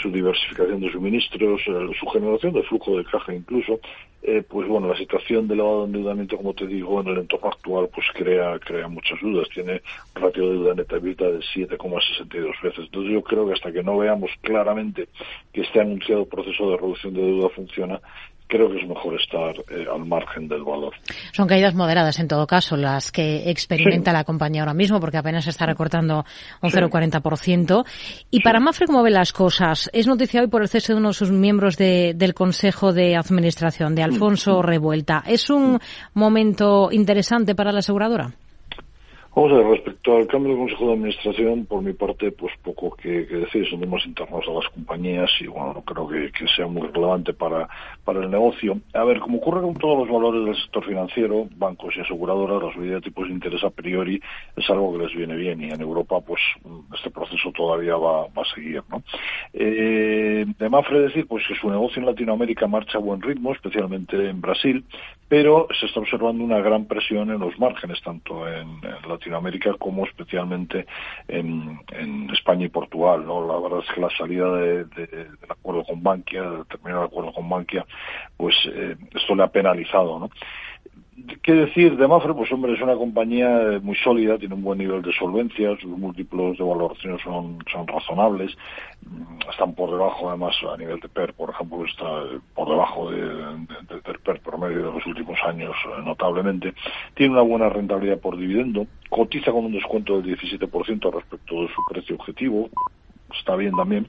su 0.00 0.10
diversificación 0.10 0.80
de 0.80 0.92
suministros, 0.92 1.60
eh, 1.66 1.90
su 1.98 2.06
generación 2.06 2.52
de 2.52 2.62
flujo 2.62 2.96
de 2.96 3.04
caja 3.04 3.34
incluso, 3.34 3.80
eh, 4.22 4.42
pues 4.46 4.68
bueno, 4.68 4.88
la 4.88 4.96
situación 4.96 5.48
de 5.48 5.54
elevado 5.54 5.86
endeudamiento, 5.86 6.36
como 6.36 6.52
te 6.52 6.66
digo, 6.66 7.00
en 7.00 7.08
el 7.08 7.18
entorno 7.18 7.48
actual, 7.48 7.88
pues 7.92 8.06
crea, 8.12 8.58
crea 8.58 8.86
muchas 8.86 9.18
dudas. 9.20 9.48
Tiene 9.48 9.80
ratio 10.14 10.46
de 10.46 10.54
deuda 10.56 10.74
neta 10.74 10.98
de 10.98 11.40
7,62 11.40 12.62
veces. 12.62 12.84
Entonces 12.84 13.12
yo 13.12 13.22
creo 13.22 13.46
que 13.46 13.54
hasta 13.54 13.72
que 13.72 13.82
no 13.82 13.96
veamos 13.96 14.30
claramente 14.42 15.08
que 15.52 15.62
este 15.62 15.80
anunciado 15.80 16.26
proceso 16.26 16.70
de 16.70 16.76
reducción 16.76 17.14
de 17.14 17.22
deuda 17.22 17.48
funciona, 17.48 18.00
creo 18.50 18.68
que 18.68 18.78
es 18.78 18.88
mejor 18.88 19.18
estar 19.18 19.54
eh, 19.70 19.86
al 19.90 20.04
margen 20.04 20.48
del 20.48 20.64
valor. 20.64 20.92
Son 21.32 21.46
caídas 21.46 21.74
moderadas 21.74 22.18
en 22.18 22.28
todo 22.28 22.46
caso 22.46 22.76
las 22.76 23.12
que 23.12 23.48
experimenta 23.48 24.12
la 24.12 24.24
compañía 24.24 24.62
ahora 24.62 24.74
mismo, 24.74 25.00
porque 25.00 25.16
apenas 25.16 25.46
está 25.46 25.64
recortando 25.64 26.24
un 26.60 26.70
0,40%. 26.70 27.84
Y 28.30 28.40
para 28.40 28.60
Mafre, 28.60 28.86
¿cómo 28.86 29.02
ve 29.02 29.10
las 29.10 29.32
cosas? 29.32 29.88
Es 29.92 30.06
noticia 30.06 30.42
hoy 30.42 30.48
por 30.48 30.62
el 30.62 30.68
cese 30.68 30.92
de 30.92 30.98
uno 30.98 31.08
de 31.08 31.14
sus 31.14 31.30
miembros 31.30 31.78
del 31.78 32.34
Consejo 32.34 32.92
de 32.92 33.16
Administración, 33.16 33.94
de 33.94 34.02
Alfonso 34.02 34.58
mm. 34.58 34.62
Revuelta. 34.62 35.22
¿Es 35.26 35.48
un 35.48 35.78
momento 36.14 36.90
interesante 36.90 37.54
para 37.54 37.72
la 37.72 37.78
aseguradora? 37.78 38.32
Vamos 39.34 39.52
a 39.52 39.56
ver, 39.58 39.66
respecto 39.68 40.16
al 40.16 40.26
cambio 40.26 40.52
de 40.52 40.58
Consejo 40.58 40.86
de 40.88 40.92
Administración, 40.94 41.64
por 41.64 41.82
mi 41.82 41.92
parte, 41.92 42.32
pues 42.32 42.52
poco 42.64 42.90
que, 42.96 43.08
decir, 43.08 43.64
son 43.70 43.78
temas 43.78 44.04
internos 44.04 44.44
a 44.48 44.50
las 44.50 44.68
compañías 44.70 45.30
y 45.40 45.46
bueno, 45.46 45.72
no 45.72 45.82
creo 45.82 46.08
que, 46.08 46.46
sea 46.56 46.66
muy 46.66 46.88
relevante 46.88 47.32
para, 47.32 47.68
para 48.10 48.24
el 48.24 48.30
negocio. 48.32 48.80
A 48.92 49.04
ver, 49.04 49.20
como 49.20 49.38
ocurre 49.38 49.60
con 49.60 49.74
todos 49.74 49.96
los 50.00 50.08
valores 50.08 50.44
del 50.44 50.56
sector 50.56 50.84
financiero, 50.84 51.46
bancos 51.54 51.94
y 51.96 52.00
aseguradoras, 52.00 52.60
la 52.60 52.72
subida 52.72 52.94
de 52.96 53.02
tipos 53.02 53.28
de 53.28 53.34
interés 53.34 53.62
a 53.62 53.70
priori 53.70 54.20
es 54.56 54.68
algo 54.68 54.92
que 54.92 55.04
les 55.04 55.14
viene 55.14 55.36
bien 55.36 55.62
y 55.62 55.70
en 55.70 55.80
Europa, 55.80 56.20
pues 56.20 56.40
este 56.92 57.12
proceso 57.12 57.52
todavía 57.52 57.94
va, 57.94 58.24
a 58.24 58.44
seguir, 58.52 58.82
¿no? 58.88 59.04
Eh, 59.52 60.44
de 60.58 60.68
Mafre 60.68 61.02
decir, 61.02 61.28
pues 61.28 61.46
que 61.46 61.54
su 61.54 61.70
negocio 61.70 62.00
en 62.00 62.06
Latinoamérica 62.06 62.66
marcha 62.66 62.98
a 62.98 63.00
buen 63.00 63.22
ritmo, 63.22 63.52
especialmente 63.52 64.28
en 64.28 64.40
Brasil, 64.40 64.84
pero 65.30 65.68
se 65.78 65.86
está 65.86 66.00
observando 66.00 66.42
una 66.42 66.58
gran 66.58 66.86
presión 66.86 67.30
en 67.30 67.38
los 67.38 67.56
márgenes, 67.56 68.02
tanto 68.02 68.48
en, 68.48 68.80
Latinoamérica 69.08 69.74
como 69.78 70.04
especialmente 70.04 70.86
en, 71.28 71.78
España 72.32 72.66
y 72.66 72.68
Portugal. 72.68 73.24
¿no? 73.24 73.46
La 73.46 73.60
verdad 73.60 73.84
es 73.86 73.94
que 73.94 74.00
la 74.00 74.10
salida 74.10 74.52
del 74.56 74.88
acuerdo 75.48 75.84
con 75.84 76.02
Bankia, 76.02 76.42
de 76.42 76.64
terminar 76.64 77.02
el 77.02 77.06
acuerdo 77.06 77.32
con 77.32 77.48
Bankia, 77.48 77.86
pues 78.36 78.54
eh, 78.66 78.96
esto 79.14 79.34
le 79.34 79.42
ha 79.42 79.48
penalizado. 79.48 80.18
¿no? 80.18 80.30
¿Qué 81.42 81.52
decir 81.52 81.96
de 81.96 82.08
Mafre? 82.08 82.34
Pues 82.34 82.50
hombre, 82.52 82.74
es 82.74 82.80
una 82.80 82.94
compañía 82.94 83.78
muy 83.82 83.96
sólida, 83.96 84.38
tiene 84.38 84.54
un 84.54 84.62
buen 84.62 84.78
nivel 84.78 85.02
de 85.02 85.12
solvencia, 85.12 85.76
sus 85.80 85.90
múltiplos 85.90 86.56
de 86.56 86.64
valoración 86.64 87.18
son, 87.18 87.58
son 87.70 87.86
razonables, 87.86 88.56
mm, 89.02 89.50
están 89.50 89.74
por 89.74 89.90
debajo 89.90 90.28
además 90.28 90.54
a 90.72 90.76
nivel 90.76 91.00
de 91.00 91.08
PER, 91.08 91.34
por 91.34 91.50
ejemplo, 91.50 91.84
está 91.84 92.04
por 92.54 92.68
debajo 92.68 93.10
de, 93.10 93.18
del 93.20 94.18
PER 94.24 94.40
promedio 94.40 94.78
de 94.78 94.92
los 94.92 95.06
últimos 95.06 95.38
años 95.44 95.74
eh, 95.86 96.02
notablemente, 96.04 96.74
tiene 97.14 97.32
una 97.32 97.42
buena 97.42 97.68
rentabilidad 97.68 98.18
por 98.18 98.36
dividendo, 98.36 98.86
cotiza 99.08 99.52
con 99.52 99.66
un 99.66 99.72
descuento 99.72 100.20
del 100.20 100.36
17% 100.36 101.12
respecto 101.12 101.62
de 101.62 101.68
su 101.68 101.82
precio 101.88 102.16
objetivo, 102.16 102.70
está 103.32 103.56
bien 103.56 103.74
también, 103.74 104.08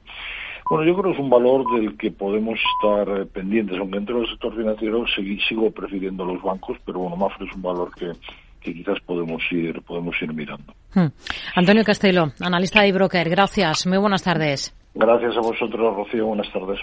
bueno, 0.72 0.86
yo 0.86 0.96
creo 0.96 1.12
que 1.12 1.20
es 1.20 1.20
un 1.22 1.30
valor 1.30 1.66
del 1.76 1.98
que 1.98 2.12
podemos 2.12 2.58
estar 2.76 3.20
eh, 3.20 3.26
pendientes, 3.26 3.78
aunque 3.78 3.98
dentro 3.98 4.20
del 4.20 4.30
sector 4.30 4.56
financiero 4.56 5.04
sigo 5.50 5.70
prefiriendo 5.72 6.24
los 6.24 6.42
bancos, 6.42 6.78
pero 6.86 7.00
bueno, 7.00 7.18
Mafre 7.18 7.46
es 7.46 7.54
un 7.54 7.62
valor 7.62 7.92
que, 7.94 8.14
quizás 8.62 8.98
podemos 9.06 9.44
ir 9.52 9.82
podemos 9.82 10.16
ir 10.22 10.34
mirando. 10.34 10.74
Hmm. 10.94 11.08
Antonio 11.56 11.84
Castelo, 11.84 12.32
analista 12.40 12.84
de 12.84 12.94
broker, 12.94 13.30
gracias, 13.30 13.86
muy 13.86 13.98
buenas 13.98 14.24
tardes. 14.24 14.74
Gracias 14.94 15.36
a 15.36 15.42
vosotros, 15.42 15.94
Rocío, 15.94 16.28
buenas 16.28 16.50
tardes. 16.54 16.80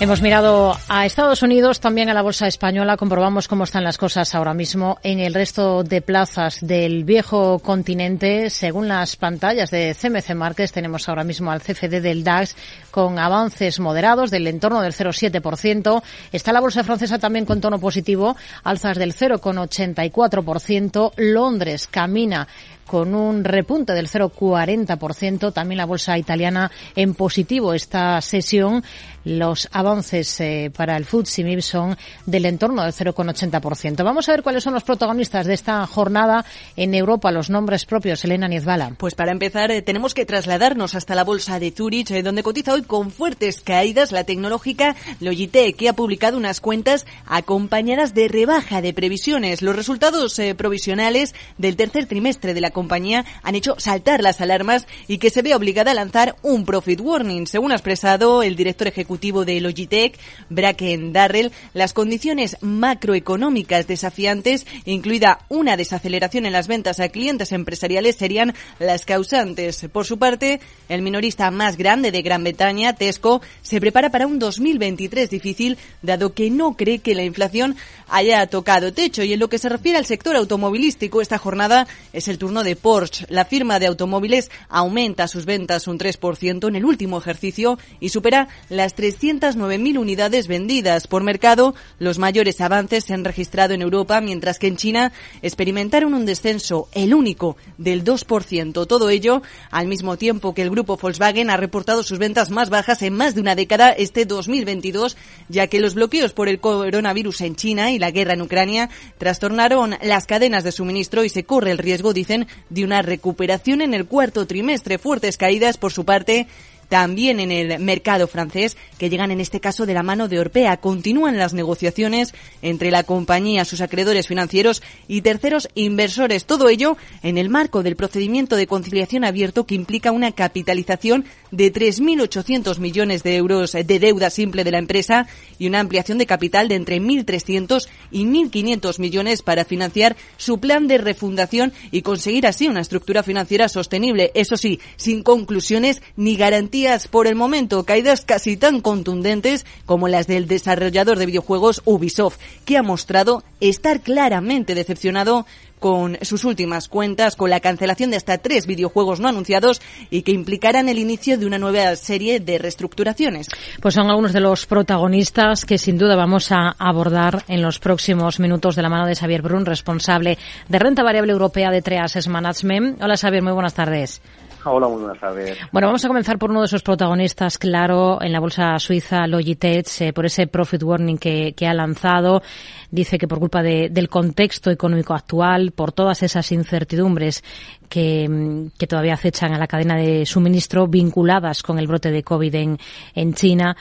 Hemos 0.00 0.22
mirado 0.22 0.74
a 0.88 1.04
Estados 1.04 1.42
Unidos, 1.42 1.78
también 1.78 2.08
a 2.08 2.14
la 2.14 2.22
bolsa 2.22 2.46
española, 2.46 2.96
comprobamos 2.96 3.48
cómo 3.48 3.64
están 3.64 3.84
las 3.84 3.98
cosas 3.98 4.34
ahora 4.34 4.54
mismo 4.54 4.98
en 5.02 5.20
el 5.20 5.34
resto 5.34 5.84
de 5.84 6.00
plazas 6.00 6.58
del 6.62 7.04
viejo 7.04 7.58
continente. 7.58 8.48
Según 8.48 8.88
las 8.88 9.16
pantallas 9.16 9.70
de 9.70 9.94
CMC 9.94 10.34
Markets, 10.34 10.72
tenemos 10.72 11.06
ahora 11.06 11.22
mismo 11.22 11.52
al 11.52 11.60
CFD 11.60 12.00
del 12.00 12.24
DAX 12.24 12.56
con 12.90 13.18
avances 13.18 13.78
moderados 13.78 14.30
del 14.30 14.46
entorno 14.46 14.80
del 14.80 14.94
0,7%. 14.94 16.02
Está 16.32 16.54
la 16.54 16.60
bolsa 16.60 16.82
francesa 16.82 17.18
también 17.18 17.44
con 17.44 17.60
tono 17.60 17.78
positivo, 17.78 18.38
alzas 18.64 18.96
del 18.96 19.14
0,84%. 19.14 21.12
Londres 21.18 21.88
camina 21.88 22.48
con 22.90 23.14
un 23.14 23.44
repunte 23.44 23.92
del 23.92 24.08
0,40%. 24.08 25.52
También 25.52 25.78
la 25.78 25.84
bolsa 25.84 26.18
italiana 26.18 26.72
en 26.96 27.14
positivo 27.14 27.72
esta 27.72 28.20
sesión. 28.20 28.82
Los 29.22 29.68
avances 29.70 30.40
eh, 30.40 30.72
para 30.74 30.96
el 30.96 31.04
FTSE 31.04 31.60
son 31.60 31.96
del 32.26 32.46
entorno 32.46 32.82
del 32.82 32.92
0,80%. 32.92 34.02
Vamos 34.02 34.28
a 34.28 34.32
ver 34.32 34.42
cuáles 34.42 34.64
son 34.64 34.72
los 34.74 34.82
protagonistas 34.82 35.46
de 35.46 35.54
esta 35.54 35.86
jornada 35.86 36.44
en 36.74 36.94
Europa, 36.94 37.30
los 37.30 37.48
nombres 37.48 37.84
propios. 37.84 38.24
Elena 38.24 38.48
Niezbala. 38.48 38.94
Pues 38.98 39.14
para 39.14 39.30
empezar, 39.30 39.70
eh, 39.70 39.82
tenemos 39.82 40.14
que 40.14 40.26
trasladarnos 40.26 40.96
hasta 40.96 41.14
la 41.14 41.22
bolsa 41.22 41.60
de 41.60 41.70
Zurich, 41.70 42.10
eh, 42.10 42.22
donde 42.24 42.42
cotiza 42.42 42.72
hoy 42.72 42.82
con 42.82 43.12
fuertes 43.12 43.60
caídas 43.60 44.10
la 44.10 44.24
tecnológica 44.24 44.96
Logitech, 45.20 45.76
que 45.76 45.88
ha 45.88 45.92
publicado 45.92 46.38
unas 46.38 46.60
cuentas 46.60 47.06
acompañadas 47.26 48.14
de 48.14 48.26
rebaja 48.26 48.80
de 48.80 48.94
previsiones. 48.94 49.62
Los 49.62 49.76
resultados 49.76 50.40
provisionales 50.56 51.34
del 51.58 51.76
tercer 51.76 52.06
trimestre 52.06 52.54
de 52.54 52.60
la 52.62 52.70
compañía 52.80 53.26
han 53.42 53.56
hecho 53.56 53.74
saltar 53.78 54.22
las 54.22 54.40
alarmas 54.40 54.86
y 55.06 55.18
que 55.18 55.28
se 55.28 55.42
ve 55.42 55.54
obligada 55.54 55.90
a 55.90 55.94
lanzar 55.94 56.36
un 56.40 56.64
profit 56.64 56.98
warning. 56.98 57.46
Según 57.46 57.72
ha 57.72 57.74
expresado 57.74 58.42
el 58.42 58.56
director 58.56 58.88
ejecutivo 58.88 59.44
de 59.44 59.60
Logitech, 59.60 60.18
Bracken 60.48 61.12
Darrell, 61.12 61.52
las 61.74 61.92
condiciones 61.92 62.56
macroeconómicas 62.62 63.86
desafiantes, 63.86 64.66
incluida 64.86 65.40
una 65.50 65.76
desaceleración 65.76 66.46
en 66.46 66.54
las 66.54 66.68
ventas 66.68 67.00
a 67.00 67.10
clientes 67.10 67.52
empresariales, 67.52 68.16
serían 68.16 68.54
las 68.78 69.04
causantes. 69.04 69.86
Por 69.92 70.06
su 70.06 70.18
parte, 70.18 70.60
el 70.88 71.02
minorista 71.02 71.50
más 71.50 71.76
grande 71.76 72.10
de 72.10 72.22
Gran 72.22 72.44
Bretaña, 72.44 72.94
Tesco, 72.94 73.42
se 73.60 73.78
prepara 73.78 74.10
para 74.10 74.26
un 74.26 74.38
2023 74.38 75.28
difícil, 75.28 75.76
dado 76.00 76.32
que 76.32 76.48
no 76.50 76.78
cree 76.78 77.00
que 77.00 77.14
la 77.14 77.24
inflación 77.24 77.76
haya 78.08 78.46
tocado 78.46 78.94
techo. 78.94 79.22
Y 79.22 79.34
en 79.34 79.40
lo 79.40 79.48
que 79.48 79.58
se 79.58 79.68
refiere 79.68 79.98
al 79.98 80.06
sector 80.06 80.34
automovilístico, 80.36 81.20
esta 81.20 81.36
jornada 81.36 81.86
es 82.12 82.28
el 82.28 82.38
turno 82.38 82.64
de 82.64 82.69
Porsche. 82.76 83.26
La 83.28 83.44
firma 83.44 83.78
de 83.78 83.86
automóviles 83.86 84.50
aumenta 84.68 85.28
sus 85.28 85.44
ventas 85.44 85.86
un 85.86 85.98
3% 85.98 86.68
en 86.68 86.76
el 86.76 86.84
último 86.84 87.18
ejercicio 87.18 87.78
y 88.00 88.10
supera 88.10 88.48
las 88.68 88.96
309.000 88.96 89.98
unidades 89.98 90.46
vendidas. 90.46 91.06
Por 91.06 91.22
mercado, 91.22 91.74
los 91.98 92.18
mayores 92.18 92.60
avances 92.60 93.04
se 93.04 93.14
han 93.14 93.24
registrado 93.24 93.74
en 93.74 93.82
Europa, 93.82 94.20
mientras 94.20 94.58
que 94.58 94.66
en 94.66 94.76
China 94.76 95.12
experimentaron 95.42 96.14
un 96.14 96.26
descenso, 96.26 96.88
el 96.92 97.14
único, 97.14 97.56
del 97.78 98.04
2%. 98.04 98.86
Todo 98.86 99.10
ello 99.10 99.42
al 99.70 99.86
mismo 99.86 100.16
tiempo 100.16 100.54
que 100.54 100.62
el 100.62 100.70
grupo 100.70 100.96
Volkswagen 100.96 101.50
ha 101.50 101.56
reportado 101.56 102.02
sus 102.02 102.18
ventas 102.18 102.50
más 102.50 102.70
bajas 102.70 103.02
en 103.02 103.14
más 103.14 103.34
de 103.34 103.40
una 103.40 103.54
década 103.54 103.90
este 103.90 104.24
2022, 104.24 105.16
ya 105.48 105.66
que 105.66 105.80
los 105.80 105.94
bloqueos 105.94 106.32
por 106.32 106.48
el 106.48 106.60
coronavirus 106.60 107.40
en 107.42 107.56
China 107.56 107.90
y 107.90 107.98
la 107.98 108.10
guerra 108.10 108.34
en 108.34 108.42
Ucrania 108.42 108.90
trastornaron 109.18 109.96
las 110.02 110.26
cadenas 110.26 110.64
de 110.64 110.72
suministro 110.72 111.24
y 111.24 111.28
se 111.28 111.44
corre 111.44 111.70
el 111.70 111.78
riesgo, 111.78 112.12
dicen, 112.12 112.46
de 112.68 112.84
una 112.84 113.02
recuperación 113.02 113.80
en 113.80 113.94
el 113.94 114.06
cuarto 114.06 114.46
trimestre. 114.46 114.98
Fuertes 114.98 115.36
caídas 115.36 115.78
por 115.78 115.92
su 115.92 116.04
parte 116.04 116.46
también 116.90 117.38
en 117.38 117.52
el 117.52 117.78
mercado 117.78 118.26
francés, 118.26 118.76
que 118.98 119.08
llegan 119.08 119.30
en 119.30 119.40
este 119.40 119.60
caso 119.60 119.86
de 119.86 119.94
la 119.94 120.02
mano 120.02 120.26
de 120.26 120.40
Orpea. 120.40 120.78
Continúan 120.78 121.38
las 121.38 121.54
negociaciones 121.54 122.34
entre 122.62 122.90
la 122.90 123.04
compañía, 123.04 123.64
sus 123.64 123.80
acreedores 123.80 124.26
financieros 124.26 124.82
y 125.06 125.22
terceros 125.22 125.68
inversores. 125.76 126.46
Todo 126.46 126.68
ello 126.68 126.96
en 127.22 127.38
el 127.38 127.48
marco 127.48 127.84
del 127.84 127.94
procedimiento 127.94 128.56
de 128.56 128.66
conciliación 128.66 129.24
abierto 129.24 129.66
que 129.66 129.76
implica 129.76 130.10
una 130.10 130.32
capitalización 130.32 131.24
de 131.52 131.72
3.800 131.72 132.78
millones 132.80 133.22
de 133.22 133.36
euros 133.36 133.72
de 133.72 133.98
deuda 134.00 134.28
simple 134.28 134.64
de 134.64 134.72
la 134.72 134.78
empresa 134.78 135.28
y 135.60 135.68
una 135.68 135.78
ampliación 135.78 136.18
de 136.18 136.26
capital 136.26 136.66
de 136.66 136.74
entre 136.74 137.00
1.300 137.00 137.86
y 138.10 138.24
1.500 138.24 138.98
millones 138.98 139.42
para 139.42 139.64
financiar 139.64 140.16
su 140.38 140.58
plan 140.58 140.88
de 140.88 140.98
refundación 140.98 141.72
y 141.92 142.02
conseguir 142.02 142.48
así 142.48 142.66
una 142.66 142.80
estructura 142.80 143.22
financiera 143.22 143.68
sostenible. 143.68 144.32
Eso 144.34 144.56
sí, 144.56 144.80
sin 144.96 145.22
conclusiones 145.22 146.02
ni 146.16 146.34
garantías 146.34 146.79
por 147.10 147.26
el 147.26 147.34
momento, 147.34 147.84
caídas 147.84 148.24
casi 148.24 148.56
tan 148.56 148.80
contundentes 148.80 149.66
como 149.84 150.08
las 150.08 150.26
del 150.26 150.48
desarrollador 150.48 151.18
de 151.18 151.26
videojuegos 151.26 151.82
Ubisoft, 151.84 152.38
que 152.64 152.78
ha 152.78 152.82
mostrado 152.82 153.42
estar 153.60 154.00
claramente 154.00 154.74
decepcionado 154.74 155.46
con 155.78 156.18
sus 156.22 156.44
últimas 156.44 156.88
cuentas, 156.88 157.36
con 157.36 157.50
la 157.50 157.60
cancelación 157.60 158.10
de 158.10 158.16
hasta 158.16 158.38
tres 158.38 158.66
videojuegos 158.66 159.20
no 159.20 159.28
anunciados 159.28 159.80
y 160.10 160.22
que 160.22 160.32
implicarán 160.32 160.88
el 160.88 160.98
inicio 160.98 161.38
de 161.38 161.46
una 161.46 161.58
nueva 161.58 161.96
serie 161.96 162.40
de 162.40 162.58
reestructuraciones. 162.58 163.48
Pues 163.80 163.94
son 163.94 164.08
algunos 164.08 164.32
de 164.32 164.40
los 164.40 164.66
protagonistas 164.66 165.64
que 165.64 165.78
sin 165.78 165.98
duda 165.98 166.16
vamos 166.16 166.50
a 166.52 166.76
abordar 166.78 167.44
en 167.48 167.62
los 167.62 167.78
próximos 167.78 168.40
minutos 168.40 168.76
de 168.76 168.82
la 168.82 168.88
mano 168.88 169.06
de 169.06 169.16
Xavier 169.16 169.42
Brun, 169.42 169.66
responsable 169.66 170.38
de 170.68 170.78
renta 170.78 171.02
variable 171.02 171.32
europea 171.32 171.70
de 171.70 171.82
Treases 171.82 172.28
Management. 172.28 173.02
Hola 173.02 173.16
Xavier, 173.16 173.42
muy 173.42 173.52
buenas 173.52 173.74
tardes. 173.74 174.20
Hola, 174.64 174.88
muy 174.88 175.00
buenas 175.00 175.18
tardes. 175.18 175.58
Bueno, 175.72 175.88
vamos 175.88 176.04
a 176.04 176.08
comenzar 176.08 176.38
por 176.38 176.50
uno 176.50 176.60
de 176.60 176.66
esos 176.66 176.82
protagonistas, 176.82 177.56
claro, 177.56 178.20
en 178.20 178.32
la 178.32 178.40
bolsa 178.40 178.78
suiza 178.78 179.26
Logitech, 179.26 179.86
eh, 180.02 180.12
por 180.12 180.26
ese 180.26 180.46
profit 180.46 180.82
warning 180.82 181.16
que, 181.16 181.54
ha 181.66 181.72
lanzado. 181.72 182.42
Dice 182.90 183.16
que 183.18 183.26
por 183.26 183.38
culpa 183.38 183.62
del 183.62 184.08
contexto 184.08 184.70
económico 184.70 185.14
actual, 185.14 185.72
por 185.72 185.92
todas 185.92 186.22
esas 186.22 186.52
incertidumbres 186.52 187.42
que, 187.88 188.68
que, 188.78 188.86
todavía 188.86 189.14
acechan 189.14 189.54
a 189.54 189.58
la 189.58 189.66
cadena 189.66 189.96
de 189.96 190.26
suministro 190.26 190.86
vinculadas 190.88 191.62
con 191.62 191.78
el 191.78 191.86
brote 191.86 192.10
de 192.10 192.22
COVID 192.22 192.54
en, 192.54 192.78
en 193.14 193.32
China. 193.32 193.76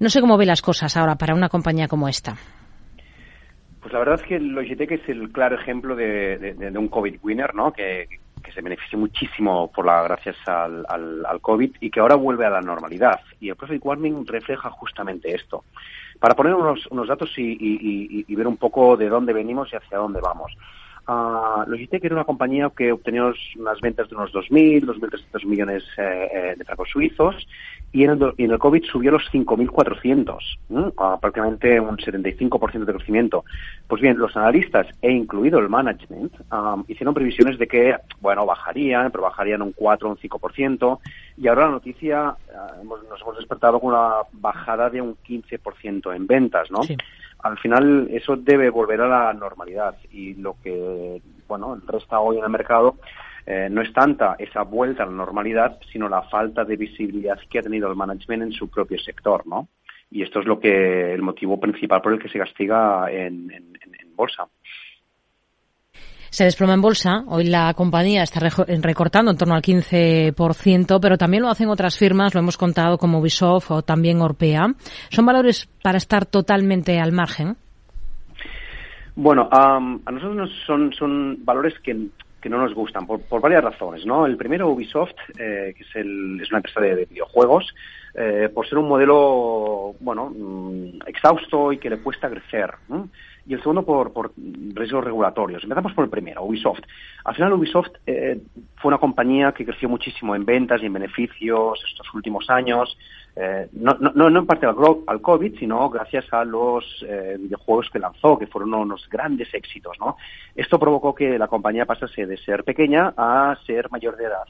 No 0.00 0.08
sé 0.08 0.20
cómo 0.20 0.38
ve 0.38 0.46
las 0.46 0.62
cosas 0.62 0.96
ahora 0.96 1.16
para 1.16 1.34
una 1.34 1.48
compañía 1.48 1.88
como 1.88 2.08
esta. 2.08 2.36
Pues 3.80 3.92
la 3.92 4.00
verdad 4.00 4.20
es 4.20 4.26
que 4.26 4.40
Logitech 4.40 4.92
es 4.92 5.08
el 5.08 5.30
claro 5.30 5.60
ejemplo 5.60 5.94
de, 5.94 6.54
de, 6.58 6.78
un 6.78 6.88
COVID 6.88 7.18
winner, 7.22 7.54
¿no? 7.54 7.72
Que, 7.72 8.08
que 8.46 8.52
se 8.52 8.62
beneficia 8.62 8.96
muchísimo 8.96 9.72
por 9.72 9.84
la 9.84 10.04
gracias 10.04 10.36
al, 10.46 10.86
al, 10.88 11.40
COVID 11.40 11.76
y 11.80 11.90
que 11.90 11.98
ahora 11.98 12.14
vuelve 12.14 12.46
a 12.46 12.50
la 12.50 12.60
normalidad. 12.60 13.20
Y 13.40 13.48
el 13.48 13.56
Profit 13.56 13.84
Warning 13.84 14.24
refleja 14.24 14.70
justamente 14.70 15.34
esto. 15.34 15.64
Para 16.20 16.36
poner 16.36 16.54
unos, 16.54 16.86
unos 16.86 17.08
datos 17.08 17.36
y, 17.36 17.56
y, 17.60 18.34
ver 18.36 18.46
un 18.46 18.56
poco 18.56 18.96
de 18.96 19.08
dónde 19.08 19.32
venimos 19.32 19.72
y 19.72 19.76
hacia 19.76 19.98
dónde 19.98 20.20
vamos. 20.20 20.56
Uh, 21.08 21.62
Logitech 21.68 22.04
era 22.04 22.16
una 22.16 22.24
compañía 22.24 22.68
que 22.76 22.90
obtenía 22.90 23.32
unas 23.56 23.80
ventas 23.80 24.08
de 24.08 24.16
unos 24.16 24.32
2.000, 24.32 24.86
2.300 24.86 25.44
millones 25.46 25.84
eh, 25.98 26.28
eh, 26.32 26.54
de 26.56 26.64
francos 26.64 26.90
suizos 26.90 27.46
y 27.92 28.04
en 28.04 28.10
el, 28.10 28.34
en 28.38 28.50
el 28.50 28.58
COVID 28.58 28.84
subió 28.84 29.10
a 29.10 29.12
los 29.14 29.22
5.400, 29.32 30.38
uh, 30.68 31.20
prácticamente 31.20 31.78
un 31.78 31.96
75% 31.96 32.84
de 32.84 32.92
crecimiento. 32.92 33.44
Pues 33.86 34.02
bien, 34.02 34.18
los 34.18 34.36
analistas, 34.36 34.86
e 35.00 35.12
incluido 35.12 35.60
el 35.60 35.68
management, 35.68 36.32
um, 36.52 36.84
hicieron 36.88 37.14
previsiones 37.14 37.58
de 37.58 37.68
que, 37.68 37.96
bueno, 38.20 38.44
bajarían, 38.44 39.10
pero 39.12 39.22
bajarían 39.22 39.62
un 39.62 39.72
4 39.72 40.08
o 40.08 40.10
un 40.10 40.18
5%, 40.18 40.98
y 41.38 41.48
ahora 41.48 41.66
la 41.66 41.70
noticia, 41.72 42.30
uh, 42.30 42.80
hemos, 42.82 43.02
nos 43.04 43.20
hemos 43.22 43.38
despertado 43.38 43.80
con 43.80 43.94
una 43.94 44.14
bajada 44.32 44.90
de 44.90 45.00
un 45.00 45.16
15% 45.26 46.14
en 46.14 46.26
ventas, 46.26 46.70
¿no? 46.70 46.80
Al 47.46 47.58
final 47.58 48.08
eso 48.10 48.36
debe 48.36 48.70
volver 48.70 49.00
a 49.00 49.08
la 49.08 49.32
normalidad 49.32 49.96
y 50.10 50.34
lo 50.34 50.56
que, 50.62 51.22
bueno, 51.46 51.80
resta 51.86 52.18
hoy 52.18 52.38
en 52.38 52.44
el 52.44 52.50
mercado 52.50 52.96
eh, 53.46 53.68
no 53.70 53.80
es 53.82 53.92
tanta 53.92 54.34
esa 54.38 54.62
vuelta 54.62 55.04
a 55.04 55.06
la 55.06 55.12
normalidad, 55.12 55.78
sino 55.92 56.08
la 56.08 56.22
falta 56.22 56.64
de 56.64 56.76
visibilidad 56.76 57.38
que 57.48 57.60
ha 57.60 57.62
tenido 57.62 57.88
el 57.88 57.94
management 57.94 58.42
en 58.42 58.52
su 58.52 58.68
propio 58.68 58.98
sector, 58.98 59.46
¿no? 59.46 59.68
Y 60.10 60.22
esto 60.22 60.40
es 60.40 60.46
lo 60.46 60.58
que 60.58 61.14
el 61.14 61.22
motivo 61.22 61.60
principal 61.60 62.02
por 62.02 62.12
el 62.12 62.18
que 62.18 62.28
se 62.28 62.38
castiga 62.38 63.10
en, 63.10 63.48
bolsa. 64.16 64.48
Se 66.30 66.44
desploma 66.44 66.74
en 66.74 66.80
bolsa. 66.80 67.24
Hoy 67.28 67.44
la 67.44 67.72
compañía 67.74 68.22
está 68.22 68.40
recortando 68.40 69.30
en 69.30 69.36
torno 69.36 69.54
al 69.54 69.62
15%, 69.62 70.98
pero 71.00 71.16
también 71.16 71.42
lo 71.42 71.48
hacen 71.48 71.68
otras 71.68 71.98
firmas, 71.98 72.34
lo 72.34 72.40
hemos 72.40 72.56
contado 72.56 72.98
como 72.98 73.18
Ubisoft 73.18 73.70
o 73.70 73.82
también 73.82 74.20
Orpea. 74.20 74.74
¿Son 75.10 75.26
valores 75.26 75.68
para 75.82 75.98
estar 75.98 76.26
totalmente 76.26 76.98
al 76.98 77.12
margen? 77.12 77.56
Bueno, 79.14 79.48
a 79.50 79.80
nosotros 79.80 80.50
son, 80.66 80.92
son 80.92 81.44
valores 81.44 81.74
que 81.82 82.10
que 82.46 82.50
no 82.50 82.58
nos 82.58 82.74
gustan 82.74 83.08
por, 83.08 83.20
por 83.22 83.40
varias 83.40 83.64
razones, 83.64 84.06
¿no? 84.06 84.24
El 84.24 84.36
primero, 84.36 84.68
Ubisoft, 84.68 85.16
eh, 85.36 85.74
que 85.76 85.82
es, 85.82 85.96
el, 85.96 86.40
es 86.40 86.48
una 86.50 86.58
empresa 86.58 86.80
de, 86.80 87.04
videojuegos, 87.04 87.74
eh, 88.14 88.48
por 88.54 88.68
ser 88.68 88.78
un 88.78 88.88
modelo, 88.88 89.96
bueno, 89.98 90.30
mm, 90.30 91.08
exhausto 91.08 91.72
y 91.72 91.78
que 91.78 91.90
le 91.90 91.98
cuesta 91.98 92.30
crecer. 92.30 92.70
Y 93.46 93.54
el 93.54 93.60
segundo, 93.60 93.84
por, 93.84 94.12
por 94.12 94.32
riesgos 94.36 95.04
regulatorios. 95.04 95.62
Empezamos 95.62 95.92
por 95.92 96.04
el 96.04 96.10
primero, 96.10 96.42
Ubisoft. 96.44 96.80
Al 97.24 97.34
final, 97.34 97.52
Ubisoft 97.52 97.92
eh, 98.06 98.40
fue 98.76 98.88
una 98.88 98.98
compañía 98.98 99.52
que 99.52 99.64
creció 99.64 99.88
muchísimo 99.88 100.34
en 100.34 100.44
ventas 100.44 100.82
y 100.82 100.86
en 100.86 100.92
beneficios 100.92 101.80
estos 101.88 102.12
últimos 102.14 102.50
años. 102.50 102.98
Eh, 103.36 103.68
no, 103.72 103.92
no, 103.92 104.28
en 104.28 104.46
parte 104.46 104.66
al, 104.66 104.74
al 105.06 105.20
COVID, 105.20 105.58
sino 105.58 105.88
gracias 105.90 106.24
a 106.32 106.44
los 106.44 106.84
eh, 107.06 107.36
videojuegos 107.38 107.90
que 107.90 107.98
lanzó, 107.98 108.38
que 108.38 108.46
fueron 108.46 108.74
unos 108.74 109.08
grandes 109.08 109.52
éxitos. 109.54 109.96
¿no? 110.00 110.16
Esto 110.54 110.78
provocó 110.78 111.14
que 111.14 111.38
la 111.38 111.46
compañía 111.46 111.84
pasase 111.84 112.26
de 112.26 112.38
ser 112.38 112.64
pequeña 112.64 113.12
a 113.16 113.56
ser 113.66 113.90
mayor 113.90 114.16
de 114.16 114.24
edad. 114.24 114.46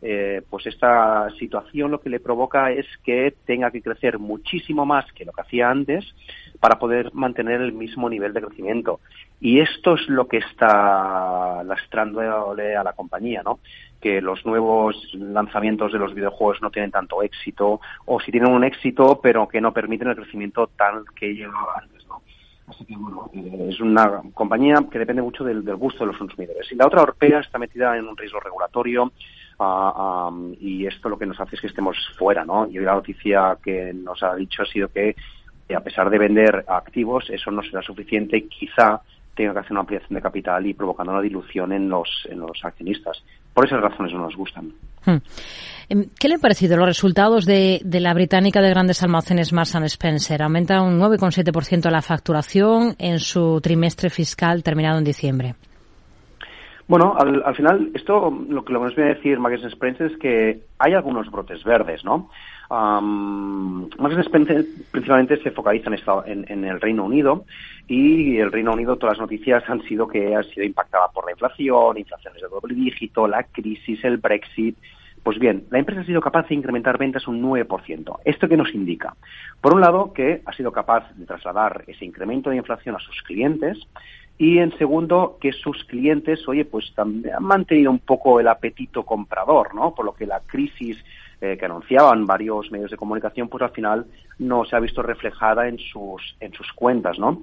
Eh, 0.00 0.42
pues 0.48 0.64
esta 0.66 1.28
situación 1.40 1.90
lo 1.90 2.00
que 2.00 2.08
le 2.08 2.20
provoca 2.20 2.70
es 2.70 2.86
que 3.02 3.34
tenga 3.44 3.72
que 3.72 3.82
crecer 3.82 4.20
muchísimo 4.20 4.86
más 4.86 5.12
que 5.12 5.24
lo 5.24 5.32
que 5.32 5.40
hacía 5.40 5.68
antes 5.68 6.04
para 6.60 6.78
poder 6.78 7.12
mantener 7.14 7.60
el 7.60 7.72
mismo 7.72 8.08
nivel 8.10 8.32
de 8.32 8.42
crecimiento. 8.42 9.00
Y 9.40 9.60
esto 9.60 9.94
es 9.94 10.08
lo 10.08 10.26
que 10.26 10.38
está 10.38 11.62
lastrándole 11.64 12.76
a 12.76 12.82
la 12.82 12.92
compañía, 12.92 13.42
¿no? 13.44 13.60
que 14.00 14.20
los 14.20 14.44
nuevos 14.46 14.96
lanzamientos 15.14 15.92
de 15.92 15.98
los 15.98 16.14
videojuegos 16.14 16.62
no 16.62 16.70
tienen 16.70 16.90
tanto 16.90 17.22
éxito, 17.22 17.80
o 18.06 18.20
si 18.20 18.30
tienen 18.30 18.52
un 18.52 18.64
éxito, 18.64 19.20
pero 19.22 19.48
que 19.48 19.60
no 19.60 19.72
permiten 19.72 20.08
el 20.08 20.16
crecimiento 20.16 20.70
tal 20.76 21.04
que 21.14 21.34
llevaba 21.34 21.80
antes, 21.82 22.06
¿no? 22.06 22.22
Así 22.68 22.84
que, 22.84 22.96
bueno, 22.96 23.30
eh, 23.34 23.68
es 23.70 23.80
una 23.80 24.22
compañía 24.34 24.76
que 24.90 24.98
depende 24.98 25.22
mucho 25.22 25.42
del, 25.42 25.62
gusto 25.76 26.00
de 26.04 26.08
los 26.08 26.18
consumidores. 26.18 26.70
Y 26.70 26.76
la 26.76 26.86
otra, 26.86 27.02
Orpea, 27.02 27.40
está 27.40 27.58
metida 27.58 27.96
en 27.96 28.06
un 28.06 28.16
riesgo 28.16 28.40
regulatorio, 28.40 29.10
ah, 29.58 30.30
y 30.60 30.86
esto 30.86 31.08
lo 31.08 31.18
que 31.18 31.26
nos 31.26 31.40
hace 31.40 31.56
es 31.56 31.60
que 31.60 31.66
estemos 31.68 31.96
fuera, 32.18 32.44
¿no? 32.44 32.68
Y 32.68 32.78
hoy 32.78 32.84
la 32.84 32.94
noticia 32.94 33.56
que 33.62 33.92
nos 33.94 34.22
ha 34.22 34.34
dicho 34.36 34.62
ha 34.62 34.66
sido 34.66 34.88
que, 34.88 35.16
a 35.74 35.80
pesar 35.80 36.10
de 36.10 36.18
vender 36.18 36.64
activos, 36.66 37.28
eso 37.30 37.50
no 37.50 37.62
será 37.62 37.82
suficiente 37.82 38.46
quizá 38.48 39.02
tenga 39.38 39.52
que 39.52 39.60
hacer 39.60 39.72
una 39.72 39.80
ampliación 39.82 40.14
de 40.14 40.20
capital 40.20 40.66
y 40.66 40.74
provocando 40.74 41.12
una 41.12 41.22
dilución 41.22 41.72
en 41.72 41.88
los, 41.88 42.08
en 42.28 42.40
los 42.40 42.58
accionistas. 42.64 43.22
Por 43.54 43.66
esas 43.66 43.80
razones 43.80 44.12
no 44.12 44.20
nos 44.20 44.34
gustan. 44.34 44.72
Hmm. 45.04 45.18
Em, 45.88 46.06
¿Qué 46.18 46.28
le 46.28 46.34
han 46.34 46.40
parecido 46.40 46.76
los 46.76 46.86
resultados 46.86 47.46
de, 47.46 47.80
la 47.84 48.12
británica 48.14 48.60
de 48.60 48.70
grandes 48.70 49.02
almacenes 49.02 49.52
Marks 49.52 49.74
Spencer? 49.74 50.42
Aumenta 50.42 50.82
un 50.82 51.00
9,7% 51.00 51.88
la 51.88 52.02
facturación 52.02 52.94
en 52.98 53.20
su 53.20 53.60
trimestre 53.60 54.10
fiscal 54.10 54.64
terminado 54.64 54.98
en 54.98 55.04
diciembre. 55.04 55.54
Bueno, 56.88 57.14
al, 57.16 57.54
final, 57.54 57.90
esto 57.94 58.30
lo 58.30 58.64
que 58.64 58.72
nos 58.72 58.96
viene 58.96 59.12
a 59.12 59.14
decir 59.14 59.38
Marks 59.38 59.62
Spencer 59.62 60.10
es 60.10 60.18
que 60.18 60.62
hay 60.78 60.94
algunos 60.94 61.30
brotes 61.30 61.62
verdes, 61.62 62.04
¿no? 62.04 62.30
Um, 62.70 63.88
Spencer 64.20 64.62
principalmente 64.90 65.42
se 65.42 65.50
focaliza 65.52 65.90
en, 66.26 66.44
en, 66.48 66.64
el 66.64 66.78
Reino 66.80 67.04
Unido 67.04 67.46
y 67.86 68.36
el 68.36 68.52
Reino 68.52 68.74
Unido 68.74 68.96
todas 68.96 69.16
las 69.16 69.22
noticias 69.22 69.64
han 69.68 69.82
sido 69.84 70.06
que 70.06 70.36
ha 70.36 70.42
sido 70.42 70.66
impactada 70.66 71.08
por 71.08 71.24
la 71.24 71.32
inflación, 71.32 71.96
inflaciones 71.96 72.42
de 72.42 72.48
doble 72.48 72.74
dígito, 72.74 73.26
la 73.26 73.44
crisis, 73.44 74.04
el 74.04 74.18
Brexit. 74.18 74.76
Pues 75.22 75.38
bien, 75.38 75.64
la 75.70 75.78
empresa 75.78 76.02
ha 76.02 76.04
sido 76.04 76.20
capaz 76.20 76.48
de 76.48 76.54
incrementar 76.56 76.98
ventas 76.98 77.26
un 77.26 77.42
9%. 77.42 78.18
¿Esto 78.24 78.48
qué 78.48 78.56
nos 78.56 78.74
indica? 78.74 79.14
Por 79.60 79.74
un 79.74 79.80
lado, 79.80 80.12
que 80.12 80.42
ha 80.44 80.52
sido 80.52 80.70
capaz 80.70 81.10
de 81.16 81.24
trasladar 81.24 81.84
ese 81.86 82.04
incremento 82.04 82.50
de 82.50 82.56
inflación 82.56 82.96
a 82.96 83.00
sus 83.00 83.22
clientes 83.22 83.78
y 84.36 84.58
en 84.58 84.76
segundo, 84.78 85.38
que 85.40 85.52
sus 85.52 85.84
clientes, 85.84 86.46
oye, 86.46 86.64
pues 86.64 86.92
han 86.96 87.24
mantenido 87.40 87.90
un 87.90 87.98
poco 87.98 88.38
el 88.38 88.46
apetito 88.46 89.04
comprador, 89.04 89.74
¿no? 89.74 89.94
Por 89.94 90.04
lo 90.04 90.14
que 90.14 90.26
la 90.26 90.40
crisis 90.40 91.02
eh, 91.40 91.56
que 91.58 91.64
anunciaban 91.64 92.26
varios 92.26 92.70
medios 92.70 92.90
de 92.90 92.96
comunicación, 92.96 93.48
pues 93.48 93.62
al 93.62 93.70
final 93.70 94.06
no 94.38 94.64
se 94.64 94.76
ha 94.76 94.80
visto 94.80 95.02
reflejada 95.02 95.68
en 95.68 95.78
sus 95.78 96.36
en 96.40 96.52
sus 96.52 96.72
cuentas, 96.72 97.18
¿no? 97.18 97.42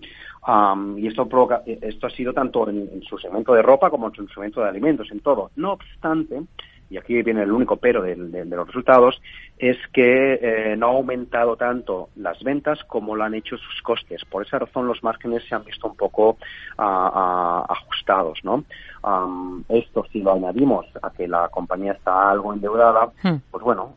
y 0.97 1.07
esto 1.07 1.27
provoca, 1.27 1.63
esto 1.65 2.05
ha 2.05 2.09
sido 2.11 2.31
tanto 2.31 2.69
en, 2.69 3.01
su 3.01 3.17
segmento 3.17 3.53
de 3.55 3.63
ropa 3.63 3.89
como 3.89 4.07
en 4.07 4.13
su 4.13 4.27
segmento 4.27 4.61
de 4.61 4.69
alimentos, 4.69 5.09
en 5.11 5.19
todo. 5.21 5.49
No 5.55 5.71
obstante, 5.71 6.39
y 6.89 6.97
aquí 6.97 7.21
viene 7.21 7.43
el 7.43 7.51
único 7.51 7.77
pero 7.77 8.01
de, 8.01 8.15
los 8.15 8.67
resultados, 8.67 9.21
es 9.57 9.77
que 9.93 10.39
eh, 10.41 10.75
no 10.77 10.87
ha 10.87 10.91
aumentado 10.91 11.55
tanto 11.55 12.09
las 12.15 12.41
ventas 12.43 12.83
como 12.85 13.15
lo 13.15 13.23
han 13.23 13.33
hecho 13.33 13.57
sus 13.57 13.81
costes. 13.81 14.23
Por 14.25 14.45
esa 14.45 14.59
razón 14.59 14.87
los 14.87 15.03
márgenes 15.03 15.43
se 15.47 15.55
han 15.55 15.63
visto 15.63 15.87
un 15.87 15.95
poco 15.95 16.37
ajustados. 16.77 18.39
¿no? 18.43 18.63
esto 19.69 20.03
si 20.11 20.19
lo 20.19 20.33
añadimos 20.33 20.87
a 21.01 21.11
que 21.11 21.27
la 21.27 21.47
compañía 21.49 21.91
está 21.91 22.31
algo 22.31 22.53
endeudada, 22.53 23.11
hmm. 23.21 23.35
pues 23.51 23.63
bueno, 23.63 23.93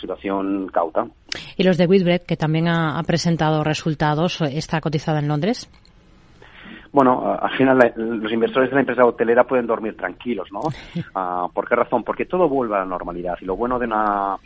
situación 0.00 0.68
cauta. 0.72 1.06
¿Y 1.56 1.62
los 1.62 1.78
de 1.78 1.86
Whitbread, 1.86 2.22
que 2.22 2.36
también 2.36 2.66
ha, 2.68 2.98
ha 2.98 3.02
presentado 3.04 3.62
resultados, 3.62 4.40
está 4.40 4.80
cotizada 4.80 5.20
en 5.20 5.28
Londres? 5.28 5.70
Bueno, 6.92 7.38
al 7.40 7.50
final 7.56 7.92
los 7.96 8.32
inversores 8.32 8.68
de 8.68 8.74
la 8.74 8.80
empresa 8.80 9.04
hotelera 9.04 9.44
pueden 9.44 9.66
dormir 9.66 9.96
tranquilos, 9.96 10.48
¿no? 10.52 10.60
Ah, 11.14 11.48
¿Por 11.52 11.68
qué 11.68 11.74
razón? 11.74 12.04
Porque 12.04 12.26
todo 12.26 12.48
vuelve 12.48 12.76
a 12.76 12.80
la 12.80 12.84
normalidad 12.84 13.36
y 13.40 13.44
lo 13.44 13.56
bueno 13.56 13.78
de 13.78 13.86
una 13.86 14.36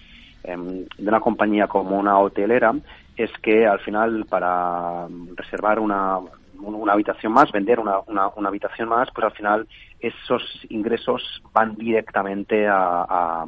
em, 0.44 0.84
de 0.98 1.08
una 1.08 1.20
compañía 1.20 1.66
como 1.66 1.98
una 1.98 2.18
hotelera 2.18 2.74
es 3.16 3.30
que 3.42 3.66
al 3.66 3.80
final 3.80 4.26
para 4.28 5.06
reservar 5.34 5.78
una, 5.80 6.18
una 6.60 6.92
habitación 6.92 7.32
más, 7.32 7.50
vender 7.50 7.80
una, 7.80 8.00
una, 8.06 8.28
una, 8.28 8.48
habitación 8.48 8.88
más, 8.88 9.08
pues 9.14 9.24
al 9.24 9.32
final 9.32 9.66
esos 10.00 10.42
ingresos 10.68 11.42
van 11.52 11.74
directamente 11.76 12.66
a, 12.66 13.02
a, 13.08 13.46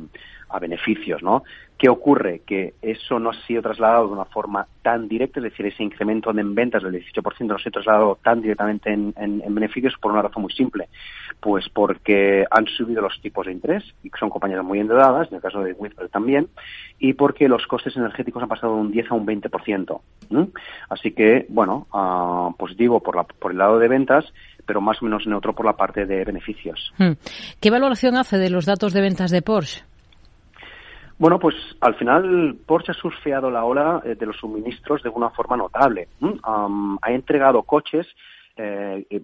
a 0.48 0.58
beneficios, 0.58 1.22
¿no? 1.22 1.42
¿Qué 1.78 1.88
ocurre? 1.88 2.42
Que 2.44 2.74
eso 2.82 3.20
no 3.20 3.30
ha 3.30 3.46
sido 3.46 3.62
trasladado 3.62 4.08
de 4.08 4.12
una 4.14 4.24
forma 4.24 4.66
tan 4.82 5.06
directa, 5.06 5.38
es 5.38 5.44
decir, 5.44 5.64
ese 5.66 5.84
incremento 5.84 6.30
en 6.30 6.54
ventas 6.54 6.82
del 6.82 6.92
18% 6.92 7.46
no 7.46 7.58
se 7.58 7.68
ha 7.68 7.72
trasladado 7.72 8.18
tan 8.20 8.42
directamente 8.42 8.92
en, 8.92 9.14
beneficios 9.54 9.94
por 10.00 10.10
una 10.10 10.22
razón 10.22 10.42
muy 10.42 10.52
simple. 10.52 10.88
Pues 11.38 11.68
porque 11.68 12.44
han 12.50 12.66
subido 12.66 13.00
los 13.00 13.20
tipos 13.20 13.46
de 13.46 13.52
interés, 13.52 13.84
y 14.02 14.10
son 14.18 14.28
compañías 14.28 14.64
muy 14.64 14.80
endeudadas, 14.80 15.28
en 15.28 15.36
el 15.36 15.40
caso 15.40 15.62
de 15.62 15.72
Whitbread 15.72 16.10
también, 16.10 16.48
y 16.98 17.12
porque 17.12 17.46
los 17.46 17.64
costes 17.68 17.96
energéticos 17.96 18.42
han 18.42 18.48
pasado 18.48 18.74
de 18.74 18.80
un 18.80 18.90
10 18.90 19.12
a 19.12 19.14
un 19.14 19.24
20%. 19.24 20.00
Así 20.88 21.12
que, 21.12 21.46
bueno, 21.48 21.86
uh, 21.92 22.56
positivo 22.56 23.00
por, 23.00 23.14
la, 23.14 23.22
por 23.22 23.52
el 23.52 23.58
lado 23.58 23.78
de 23.78 23.86
ventas, 23.86 24.24
pero 24.66 24.80
más 24.80 25.00
o 25.00 25.04
menos 25.04 25.26
neutro 25.26 25.54
por 25.54 25.64
la 25.64 25.76
parte 25.76 26.06
de 26.06 26.24
beneficios. 26.24 26.92
Hmm. 26.98 27.12
¿Qué 27.60 27.70
valoración 27.70 28.16
hace 28.16 28.36
de 28.36 28.50
los 28.50 28.66
datos 28.66 28.92
de 28.92 29.00
ventas 29.00 29.30
de 29.30 29.42
Porsche? 29.42 29.87
Bueno, 31.18 31.38
pues 31.38 31.56
al 31.80 31.96
final 31.96 32.56
Porsche 32.64 32.92
ha 32.92 32.94
surfeado 32.94 33.50
la 33.50 33.64
ola 33.64 34.00
eh, 34.04 34.14
de 34.14 34.26
los 34.26 34.36
suministros 34.36 35.02
de 35.02 35.08
una 35.08 35.30
forma 35.30 35.56
notable. 35.56 36.08
ha 36.42 37.12
entregado 37.12 37.62
coches 37.64 38.06
eh, 38.60 39.06
eh, 39.08 39.22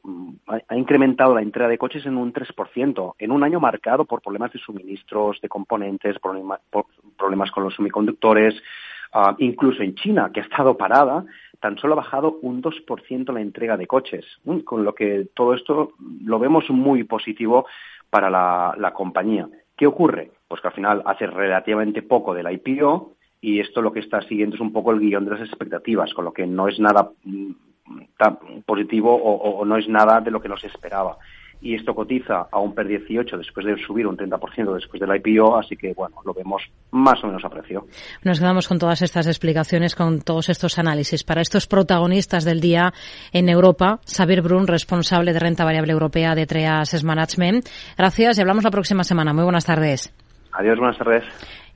ha 0.69 0.77
incrementado 0.77 1.35
la 1.35 1.43
entrega 1.43 1.69
de 1.69 1.77
coches 1.77 2.07
en 2.07 2.17
un 2.17 2.33
3%, 2.33 3.15
en 3.19 3.33
un 3.33 3.43
año 3.43 3.59
marcado 3.59 4.05
por 4.05 4.23
problemas 4.23 4.53
de 4.53 4.61
suministros, 4.61 5.41
de 5.41 5.49
componentes, 5.49 6.17
problemas 6.21 7.51
con 7.51 7.65
los 7.65 7.75
semiconductores, 7.75 8.55
ah, 9.13 9.35
incluso 9.39 9.83
en 9.83 9.97
China, 9.97 10.31
que 10.33 10.39
ha 10.39 10.45
estado 10.45 10.77
parada, 10.77 11.25
tan 11.59 11.77
solo 11.79 11.95
ha 11.95 11.97
bajado 11.97 12.39
un 12.43 12.63
2% 12.63 13.33
la 13.33 13.41
entrega 13.41 13.77
de 13.77 13.89
coches, 13.89 14.25
con 14.65 14.85
lo 14.85 14.95
que 14.95 15.27
todo 15.35 15.53
esto 15.53 15.95
lo 16.25 16.39
vemos 16.39 16.71
muy 16.71 17.03
positivo 17.03 17.67
para 18.11 18.31
la 18.31 18.93
compañía. 18.95 19.49
¿Qué 19.77 19.89
ocurre? 19.89 20.31
Pues 20.55 20.63
que 20.63 20.69
al 20.69 20.75
final 20.75 21.03
hace 21.05 21.27
relativamente 21.27 22.01
poco 22.01 22.33
del 22.33 22.49
IPO 22.49 23.17
y 23.41 23.59
esto 23.59 23.83
lo 23.83 23.93
que 23.93 23.99
está 23.99 24.23
siguiendo 24.23 24.55
es 24.55 24.61
un 24.63 24.73
poco 24.73 24.93
el 24.93 25.01
guion 25.01 25.25
de 25.25 25.33
las 25.33 25.41
expectativas, 25.41 26.15
con 26.15 26.25
lo 26.25 26.33
que 26.33 26.47
no 26.47 26.69
es 26.69 26.79
nada 26.79 27.11
mm, 27.25 27.51
tan 28.17 28.39
positivo 28.65 29.13
o, 29.17 29.65
no 29.65 29.77
es 29.77 29.89
nada 29.89 30.21
de 30.21 30.31
lo 30.31 30.41
que 30.41 30.49
nos 30.49 30.63
esperaba. 30.63 31.19
Y 31.61 31.75
esto 31.75 31.93
cotiza 31.93 32.47
a 32.53 32.61
un 32.61 32.73
PER 32.73 32.87
18 32.87 33.37
después 33.37 33.67
de 33.67 33.77
subir 33.85 34.07
un 34.07 34.17
30% 34.17 34.75
después 34.75 35.01
del 35.01 35.11
IPO, 35.17 35.57
así 35.57 35.77
que 35.77 35.93
bueno, 35.93 36.19
lo 36.25 36.33
vemos 36.33 36.63
más 36.93 37.25
o 37.25 37.27
menos 37.27 37.45
a 37.45 37.49
precio. 37.49 37.89
Nos 38.23 38.39
quedamos 38.39 38.69
con 38.69 38.79
todas 38.79 39.03
estas 39.03 39.27
explicaciones, 39.27 39.97
con 39.97 40.21
todos 40.21 40.51
estos 40.51 40.79
análisis. 40.79 41.25
Para 41.25 41.41
estos 41.41 41.67
protagonistas 41.67 42.45
del 42.45 42.61
día 42.61 42.93
en 43.33 43.49
Europa, 43.49 43.99
Xavier 44.07 44.41
Brun, 44.41 44.69
responsable 44.69 45.33
de 45.33 45.41
renta 45.41 45.65
variable 45.65 45.93
europea 45.93 46.37
de 46.37 46.47
Treas 46.47 47.03
Management. 47.03 47.67
Gracias 47.99 48.39
y 48.39 48.41
hablamos 48.41 48.63
la 48.63 48.71
próxima 48.71 49.03
semana. 49.03 49.33
Muy 49.33 49.43
buenas 49.43 49.65
tardes. 49.65 50.15
Adiós, 50.55 50.79
buenas 50.79 50.97
tardes. 50.99 51.25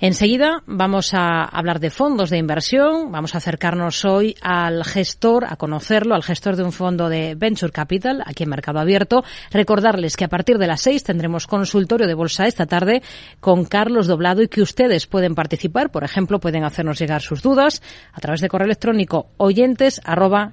Enseguida 0.01 0.63
vamos 0.67 1.13
a 1.13 1.43
hablar 1.45 1.81
de 1.81 1.91
fondos 1.91 2.31
de 2.31 2.39
inversión. 2.39 3.11
Vamos 3.11 3.35
a 3.35 3.39
acercarnos 3.39 4.05
hoy 4.05 4.37
al 4.41 4.85
gestor, 4.85 5.45
a 5.45 5.57
conocerlo, 5.57 6.15
al 6.15 6.23
gestor 6.23 6.55
de 6.55 6.63
un 6.63 6.71
fondo 6.71 7.09
de 7.09 7.35
Venture 7.35 7.73
Capital 7.73 8.23
aquí 8.25 8.45
en 8.45 8.51
Mercado 8.51 8.79
Abierto. 8.79 9.25
Recordarles 9.51 10.17
que 10.17 10.25
a 10.25 10.29
partir 10.29 10.59
de 10.59 10.69
las 10.69 10.83
seis 10.83 11.03
tendremos 11.03 11.49
consultorio 11.49 12.07
de 12.07 12.15
bolsa 12.15 12.47
esta 12.47 12.67
tarde 12.67 13.03
con 13.41 13.65
Carlos 13.65 14.07
Doblado 14.07 14.43
y 14.43 14.49
que 14.49 14.63
ustedes 14.63 15.09
pueden 15.09 15.35
participar. 15.35 15.91
Por 15.91 16.05
ejemplo, 16.05 16.39
pueden 16.39 16.63
hacernos 16.63 17.01
llegar 17.01 17.21
sus 17.21 17.43
dudas 17.43 17.83
a 18.13 18.21
través 18.21 18.41
de 18.41 18.49
correo 18.49 18.67
electrónico 18.67 19.31
oyentes 19.39 20.01
arroba. 20.05 20.53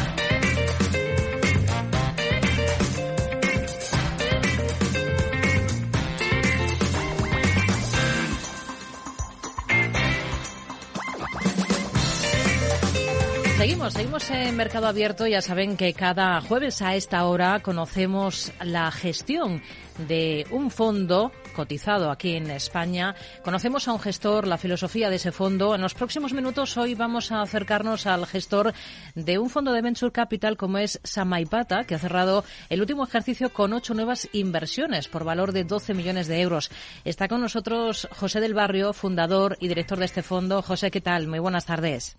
Seguimos, 13.61 13.93
seguimos 13.93 14.27
en 14.31 14.57
Mercado 14.57 14.87
Abierto. 14.87 15.27
Ya 15.27 15.39
saben 15.39 15.77
que 15.77 15.93
cada 15.93 16.41
jueves 16.41 16.81
a 16.81 16.95
esta 16.95 17.23
hora 17.25 17.59
conocemos 17.59 18.51
la 18.59 18.89
gestión 18.89 19.61
de 20.07 20.47
un 20.49 20.71
fondo 20.71 21.31
cotizado 21.55 22.09
aquí 22.09 22.31
en 22.31 22.49
España. 22.49 23.13
Conocemos 23.43 23.87
a 23.87 23.93
un 23.93 23.99
gestor, 23.99 24.47
la 24.47 24.57
filosofía 24.57 25.11
de 25.11 25.17
ese 25.17 25.31
fondo. 25.31 25.75
En 25.75 25.81
los 25.81 25.93
próximos 25.93 26.33
minutos 26.33 26.75
hoy 26.75 26.95
vamos 26.95 27.31
a 27.31 27.43
acercarnos 27.43 28.07
al 28.07 28.25
gestor 28.25 28.73
de 29.13 29.37
un 29.37 29.51
fondo 29.51 29.73
de 29.73 29.83
Venture 29.83 30.11
Capital 30.11 30.57
como 30.57 30.79
es 30.79 30.99
Samaipata, 31.03 31.83
que 31.83 31.93
ha 31.93 31.99
cerrado 31.99 32.43
el 32.67 32.81
último 32.81 33.03
ejercicio 33.03 33.53
con 33.53 33.73
ocho 33.73 33.93
nuevas 33.93 34.27
inversiones 34.33 35.07
por 35.07 35.23
valor 35.23 35.51
de 35.51 35.65
12 35.65 35.93
millones 35.93 36.27
de 36.27 36.41
euros. 36.41 36.71
Está 37.05 37.27
con 37.27 37.41
nosotros 37.41 38.07
José 38.11 38.39
del 38.41 38.55
Barrio, 38.55 38.91
fundador 38.91 39.55
y 39.59 39.67
director 39.67 39.99
de 39.99 40.05
este 40.05 40.23
fondo. 40.23 40.63
José, 40.63 40.89
¿qué 40.89 40.99
tal? 40.99 41.27
Muy 41.27 41.37
buenas 41.37 41.67
tardes. 41.67 42.17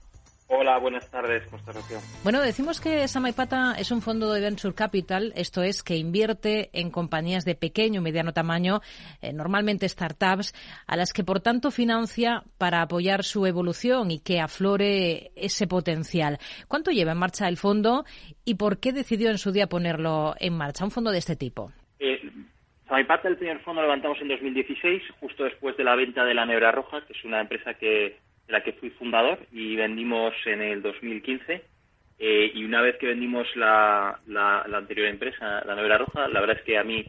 Hola, 0.55 0.77
buenas 0.77 1.11
tardes, 1.11 1.47
Constelación. 1.47 2.03
Bueno, 2.23 2.43
decimos 2.43 2.79
que 2.79 3.09
Samaipata 3.09 3.73
es 3.79 3.91
un 3.91 4.03
fondo 4.03 4.31
de 4.35 4.43
Venture 4.43 4.75
Capital, 4.75 5.33
esto 5.35 5.63
es, 5.63 5.83
que 5.83 5.97
invierte 5.97 6.69
en 6.75 6.91
compañías 6.91 7.47
de 7.47 7.55
pequeño 7.55 8.01
y 8.01 8.05
mediano 8.05 8.35
tamaño, 8.35 8.83
eh, 9.23 9.33
normalmente 9.33 9.89
startups, 9.89 10.53
a 10.87 10.97
las 10.97 11.15
que 11.15 11.25
por 11.25 11.41
tanto 11.41 11.71
financia 11.71 12.43
para 12.59 12.83
apoyar 12.83 13.25
su 13.25 13.47
evolución 13.47 14.11
y 14.11 14.21
que 14.21 14.41
aflore 14.41 15.31
ese 15.37 15.67
potencial. 15.67 16.37
¿Cuánto 16.69 16.91
lleva 16.91 17.13
en 17.13 17.19
marcha 17.19 17.49
el 17.49 17.57
fondo 17.57 18.05
y 18.45 18.57
por 18.57 18.79
qué 18.79 18.93
decidió 18.93 19.31
en 19.31 19.39
su 19.39 19.53
día 19.53 19.69
ponerlo 19.69 20.35
en 20.39 20.55
marcha, 20.55 20.85
un 20.85 20.91
fondo 20.91 21.13
de 21.13 21.19
este 21.19 21.35
tipo? 21.35 21.73
Eh, 21.99 22.21
Samaipata, 22.87 23.27
el 23.29 23.39
primer 23.39 23.61
fondo 23.61 23.81
lo 23.81 23.87
levantamos 23.89 24.21
en 24.21 24.29
2016, 24.29 25.03
justo 25.19 25.45
después 25.45 25.79
de 25.79 25.85
la 25.85 25.97
venta 25.97 26.27
de 26.27 26.35
la 26.35 26.45
Nebra 26.45 26.73
Roja, 26.73 27.01
que 27.07 27.15
es 27.15 27.25
una 27.25 27.41
empresa 27.41 27.73
que 27.73 28.19
de 28.47 28.53
la 28.53 28.63
que 28.63 28.73
fui 28.73 28.91
fundador 28.91 29.39
y 29.53 29.77
vendimos 29.77 30.35
en 30.47 30.63
el 30.63 30.83
2015. 30.83 31.63
Eh, 32.19 32.53
y 32.55 32.65
una 32.65 32.81
vez 32.81 32.97
que 32.99 33.07
vendimos 33.07 33.49
la, 33.57 34.21
la, 34.27 34.63
anterior 34.63 35.09
empresa, 35.09 35.63
la 35.65 35.75
Nevera 35.75 35.99
Roja, 35.99 36.29
la 36.29 36.41
verdad 36.41 36.59
es 36.59 36.63
que 36.63 36.79
a 36.79 36.85
mí 36.85 37.05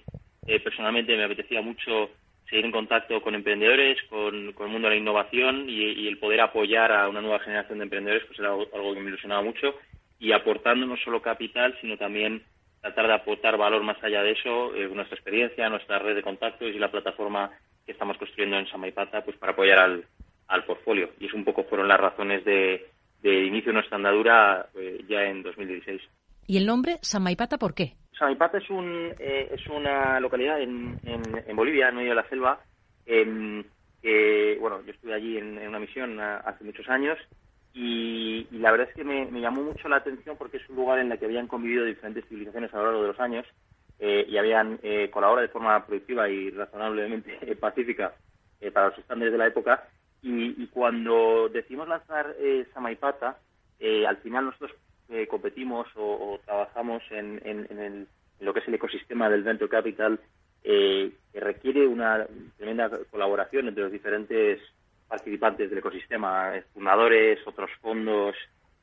eh, 0.47 0.59
personalmente 0.59 1.15
me 1.15 1.23
apetecía 1.23 1.61
mucho 1.61 2.09
seguir 2.49 2.65
en 2.65 2.71
contacto 2.71 3.21
con 3.21 3.35
emprendedores, 3.35 4.01
con, 4.09 4.35
el 4.35 4.67
mundo 4.67 4.87
de 4.87 4.95
la 4.95 4.99
innovación 4.99 5.69
y, 5.69 6.07
el 6.07 6.17
poder 6.17 6.41
apoyar 6.41 6.91
a 6.91 7.07
una 7.07 7.21
nueva 7.21 7.39
generación 7.39 7.79
de 7.79 7.83
emprendedores, 7.83 8.25
pues 8.25 8.39
era 8.39 8.49
algo, 8.49 8.93
que 8.93 8.99
me 9.01 9.09
ilusionaba 9.09 9.41
mucho 9.41 9.75
y 10.19 10.31
aportando 10.31 10.85
no 10.85 10.97
solo 10.97 11.21
capital, 11.21 11.77
sino 11.81 11.97
también 11.97 12.43
tratar 12.81 13.07
de 13.07 13.13
aportar 13.13 13.57
valor 13.57 13.83
más 13.83 14.01
allá 14.03 14.23
de 14.23 14.31
eso, 14.31 14.75
eh, 14.75 14.87
nuestra 14.87 15.15
experiencia, 15.15 15.69
nuestra 15.69 15.99
red 15.99 16.15
de 16.15 16.21
contactos 16.21 16.69
y 16.69 16.79
la 16.79 16.91
plataforma 16.91 17.51
que 17.85 17.91
estamos 17.91 18.17
construyendo 18.17 18.57
en 18.57 18.67
Samaipata, 18.67 19.23
pues 19.23 19.37
para 19.37 19.53
apoyar 19.53 19.79
al, 19.79 20.05
al 20.47 20.65
portfolio. 20.65 21.09
Y 21.19 21.27
es 21.27 21.33
un 21.33 21.43
poco 21.43 21.63
fueron 21.63 21.87
las 21.87 21.99
razones 21.99 22.43
de, 22.45 22.85
de 23.23 23.45
inicio 23.45 23.71
de 23.71 23.75
nuestra 23.75 23.95
andadura 23.95 24.67
eh, 24.75 25.03
ya 25.07 25.23
en 25.23 25.41
2016. 25.41 26.01
¿Y 26.45 26.57
el 26.57 26.65
nombre 26.65 26.97
Samaipata 27.01 27.57
por 27.57 27.73
qué? 27.73 27.93
Samaipata 28.19 28.57
es, 28.57 28.69
un, 28.69 29.13
eh, 29.17 29.49
es 29.51 29.65
una 29.67 30.19
localidad 30.19 30.61
en, 30.61 30.99
en, 31.05 31.55
Bolivia, 31.55 31.89
en 31.89 31.95
medio 31.95 32.09
de 32.09 32.15
la 32.15 32.29
selva. 32.29 32.59
Eh, 33.05 34.57
bueno, 34.59 34.81
yo 34.85 34.91
estuve 34.91 35.13
allí 35.13 35.37
en, 35.37 35.57
una 35.57 35.79
misión 35.79 36.19
hace 36.19 36.63
muchos 36.65 36.87
años 36.89 37.17
y, 37.73 38.45
la 38.51 38.71
verdad 38.71 38.89
es 38.89 38.95
que 38.95 39.03
me, 39.03 39.25
me, 39.25 39.39
llamó 39.39 39.63
mucho 39.63 39.87
la 39.87 39.97
atención 39.97 40.35
porque 40.37 40.57
es 40.57 40.69
un 40.69 40.75
lugar 40.75 40.99
en 40.99 41.11
el 41.11 41.17
que 41.17 41.25
habían 41.25 41.47
convivido 41.47 41.85
diferentes 41.85 42.25
civilizaciones 42.27 42.73
a 42.73 42.77
lo 42.77 42.83
largo 42.83 43.01
de 43.01 43.07
los 43.07 43.19
años 43.19 43.45
y 43.99 44.35
habían 44.35 44.79
colaborado 45.11 45.47
de 45.47 45.53
forma 45.53 45.85
productiva 45.85 46.27
y 46.27 46.49
razonablemente 46.49 47.55
pacífica 47.59 48.13
para 48.73 48.89
los 48.89 48.97
estándares 48.97 49.31
de 49.31 49.37
la 49.37 49.47
época 49.47 49.87
y, 50.23 50.67
cuando 50.67 51.49
decidimos 51.49 51.87
lanzar 51.87 52.35
eh, 52.39 52.65
Samaipata, 52.73 53.37
eh, 53.79 54.07
al 54.07 54.17
final 54.17 54.45
nosotros 54.45 54.71
eh, 55.09 55.27
competimos 55.27 55.87
o, 55.95 56.39
trabajamos 56.45 57.03
en, 57.11 57.41
en, 57.43 58.07
lo 58.39 58.53
que 58.53 58.61
es 58.61 58.67
el 58.67 58.75
ecosistema 58.75 59.29
del 59.29 59.43
Venture 59.43 59.69
Capital, 59.69 60.19
que 60.63 61.11
requiere 61.33 61.85
una 61.85 62.25
tremenda 62.57 62.89
colaboración 63.11 63.67
entre 63.67 63.83
los 63.83 63.91
diferentes 63.91 64.61
participantes 65.09 65.69
del 65.69 65.79
ecosistema, 65.79 66.53
fundadores, 66.73 67.39
otros 67.45 67.69
fondos, 67.81 68.35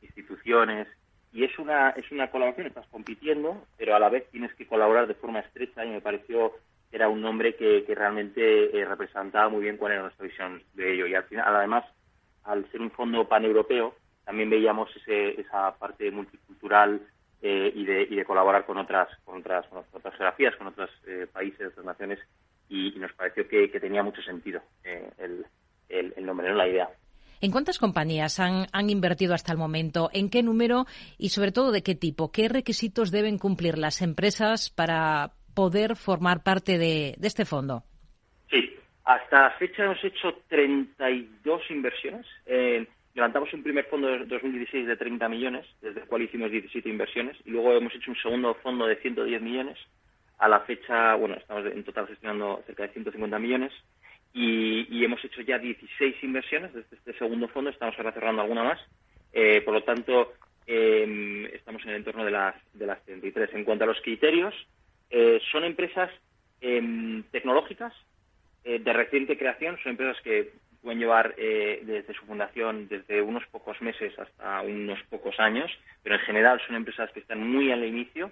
instituciones, 0.02 0.88
y 1.32 1.44
es 1.44 1.58
una 1.58 1.90
es 1.90 2.10
una 2.12 2.30
colaboración, 2.30 2.66
estás 2.66 2.86
compitiendo, 2.88 3.64
pero 3.78 3.96
a 3.96 3.98
la 3.98 4.10
vez 4.10 4.28
tienes 4.30 4.52
que 4.54 4.66
colaborar 4.66 5.06
de 5.06 5.14
forma 5.14 5.40
estrecha 5.40 5.84
y 5.84 5.90
me 5.90 6.02
pareció 6.02 6.52
era 6.92 7.08
un 7.08 7.20
nombre 7.20 7.54
que, 7.54 7.84
realmente 7.88 8.76
eh, 8.76 8.84
representaba 8.84 9.48
muy 9.48 9.62
bien 9.62 9.76
cuál 9.76 9.92
era 9.92 10.02
nuestra 10.02 10.26
visión 10.26 10.62
de 10.74 10.94
ello. 10.94 11.06
Y 11.06 11.14
al 11.14 11.24
final, 11.24 11.54
además, 11.54 11.84
al 12.44 12.70
ser 12.70 12.80
un 12.80 12.90
fondo 12.90 13.28
paneuropeo, 13.28 13.94
también 14.24 14.50
veíamos 14.50 14.88
ese, 14.96 15.40
esa 15.40 15.74
parte 15.78 16.10
multicultural 16.10 17.00
eh, 17.42 17.72
y, 17.74 17.84
de, 17.84 18.02
y 18.02 18.16
de 18.16 18.24
colaborar 18.24 18.66
con 18.66 18.78
otras 18.78 19.08
con 19.24 19.38
otras, 19.38 19.66
con 19.68 19.84
otras 19.92 20.14
geografías, 20.14 20.56
con 20.56 20.66
otros 20.66 20.90
eh, 21.06 21.26
países, 21.32 21.68
otras 21.68 21.86
naciones, 21.86 22.18
y, 22.68 22.92
nos 22.98 23.12
pareció 23.12 23.48
que, 23.48 23.68
tenía 23.80 24.02
mucho 24.02 24.22
sentido 24.22 24.60
el, 24.84 25.44
el, 25.88 26.24
nombre, 26.24 26.48
no 26.48 26.54
la 26.54 26.68
idea. 26.68 26.88
¿En 27.40 27.50
cuántas 27.50 27.78
compañías 27.78 28.38
han, 28.38 28.90
invertido 28.90 29.32
hasta 29.32 29.52
el 29.52 29.58
momento? 29.58 30.10
¿En 30.12 30.28
qué 30.28 30.42
número 30.42 30.86
y 31.16 31.30
sobre 31.30 31.52
todo 31.52 31.72
de 31.72 31.82
qué 31.82 31.94
tipo? 31.94 32.30
¿Qué 32.30 32.48
requisitos 32.48 33.10
deben 33.10 33.38
cumplir 33.38 33.78
las 33.78 34.02
empresas 34.02 34.68
para 34.68 35.32
poder 35.54 35.96
formar 35.96 36.42
parte 36.42 36.78
de, 36.78 37.14
de 37.18 37.26
este 37.26 37.44
fondo? 37.44 37.84
Sí, 38.50 38.76
hasta 39.04 39.42
la 39.42 39.50
fecha 39.52 39.84
hemos 39.84 40.02
hecho 40.04 40.42
32 40.48 41.62
inversiones. 41.70 42.26
levantamos 43.14 43.52
un 43.52 43.62
primer 43.62 43.86
fondo 43.86 44.06
de 44.08 44.24
2016 44.26 44.86
de 44.86 44.96
30 44.96 45.28
millones, 45.28 45.66
desde 45.80 46.00
el 46.00 46.06
cual 46.06 46.22
hicimos 46.22 46.50
17 46.50 46.88
inversiones, 46.88 47.36
y 47.44 47.50
luego 47.50 47.72
hemos 47.72 47.94
hecho 47.94 48.10
un 48.10 48.16
segundo 48.16 48.54
fondo 48.62 48.86
de 48.86 48.96
110 48.96 49.42
millones. 49.42 49.78
A 50.38 50.48
la 50.48 50.60
fecha, 50.60 51.14
bueno, 51.16 51.34
estamos 51.34 51.66
en 51.66 51.84
total 51.84 52.06
gestionando 52.06 52.62
cerca 52.66 52.84
de 52.84 52.90
150 52.90 53.38
millones 53.38 53.72
y, 54.32 55.04
hemos 55.04 55.24
hecho 55.24 55.40
ya 55.42 55.58
16 55.58 56.22
inversiones 56.22 56.72
desde 56.72 56.96
este 56.96 57.12
segundo 57.14 57.48
fondo, 57.48 57.70
estamos 57.70 57.94
ahora 57.98 58.12
cerrando 58.12 58.42
alguna 58.42 58.64
más. 58.64 58.80
Eh, 59.32 59.60
por 59.62 59.74
lo 59.74 59.82
tanto, 59.82 60.34
em, 60.66 61.46
estamos 61.46 61.82
en 61.82 61.90
el 61.90 61.96
entorno 61.96 62.24
de 62.24 62.30
las, 62.30 62.54
de 62.74 62.86
las 62.86 63.04
33. 63.04 63.54
En 63.54 63.64
cuanto 63.64 63.84
a 63.84 63.88
los 63.88 64.00
criterios, 64.02 64.54
eh, 65.10 65.40
son 65.50 65.64
empresas 65.64 66.10
em, 66.60 67.22
tecnológicas 67.30 67.92
eh, 68.64 68.78
de 68.78 68.92
reciente 68.92 69.36
creación, 69.36 69.78
son 69.82 69.92
empresas 69.92 70.20
que 70.22 70.52
pueden 70.82 70.98
llevar 70.98 71.36
desde 71.36 72.14
su 72.14 72.24
fundación 72.24 72.88
desde 72.88 73.20
unos 73.20 73.46
pocos 73.48 73.78
meses 73.82 74.18
hasta 74.18 74.62
unos 74.62 74.98
pocos 75.10 75.38
años, 75.38 75.70
pero 76.02 76.14
en 76.14 76.22
general 76.22 76.58
son 76.66 76.74
empresas 76.74 77.10
que 77.12 77.20
están 77.20 77.46
muy 77.46 77.70
al 77.70 77.84
inicio 77.84 78.30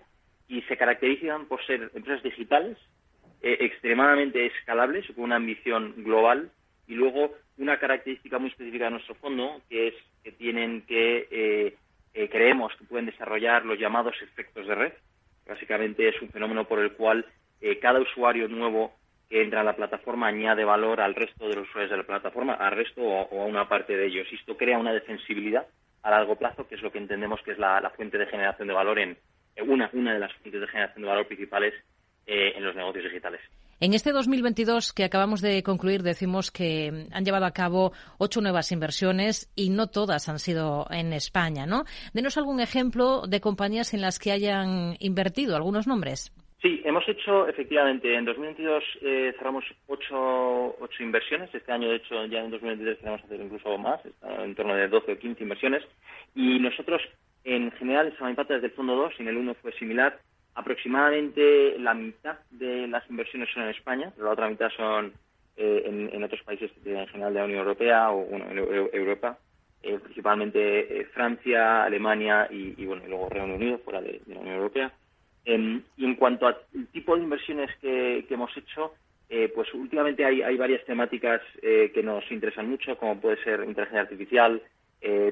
y 0.49 0.63
se 0.63 0.79
caracterizan 0.79 1.45
por 1.45 1.63
ser 1.67 1.91
empresas 1.95 2.23
digitales 2.23 2.79
eh, 3.41 3.57
extremadamente 3.61 4.47
escalables, 4.47 5.07
con 5.15 5.25
una 5.25 5.37
ambición 5.37 5.95
global, 5.99 6.51
y 6.89 6.95
luego 6.95 7.37
una 7.57 7.79
característica 7.79 8.39
muy 8.39 8.51
específica 8.51 8.87
de 8.87 8.91
nuestro 8.91 9.15
fondo, 9.15 9.61
que 9.69 9.89
es 9.89 9.95
que 10.25 10.33
tienen 10.33 10.83
que, 10.83 11.29
eh, 11.31 11.77
eh, 12.15 12.29
creemos 12.29 12.75
que 12.77 12.85
pueden 12.85 13.07
desarrollar 13.07 13.65
los 13.65 13.79
llamados 13.79 14.17
efectos 14.23 14.67
de 14.67 14.75
red. 14.75 14.93
Básicamente 15.49 16.09
es 16.09 16.21
un 16.23 16.29
fenómeno 16.29 16.69
por 16.69 16.79
el 16.79 16.93
cual 16.93 17.27
cada 17.81 17.99
usuario 17.99 18.47
nuevo 18.47 18.93
que 19.29 19.43
entra 19.43 19.61
a 19.61 19.65
la 19.65 19.77
plataforma 19.77 20.29
añade 20.29 20.65
valor 20.65 21.01
al 21.01 21.15
resto 21.15 21.49
de 21.49 21.57
los 21.57 21.69
usuarios 21.69 21.91
de 21.91 21.97
la 21.97 22.05
plataforma, 22.05 22.55
al 22.55 22.73
resto 22.73 23.03
o, 23.03 23.43
a 23.43 23.47
una 23.47 23.69
parte 23.69 23.97
de 23.97 24.07
ellos. 24.07 24.27
Y 24.31 24.37
esto 24.37 24.57
crea 24.57 24.79
una 24.79 24.93
defensibilidad 24.93 25.67
a 26.03 26.11
largo 26.11 26.37
plazo, 26.37 26.67
que 26.67 26.77
es 26.77 26.83
lo 26.83 26.93
que 26.93 26.99
entendemos 26.99 27.41
que 27.43 27.53
es 27.53 27.59
la, 27.59 27.81
la 27.81 27.91
fuente 27.91 28.17
de 28.17 28.27
generación 28.27 28.69
de 28.69 28.75
valor 28.75 28.99
en 28.99 29.19
una, 29.67 29.91
una 29.93 30.15
de 30.15 30.21
las 30.21 30.33
fuentes 30.35 30.61
de 30.61 30.69
generación 30.69 31.03
de 31.03 31.09
valor 31.09 31.27
principales 31.27 31.75
eh, 32.27 32.53
en 32.57 32.65
los 32.65 32.75
negocios 32.75 33.05
digitales. 33.05 33.41
En 33.81 33.95
este 33.95 34.11
2022 34.11 34.93
que 34.93 35.05
acabamos 35.05 35.41
de 35.41 35.63
concluir, 35.63 36.03
decimos 36.03 36.51
que 36.51 37.07
han 37.13 37.25
llevado 37.25 37.47
a 37.47 37.53
cabo 37.53 37.93
ocho 38.19 38.41
nuevas 38.41 38.73
inversiones 38.73 39.53
y 39.55 39.71
no 39.71 39.87
todas 39.87 40.29
han 40.29 40.41
sido 40.41 40.87
en 40.91 41.13
España, 41.13 41.65
¿no? 41.65 41.85
Denos 42.13 42.37
algún 42.37 42.59
ejemplo 42.59 43.29
de 43.29 43.41
compañías 43.41 43.95
en 43.95 44.01
las 44.01 44.19
que 44.19 44.33
hayan 44.33 44.97
invertido, 44.99 45.55
algunos 45.55 45.87
nombres. 45.87 46.33
Sí, 46.61 46.83
hemos 46.85 47.09
hecho, 47.09 47.47
efectivamente, 47.47 48.13
en 48.17 48.25
2022 48.25 48.83
eh, 49.01 49.33
cerramos 49.39 49.65
ocho, 49.87 50.75
ocho 50.81 51.03
inversiones. 51.05 51.55
Este 51.55 51.71
año, 51.71 51.89
de 51.89 51.97
hecho, 51.97 52.27
ya 52.27 52.41
en 52.41 52.51
2023 52.51 52.99
tenemos 52.99 53.21
que 53.21 53.27
hacer 53.27 53.41
incluso 53.41 53.79
más, 53.79 54.01
en 54.41 54.57
torno 54.57 54.75
de 54.75 54.89
12 54.89 55.13
o 55.13 55.19
15 55.19 55.41
inversiones. 55.41 55.85
Y 56.35 56.59
nosotros, 56.59 57.01
en 57.45 57.71
general, 57.71 58.09
en 58.09 58.17
Samanimpata 58.17 58.55
desde 58.55 58.67
el 58.67 58.73
fondo 58.73 58.97
2, 58.97 59.13
en 59.21 59.29
el 59.29 59.37
1 59.37 59.55
fue 59.63 59.71
similar, 59.75 60.19
Aproximadamente 60.59 61.79
la 61.79 61.95
mitad 61.95 62.37
de 62.51 62.89
las 62.89 63.09
inversiones 63.09 63.49
son 63.55 63.63
en 63.63 63.69
España, 63.69 64.13
la 64.17 64.31
otra 64.31 64.49
mitad 64.49 64.69
son 64.77 65.13
eh, 65.57 66.11
en, 66.13 66.25
otros 66.25 66.43
países 66.43 66.73
en 66.85 67.07
general 67.07 67.33
de 67.33 67.39
la 67.39 67.45
Unión 67.45 67.61
Europea 67.61 68.11
o 68.11 68.25
bueno, 68.25 68.47
en 68.51 68.59
Europa, 68.93 69.39
eh, 69.85 70.01
principalmente 70.03 70.59
eh, 70.99 71.05
Francia, 71.15 71.85
Alemania 71.85 72.49
y, 72.51 72.85
bueno, 72.87 73.05
luego 73.07 73.29
Reino 73.29 73.55
Unido, 73.55 73.79
fuera 73.79 74.01
de, 74.01 74.21
la 74.27 74.41
Unión 74.41 74.57
Europea. 74.57 74.93
Em, 75.45 75.81
y 75.97 76.05
en 76.05 76.17
cuanto 76.17 76.49
al 76.49 76.57
tipo 76.91 77.15
de 77.15 77.23
inversiones 77.23 77.71
que, 77.81 78.27
hemos 78.29 78.51
hecho, 78.57 78.95
pues 79.55 79.73
últimamente 79.75 80.25
hay, 80.25 80.57
varias 80.57 80.85
temáticas 80.87 81.41
que 81.63 82.03
nos 82.03 82.29
interesan 82.33 82.69
mucho, 82.69 82.99
como 82.99 83.21
puede 83.21 83.41
ser 83.45 83.61
inteligencia 83.61 84.01
artificial, 84.01 84.61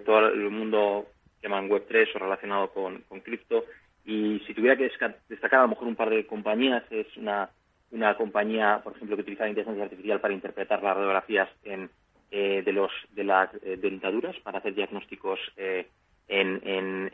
todo 0.04 0.28
el 0.28 0.50
mundo 0.50 1.06
que 1.40 1.48
llaman 1.48 1.68
Web3 1.68 2.14
o 2.14 2.18
relacionado 2.20 2.68
con 2.72 3.02
cripto, 3.24 3.64
y 4.06 4.40
si 4.46 4.54
tuviera 4.54 4.76
que 4.76 4.90
destacar 5.28 5.58
a 5.58 5.62
lo 5.62 5.68
mejor 5.68 5.88
un 5.88 5.96
par 5.96 6.10
de 6.10 6.26
compañías, 6.26 6.84
es 6.90 7.08
una, 7.16 7.50
una 7.90 8.16
compañía, 8.16 8.80
por 8.82 8.94
ejemplo, 8.94 9.16
que 9.16 9.22
utiliza 9.22 9.42
la 9.42 9.50
inteligencia 9.50 9.84
artificial 9.84 10.20
para 10.20 10.32
interpretar 10.32 10.80
las 10.80 10.94
radiografías 10.94 11.48
en, 11.64 11.90
eh, 12.30 12.62
de, 12.64 12.72
los, 12.72 12.92
de 13.10 13.24
las 13.24 13.50
eh, 13.64 13.76
dentaduras, 13.76 14.36
para 14.40 14.58
hacer 14.58 14.74
diagnósticos 14.74 15.40
eh, 15.56 15.88
en, 16.28 16.60
en, 16.64 17.10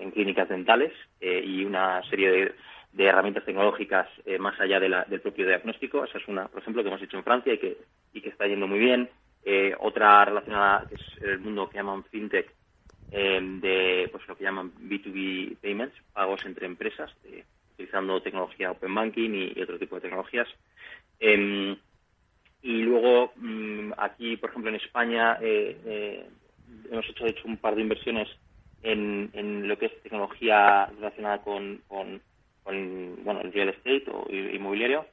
en, 0.00 0.10
clínicas 0.10 0.48
dentales 0.48 0.92
y 1.20 1.64
una 1.64 2.02
serie 2.08 2.30
de, 2.30 2.54
de 2.92 3.04
herramientas 3.04 3.44
tecnológicas 3.44 4.08
más 4.38 4.58
allá 4.58 4.80
de 4.80 4.88
la, 4.88 5.04
del 5.04 5.20
propio 5.20 5.46
diagnóstico. 5.46 6.04
Esa 6.04 6.18
es 6.18 6.28
una, 6.28 6.48
por 6.48 6.62
ejemplo, 6.62 6.82
que 6.82 6.88
hemos 6.88 7.02
hecho 7.02 7.18
en 7.18 7.24
Francia 7.24 7.52
y 7.52 7.58
que, 7.58 7.76
y 8.14 8.20
que 8.22 8.30
está 8.30 8.46
yendo 8.46 8.66
muy 8.66 8.78
bien. 8.78 9.10
otra 9.80 10.24
relacionada, 10.24 10.86
es 10.90 11.22
el 11.22 11.38
mundo 11.38 11.68
que 11.68 11.76
llaman 11.76 12.04
fintech, 12.04 12.50
eh, 13.10 13.40
de 13.42 14.08
pues 14.10 14.26
lo 14.26 14.36
que 14.36 14.44
llaman 14.44 14.72
B2B 14.74 15.56
payments, 15.58 15.96
pagos 16.12 16.44
entre 16.44 16.66
empresas, 16.66 17.10
utilizando 17.74 18.20
tecnología 18.22 18.70
Open 18.70 18.94
Banking 18.94 19.52
y, 19.54 19.62
otro 19.62 19.78
tipo 19.78 19.96
de 19.96 20.02
tecnologías. 20.02 20.48
Em, 21.20 21.76
y 22.62 22.82
luego 22.82 23.32
mm, 23.36 23.92
aquí, 23.98 24.36
por 24.36 24.50
ejemplo, 24.50 24.70
en 24.70 24.76
España 24.76 25.38
eh, 25.40 25.76
eh, 25.84 26.26
hemos 26.90 27.08
hecho 27.08 27.26
hecho 27.26 27.46
un 27.46 27.58
par 27.58 27.74
de 27.74 27.82
inversiones 27.82 28.28
en, 28.82 29.30
en 29.32 29.68
lo 29.68 29.78
que 29.78 29.86
es 29.86 30.02
tecnología 30.02 30.86
relacionada 30.86 31.42
con, 31.42 31.80
con, 31.86 32.20
bueno, 32.64 33.40
el 33.40 33.52
real 33.52 33.68
estate 33.68 34.04
o 34.10 34.26
inmobiliario. 34.30 35.06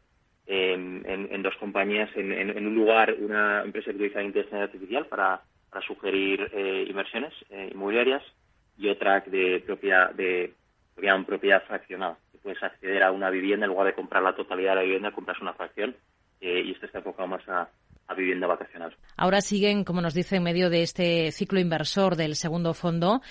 Em, 0.45 1.01
en, 1.05 1.41
dos 1.41 1.55
compañías, 1.55 2.09
en, 2.17 2.33
en, 2.33 2.67
un 2.67 2.75
lugar, 2.75 3.15
una 3.17 3.61
empresa 3.63 3.91
que 3.91 3.95
utiliza 3.95 4.21
inteligencia 4.21 4.63
artificial 4.63 5.05
para 5.05 5.41
para 5.73 5.85
sugerir 5.85 6.51
eh, 6.53 6.85
inversiones 6.87 7.33
eh, 7.49 7.71
inmobiliarias 7.73 8.21
y 8.77 8.89
otra 8.89 9.21
de 9.21 9.63
propiedad 9.65 10.13
de 10.13 10.53
propiedad 11.25 11.63
fraccionada. 11.65 12.17
Puedes 12.43 12.61
acceder 12.61 13.01
a 13.03 13.11
una 13.11 13.29
vivienda 13.29 13.65
en 13.65 13.71
lugar 13.71 13.87
de 13.87 13.95
comprar 13.95 14.21
la 14.21 14.35
totalidad 14.35 14.71
de 14.71 14.75
la 14.75 14.81
vivienda, 14.83 15.11
compras 15.11 15.41
una 15.41 15.53
fracción 15.53 15.95
eh, 16.41 16.61
y 16.65 16.71
esto 16.71 16.85
está 16.85 16.99
enfocado 16.99 17.27
más 17.27 17.41
a, 17.47 17.69
vivienda 18.15 18.45
vacacional. 18.45 18.95
Ahora 19.17 19.41
siguen, 19.41 19.83
como 19.83 19.99
nos 19.99 20.13
dice, 20.13 20.35
en 20.35 20.43
medio 20.43 20.69
de 20.69 20.83
este 20.83 21.31
ciclo 21.31 21.59
inversor 21.59 22.15
del 22.15 22.35
segundo 22.35 22.75
fondo. 22.75 23.21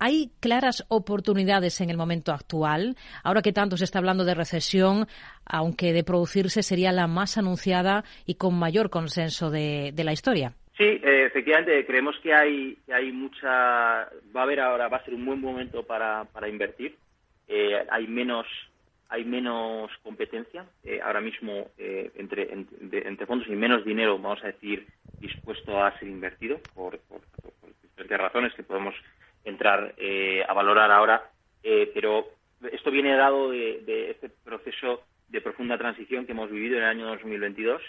¿Hay 0.00 0.32
claras 0.40 0.84
oportunidades 0.88 1.80
en 1.80 1.90
el 1.90 1.96
momento 1.96 2.32
actual? 2.32 2.96
Ahora 3.22 3.42
que 3.42 3.52
tanto 3.52 3.76
se 3.76 3.84
está 3.84 4.00
hablando 4.00 4.24
de 4.24 4.34
recesión, 4.34 5.06
aunque 5.44 5.92
de 5.92 6.02
producirse 6.02 6.64
sería 6.64 6.90
la 6.90 7.06
más 7.06 7.38
anunciada 7.38 8.02
y 8.26 8.34
con 8.34 8.58
mayor 8.58 8.90
consenso 8.90 9.50
de 9.52 9.92
la 9.96 10.12
historia. 10.12 10.56
Sí, 10.76 10.82
eh, 10.82 11.26
efectivamente, 11.26 11.86
creemos 11.86 12.18
que 12.20 12.34
hay, 12.34 12.76
que 12.84 12.92
hay 12.92 13.12
mucha. 13.12 13.48
Va 14.34 14.40
a 14.40 14.42
haber 14.42 14.58
ahora, 14.60 14.88
va 14.88 14.96
a 14.96 15.04
ser 15.04 15.14
un 15.14 15.24
buen 15.24 15.40
momento 15.40 15.84
para, 15.84 16.24
para 16.32 16.48
invertir. 16.48 16.96
Eh, 17.46 17.84
hay 17.90 18.06
menos 18.08 18.46
hay 19.10 19.24
menos 19.24 19.92
competencia 20.02 20.64
eh, 20.82 20.98
ahora 21.00 21.20
mismo 21.20 21.70
entre, 21.76 22.52
entre 22.52 23.26
fondos 23.26 23.46
y 23.46 23.52
menos 23.52 23.84
dinero, 23.84 24.18
vamos 24.18 24.42
a 24.42 24.48
decir, 24.48 24.88
dispuesto 25.20 25.80
a 25.80 25.96
ser 26.00 26.08
invertido 26.08 26.58
por, 26.74 26.98
por, 27.00 27.20
diferentes 27.82 28.18
razones 28.18 28.54
que 28.54 28.64
podemos 28.64 28.94
entrar 29.44 29.94
a 30.48 30.52
valorar 30.52 30.90
ahora. 30.90 31.30
pero 31.62 32.26
esto 32.72 32.90
viene 32.90 33.14
dado 33.14 33.50
de, 33.50 33.82
de 33.86 34.10
este 34.10 34.30
proceso 34.30 35.04
de 35.28 35.40
profunda 35.40 35.78
transición 35.78 36.26
que 36.26 36.32
hemos 36.32 36.50
vivido 36.50 36.78
en 36.78 36.82
el 36.82 36.88
año 36.88 37.06
2022 37.06 37.82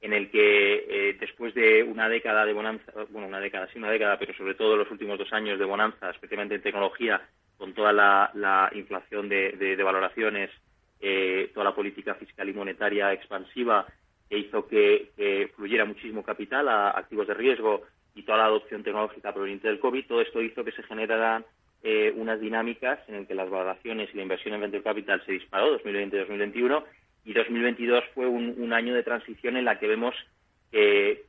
en 0.00 0.12
el 0.12 0.30
que 0.30 0.84
eh, 0.88 1.16
después 1.18 1.54
de 1.54 1.82
una 1.82 2.08
década 2.08 2.44
de 2.44 2.52
bonanza, 2.52 2.92
bueno, 3.10 3.26
una 3.26 3.40
década, 3.40 3.68
sí, 3.72 3.78
una 3.78 3.90
década, 3.90 4.18
pero 4.18 4.32
sobre 4.34 4.54
todo 4.54 4.76
los 4.76 4.90
últimos 4.90 5.18
dos 5.18 5.32
años 5.32 5.58
de 5.58 5.64
bonanza, 5.64 6.10
especialmente 6.10 6.54
en 6.54 6.62
tecnología, 6.62 7.20
con 7.56 7.74
toda 7.74 7.92
la, 7.92 8.70
inflación 8.74 9.28
de, 9.28 9.82
valoraciones, 9.82 10.50
eh, 11.00 11.50
toda 11.52 11.64
la 11.64 11.74
política 11.74 12.14
fiscal 12.14 12.48
y 12.48 12.52
monetaria 12.52 13.12
expansiva 13.12 13.86
que 14.28 14.38
hizo 14.38 14.68
que, 14.68 15.50
fluyera 15.56 15.84
muchísimo 15.84 16.22
capital 16.22 16.68
a 16.68 16.90
activos 16.90 17.26
de 17.26 17.34
riesgo 17.34 17.82
y 18.14 18.22
toda 18.22 18.38
la 18.38 18.44
adopción 18.46 18.84
tecnológica 18.84 19.32
proveniente 19.32 19.68
del 19.68 19.80
COVID, 19.80 20.06
todo 20.06 20.20
esto 20.20 20.42
hizo 20.42 20.64
que 20.64 20.72
se 20.72 20.82
generaran 20.84 21.44
eh, 21.82 22.12
unas 22.16 22.40
dinámicas 22.40 22.98
en 23.08 23.16
las 23.16 23.26
que 23.26 23.34
las 23.34 23.50
valoraciones 23.50 24.10
y 24.12 24.16
la 24.16 24.22
inversión 24.22 24.54
en 24.54 24.60
venture 24.60 24.82
capital 24.82 25.22
se 25.24 25.32
disparó 25.32 25.80
2020-2021 25.80 26.84
y 27.28 27.34
2022 27.34 28.04
fue 28.14 28.26
un, 28.26 28.72
año 28.72 28.94
de 28.94 29.02
transición 29.02 29.58
en 29.58 29.66
la 29.66 29.78
que 29.78 29.86
vemos 29.86 30.14
que 30.72 31.26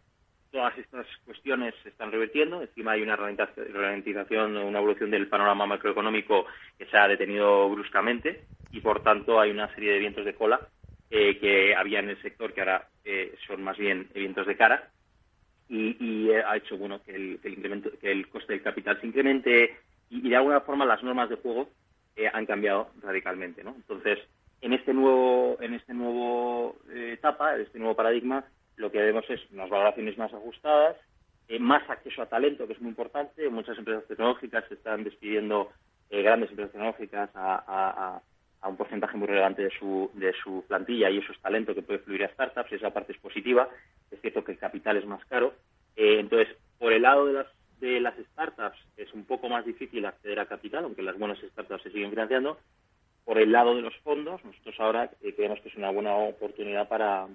todas 0.50 0.78
estas 0.78 1.06
cuestiones 1.26 1.76
se 1.84 1.90
están 1.90 2.10
revirtiendo. 2.10 2.62
Encima 2.62 2.94
hay 2.94 3.02
una 3.02 3.18
ralentización, 3.18 4.56
una 4.56 4.80
evolución 4.80 5.12
del 5.12 5.28
panorama 5.28 5.66
macroeconómico 5.66 6.46
que 6.78 6.86
se 6.86 6.98
ha 6.98 7.06
detenido 7.06 7.70
bruscamente 7.70 8.46
y, 8.72 8.80
por 8.80 9.04
tanto, 9.04 9.42
hay 9.42 9.52
una 9.52 9.68
serie 9.76 9.92
de 9.92 10.00
vientos 10.00 10.24
de 10.24 10.36
cola 10.36 10.62
eh, 11.10 11.38
que 11.38 11.76
había 11.76 12.00
en 12.00 12.12
el 12.12 12.22
sector 12.22 12.54
que 12.54 12.62
ahora 12.62 12.88
eh, 13.04 13.36
son 13.46 13.62
más 13.62 13.78
bien 13.78 14.08
vientos 14.16 14.48
de 14.48 14.56
cara. 14.56 14.90
y, 15.68 16.32
ha 16.32 16.56
hecho 16.56 16.78
bueno 16.78 17.04
que 17.04 17.14
el, 17.14 17.42
incremento, 17.44 17.92
que 18.00 18.10
el 18.10 18.30
coste 18.30 18.54
del 18.54 18.62
capital 18.62 19.02
se 19.02 19.08
incremente 19.08 19.76
y, 20.10 20.30
de 20.30 20.36
alguna 20.38 20.62
forma 20.62 20.86
las 20.86 21.04
normas 21.04 21.30
de 21.30 21.36
juego 21.36 21.70
han 22.34 22.46
cambiado 22.46 22.90
radicalmente, 23.02 23.64
¿no? 23.64 23.74
Entonces, 23.76 24.20
en 24.62 24.74
este 24.74 24.94
nuevo 24.94 25.58
en 25.62 25.74
este 25.74 25.94
nuevo 25.94 26.78
etapa, 26.94 27.56
en 27.56 27.62
este 27.62 27.80
nuevo 27.80 27.96
paradigma, 27.96 28.46
lo 28.76 28.92
que 28.92 29.00
vemos 29.00 29.26
es 29.30 29.40
unas 29.52 29.70
valoraciones 29.70 30.18
más 30.18 30.34
ajustadas, 30.34 30.96
más 31.60 31.88
acceso 31.90 32.22
a 32.22 32.30
talento, 32.30 32.68
que 32.68 32.74
es 32.74 32.82
muy 32.82 32.90
importante. 32.90 33.50
Muchas 33.50 33.78
empresas 33.78 34.06
tecnológicas 34.08 34.66
se 34.68 34.76
están 34.76 35.04
despidiendo 35.04 35.70
grandes 36.10 36.50
empresas 36.50 36.72
tecnológicas 36.72 37.30
a, 37.36 38.22
un 38.68 38.76
porcentaje 38.76 39.18
muy 39.18 39.28
relevante 39.28 39.64
de 39.64 39.72
su, 39.72 40.12
de 40.14 40.34
su 40.44 40.66
plantilla 40.68 41.10
y 41.10 41.20
eso 41.20 41.32
es 41.32 41.40
talento 41.40 41.74
que 41.74 41.82
puede 41.82 42.00
fluir 42.00 42.26
a 42.26 42.34
startups, 42.34 42.74
esa 42.74 42.92
parte 42.92 43.14
es 43.14 43.20
positiva. 43.20 43.70
Es 44.12 44.20
cierto 44.22 44.44
que 44.44 44.52
el 44.52 44.58
capital 44.58 44.98
es 44.98 45.06
más 45.06 45.24
caro. 45.26 45.54
Eh, 45.96 46.20
entonces, 46.20 46.56
por 46.78 46.92
el 46.92 47.04
lado 47.04 47.26
de 47.26 47.34
las, 47.34 47.48
de 47.80 48.00
las 48.02 48.16
startups 48.18 48.78
es 48.98 49.14
un 49.14 49.24
poco 49.26 49.48
más 49.50 49.66
difícil 49.66 50.06
acceder 50.06 50.40
a 50.40 50.46
capital, 50.46 50.84
aunque 50.84 51.02
las 51.02 51.18
buenas 51.18 51.40
startups 51.40 51.84
se 51.84 51.92
siguen 51.92 52.10
financiando. 52.10 52.58
Por 53.26 53.38
el 53.38 53.52
lado 53.52 53.76
de 53.76 53.82
los 53.82 53.96
fondos, 53.98 54.44
nosotros 54.44 54.76
ahora 54.80 55.12
eh, 55.22 55.34
creemos 55.36 55.60
que 55.62 55.70
es 55.70 55.76
una 55.76 55.92
buena 55.92 56.16
oportunidad 56.16 56.88
para, 56.88 57.28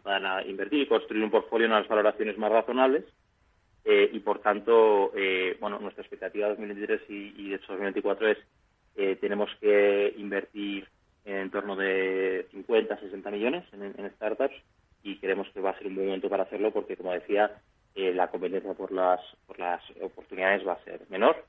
invertir 0.46 0.82
y 0.82 0.86
construir 0.86 1.22
un 1.22 1.30
portfolio 1.30 1.66
en 1.66 1.72
unas 1.72 1.88
valoraciones 1.88 2.36
más 2.38 2.50
razonables. 2.50 3.04
Eh, 3.84 4.10
y 4.12 4.18
por 4.20 4.40
tanto, 4.40 5.12
bueno, 5.60 5.78
nuestra 5.78 6.02
expectativa 6.02 6.46
de 6.46 6.54
2023 6.54 7.02
y, 7.10 7.34
y 7.36 7.48
de 7.50 7.58
2024 7.58 8.28
es 8.28 8.38
eh, 8.96 9.16
tenemos 9.20 9.50
que 9.60 10.14
invertir 10.16 10.86
en 11.24 11.50
torno 11.50 11.74
de 11.74 12.46
50, 12.52 13.00
60 13.00 13.30
millones 13.30 13.64
en, 13.72 14.10
startups 14.16 14.54
y 15.02 15.18
creemos 15.18 15.48
que 15.50 15.60
va 15.60 15.70
a 15.70 15.78
ser 15.78 15.88
un 15.88 15.96
buen 15.96 16.06
momento 16.06 16.28
para 16.28 16.44
hacerlo 16.44 16.70
porque, 16.70 16.96
como 16.96 17.12
decía, 17.12 17.50
eh, 17.94 18.12
la 18.12 18.28
competencia 18.28 18.72
por 18.74 18.92
las, 18.92 19.20
por 19.46 19.58
las 19.58 19.82
oportunidades 20.00 20.66
va 20.66 20.74
a 20.74 20.84
ser 20.84 21.00
menor 21.08 21.44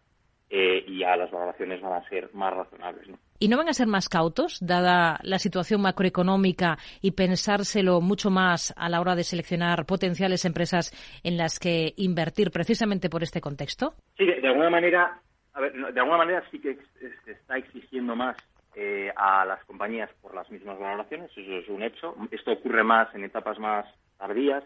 eh, 0.50 0.84
y 0.88 1.00
ya 1.00 1.16
las 1.18 1.30
valoraciones 1.30 1.82
van 1.82 1.94
a 1.94 2.10
ser 2.10 2.30
más 2.34 2.54
razonables. 2.54 3.08
¿Y 3.40 3.48
no 3.48 3.58
van 3.58 3.70
a 3.70 3.74
ser 3.74 3.88
más 3.88 4.10
cautos, 4.10 4.60
dada 4.62 5.20
la 5.24 5.40
situación 5.40 5.82
macroeconómica, 5.82 6.78
y 7.02 7.12
pensárselo 7.12 8.02
mucho 8.02 8.30
más 8.30 8.74
a 8.78 8.90
la 8.90 9.02
hora 9.02 9.16
de 9.16 9.24
seleccionar 9.24 9.86
potenciales 9.86 10.46
empresas 10.46 10.92
en 11.24 11.38
las 11.38 11.60
que 11.60 11.94
invertir 11.98 12.52
precisamente 12.52 13.10
por 13.10 13.24
este 13.24 13.42
contexto? 13.42 13.94
Sí, 14.18 14.26
de 14.26 14.48
alguna 14.48 14.70
manera 14.70 15.22
a 15.56 15.62
ver, 15.62 15.74
de 15.74 16.00
alguna 16.00 16.18
manera 16.18 16.44
sí 16.52 16.60
que 16.60 16.78
se 17.00 17.32
está 17.32 17.58
exigiendo 17.58 18.16
más 18.16 18.36
eh, 18.76 19.10
a 19.16 19.46
las 19.46 19.64
compañías 19.64 20.10
por 20.22 20.36
las 20.36 20.52
mismas 20.52 20.78
valoraciones, 20.78 21.32
eso 21.32 21.54
es 21.54 21.70
un 21.70 21.82
hecho. 21.82 22.14
Esto 22.30 22.52
ocurre 22.52 22.84
más 22.84 23.14
en 23.16 23.24
etapas 23.24 23.58
más 23.58 23.86
tardías, 24.18 24.66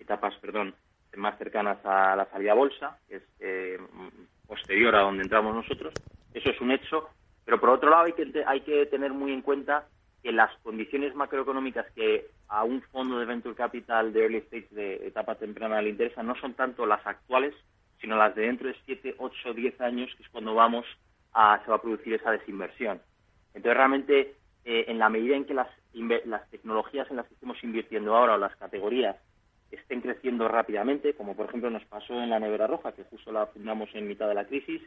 etapas, 0.00 0.34
perdón, 0.40 0.74
más 1.16 1.38
cercanas 1.38 1.78
a 1.84 2.16
la 2.16 2.26
salida 2.30 2.54
bolsa, 2.54 2.98
que 3.08 3.16
es 3.16 3.22
eh, 3.38 3.78
posterior 4.48 4.96
a 4.96 5.02
donde 5.02 5.22
entramos 5.22 5.54
nosotros. 5.54 5.94
Eso 6.34 6.50
es 6.50 6.60
un 6.60 6.72
hecho. 6.72 7.08
Pero 7.44 7.60
por 7.60 7.70
otro 7.70 7.90
lado 7.90 8.04
hay 8.04 8.12
que, 8.12 8.44
hay 8.46 8.60
que 8.60 8.86
tener 8.86 9.12
muy 9.12 9.32
en 9.32 9.42
cuenta 9.42 9.86
que 10.22 10.32
las 10.32 10.50
condiciones 10.62 11.14
macroeconómicas 11.14 11.86
que 11.94 12.28
a 12.48 12.64
un 12.64 12.80
fondo 12.82 13.18
de 13.18 13.26
venture 13.26 13.54
capital 13.54 14.12
de 14.12 14.22
early 14.22 14.38
stage 14.38 14.68
de 14.70 15.06
etapa 15.06 15.34
temprana 15.34 15.82
le 15.82 15.90
interesan 15.90 16.26
no 16.26 16.34
son 16.36 16.54
tanto 16.54 16.86
las 16.86 17.06
actuales, 17.06 17.54
sino 18.00 18.16
las 18.16 18.34
de 18.34 18.42
dentro 18.42 18.68
de 18.68 18.76
7, 18.86 19.16
8, 19.18 19.54
10 19.54 19.80
años, 19.82 20.10
que 20.16 20.22
es 20.22 20.28
cuando 20.30 20.54
vamos 20.54 20.86
a, 21.34 21.60
se 21.62 21.70
va 21.70 21.76
a 21.76 21.82
producir 21.82 22.14
esa 22.14 22.30
desinversión. 22.30 23.00
Entonces, 23.54 23.76
realmente, 23.76 24.34
eh, 24.64 24.84
en 24.88 24.98
la 24.98 25.10
medida 25.10 25.36
en 25.36 25.44
que 25.44 25.54
las, 25.54 25.68
las 25.92 26.48
tecnologías 26.50 27.10
en 27.10 27.16
las 27.16 27.26
que 27.26 27.34
estemos 27.34 27.62
invirtiendo 27.62 28.16
ahora 28.16 28.34
o 28.34 28.38
las 28.38 28.56
categorías 28.56 29.16
estén 29.70 30.00
creciendo 30.00 30.48
rápidamente, 30.48 31.14
como 31.14 31.34
por 31.34 31.46
ejemplo 31.46 31.70
nos 31.70 31.84
pasó 31.84 32.14
en 32.14 32.30
la 32.30 32.38
nevera 32.38 32.66
roja, 32.66 32.92
que 32.92 33.04
justo 33.04 33.32
la 33.32 33.46
fundamos 33.46 33.88
en 33.94 34.08
mitad 34.08 34.28
de 34.28 34.34
la 34.34 34.46
crisis, 34.46 34.82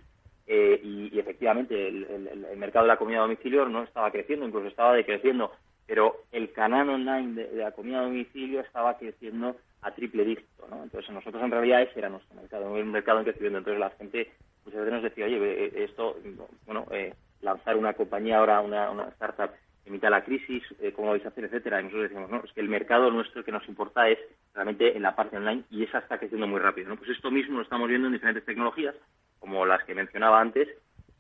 eh, 0.48 0.80
y, 0.82 1.20
efectivamente 1.20 1.88
el, 1.88 2.58
mercado 2.58 2.86
de 2.86 2.90
la 2.90 2.98
comida 2.98 3.20
a 3.20 3.22
domicilio 3.22 3.68
no 3.68 3.84
estaba 3.84 4.12
creciendo, 4.12 4.48
incluso 4.48 4.68
estaba 4.68 4.94
decreciendo, 4.94 5.52
pero 5.86 6.24
el 6.32 6.52
canal 6.52 6.90
online 6.90 7.44
de, 7.44 7.56
la 7.58 7.72
comida 7.72 8.00
a 8.00 8.04
domicilio 8.04 8.62
estaba 8.62 8.98
creciendo 8.98 9.56
a 9.82 9.92
triple 9.92 10.26
dígito, 10.26 10.68
¿no? 10.70 10.84
Entonces 10.84 11.12
nosotros 11.12 11.44
en 11.44 11.52
realidad 11.52 11.82
ese 11.82 12.00
era 12.00 12.10
nuestro 12.10 12.36
mercado, 12.36 12.72
un 12.72 12.92
mercado 12.92 13.20
en 13.20 13.26
crecimiento. 13.26 13.60
Entonces 13.60 13.80
la 13.80 13.90
gente 13.92 14.32
muchas 14.66 14.80
veces 14.82 14.94
nos 14.94 15.04
decía, 15.04 15.26
oye, 15.26 15.38
eh, 15.38 15.84
esto, 15.84 16.18
bueno, 16.66 16.86
eh, 16.92 17.14
lanzar 17.42 17.78
una 17.78 17.94
compañía 17.94 18.40
ahora, 18.40 18.62
una, 18.62 19.08
startup 19.10 19.52
en 19.86 19.94
mitad 19.94 20.08
de 20.08 20.12
la 20.12 20.24
crisis, 20.24 20.64
eh, 20.82 20.92
cómo 20.92 21.12
vais 21.12 21.24
a 21.26 21.30
hacer, 21.30 21.46
etcétera. 21.46 21.80
Y 21.80 21.86
nosotros 21.86 22.10
decimos, 22.10 22.30
no, 22.30 22.44
es 22.44 22.52
que 22.52 22.60
el 22.60 22.68
mercado 22.68 23.10
nuestro 23.10 23.44
que 23.44 23.54
nos 23.54 23.68
importa 23.70 24.10
es 24.10 24.20
realmente 24.54 24.96
en 24.96 25.04
la 25.04 25.16
parte 25.16 25.38
online 25.38 25.64
y 25.70 25.84
esa 25.84 26.00
está 26.00 26.18
creciendo 26.18 26.48
muy 26.48 26.60
rápido, 26.60 26.90
¿no? 26.90 26.98
Pues 26.98 27.10
esto 27.12 27.32
mismo 27.32 27.58
lo 27.58 27.64
estamos 27.64 27.88
viendo 27.88 28.08
en 28.08 28.14
diferentes 28.14 28.44
tecnologías, 28.44 28.96
como 29.40 29.66
las 29.66 29.84
que 29.84 29.96
mencionaba 29.96 30.42
antes, 30.42 30.68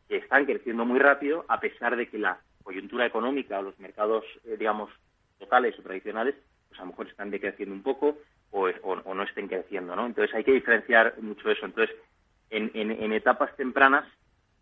que 0.08 0.18
están 0.18 0.46
creciendo 0.46 0.86
muy 0.86 1.00
rápido 1.00 1.46
a 1.48 1.60
pesar 1.60 1.96
de 1.96 2.08
que 2.08 2.18
la 2.18 2.40
coyuntura 2.64 3.06
económica 3.06 3.60
o 3.60 3.64
los 3.64 3.80
mercados, 3.80 4.26
digamos, 4.58 4.90
locales 5.40 5.78
o 5.80 5.84
tradicionales, 5.84 6.36
pues 6.68 6.80
a 6.80 6.84
lo 6.84 6.90
mejor 6.90 7.08
están 7.08 7.32
decreciendo 7.32 7.74
un 7.76 7.84
poco, 7.84 8.18
o, 8.52 9.14
no 9.14 9.24
estén 9.24 9.48
creciendo, 9.48 9.96
¿no? 9.96 10.06
Entonces 10.06 10.34
hay 10.36 10.44
que 10.44 10.54
diferenciar 10.54 11.16
mucho 11.22 11.50
eso. 11.50 11.66
Entonces, 11.66 11.96
en, 12.50 12.72
en, 12.74 13.12
etapas 13.12 13.56
tempranas 13.56 14.06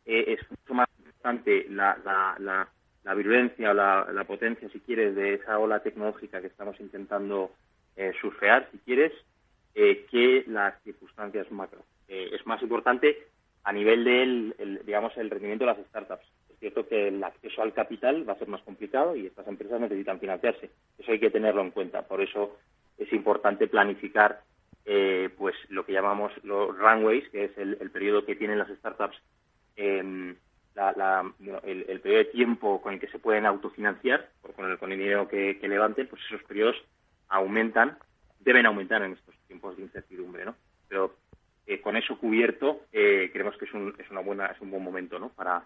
eh, 0.06 0.38
es 0.40 0.50
mucho 0.50 0.74
más 0.74 0.90
importante 0.98 1.68
la, 1.70 1.98
la, 2.40 2.68
la, 3.04 3.14
virulencia 3.14 3.72
o 3.72 3.74
la, 3.74 4.24
potencia, 4.26 4.70
si 4.70 4.80
quieres, 4.80 5.16
de 5.16 5.36
esa 5.36 5.60
ola 5.60 5.82
tecnológica 5.82 6.42
que 6.42 6.48
estamos 6.48 6.80
intentando 6.80 7.52
eh, 7.96 8.12
surfear, 8.20 8.68
si 8.72 8.80
quieres, 8.80 9.14
eh, 9.76 10.06
que 10.10 10.44
las 10.48 10.82
circunstancias 10.84 11.52
macro. 11.52 11.84
es 12.08 12.46
más 12.46 12.62
importante 12.62 13.28
a 13.66 13.74
nivel 13.74 14.04
del, 14.04 14.82
digamos, 14.86 15.18
el 15.18 15.30
rendimiento 15.30 15.66
de 15.66 15.72
las 15.72 15.86
startups. 15.88 16.24
Es 16.50 16.60
cierto 16.60 16.88
que 16.88 17.10
el 17.10 17.24
acceso 17.24 17.62
al 17.62 17.74
capital 17.74 18.28
va 18.28 18.34
a 18.34 18.38
ser 18.40 18.48
más 18.48 18.62
complicado 18.62 19.16
y 19.16 19.26
estas 19.26 19.48
empresas 19.48 19.82
necesitan 19.82 20.20
financiarse. 20.20 20.70
Eso 20.98 21.12
hay 21.12 21.20
que 21.20 21.32
tenerlo 21.32 21.62
en 21.62 21.72
cuenta. 21.72 22.04
Por 22.04 22.22
eso 22.22 22.58
es 22.98 23.12
importante 23.12 23.68
planificar 23.68 24.42
eh, 24.86 25.30
pues 25.36 25.56
lo 25.70 25.84
que 25.84 25.94
llamamos 25.94 26.32
los 26.44 26.78
runways, 26.78 27.28
que 27.30 27.46
es 27.46 27.58
el, 27.58 27.76
periodo 27.90 28.24
que 28.24 28.36
tienen 28.36 28.60
las 28.60 28.70
startups, 28.70 29.18
em, 29.76 30.36
el, 31.64 32.00
periodo 32.02 32.20
de 32.20 32.26
tiempo 32.26 32.80
con 32.82 32.94
el 32.94 33.00
que 33.00 33.08
se 33.08 33.18
pueden 33.18 33.48
autofinanciar, 33.48 34.30
con 34.56 34.70
el, 34.70 34.78
con 34.78 34.92
el 34.92 35.00
dinero 35.00 35.28
que, 35.28 35.58
levanten, 35.64 36.08
pues 36.08 36.22
esos 36.28 36.44
periodos 36.44 36.76
aumentan, 37.30 37.98
deben 38.42 38.68
aumentar 38.68 39.02
en 39.02 39.14
estos 39.14 39.36
tiempos 39.48 39.76
de 39.76 39.84
incertidumbre, 39.84 40.46
¿no? 40.46 40.56
Pero 40.88 41.16
eh, 41.68 41.82
con 41.82 41.98
eso 41.98 42.18
cubierto, 42.18 42.82
eh, 42.92 43.30
creemos 43.32 43.58
que 43.58 43.66
es 43.66 43.74
un, 43.74 43.96
es 43.98 44.10
una 44.12 44.22
buena, 44.22 44.48
es 44.48 44.62
un 44.62 44.72
buen 44.72 44.84
momento, 44.84 45.20
¿no? 45.20 45.30
Para, 45.30 45.66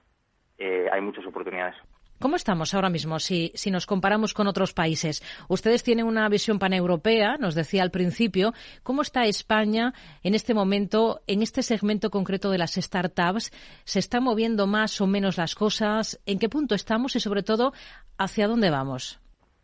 hay 0.59 1.01
muchas 1.01 1.25
oportunidades. 1.25 1.75
¿Cómo 2.19 2.35
estamos 2.35 2.73
ahora 2.73 2.89
mismo 2.89 3.17
si, 3.17 3.53
si 3.55 3.71
nos 3.71 3.85
comparamos 3.85 4.33
con 4.33 4.47
otros 4.47 4.73
países? 4.73 5.23
Ustedes 5.47 5.83
tienen 5.83 6.05
una 6.05 6.27
visión 6.27 6.59
paneuropea, 6.59 7.37
nos 7.37 7.55
decía 7.55 7.81
al 7.81 7.91
principio. 7.91 8.51
¿Cómo 8.83 9.03
está 9.03 9.23
España 9.23 9.93
en 10.21 10.35
este 10.35 10.53
momento, 10.53 11.21
en 11.27 11.41
este 11.41 11.63
segmento 11.63 12.09
concreto 12.09 12.51
de 12.51 12.57
las 12.57 12.73
startups? 12.73 13.51
¿Se 13.85 13.99
están 13.99 14.23
moviendo 14.23 14.67
más 14.67 14.99
o 14.99 15.07
menos 15.07 15.37
las 15.37 15.55
cosas? 15.55 16.21
¿En 16.25 16.39
qué 16.39 16.49
punto 16.49 16.75
estamos 16.75 17.15
y, 17.15 17.21
sobre 17.21 17.41
todo, 17.41 17.71
hacia 18.17 18.49
dónde 18.49 18.69
vamos? 18.69 19.21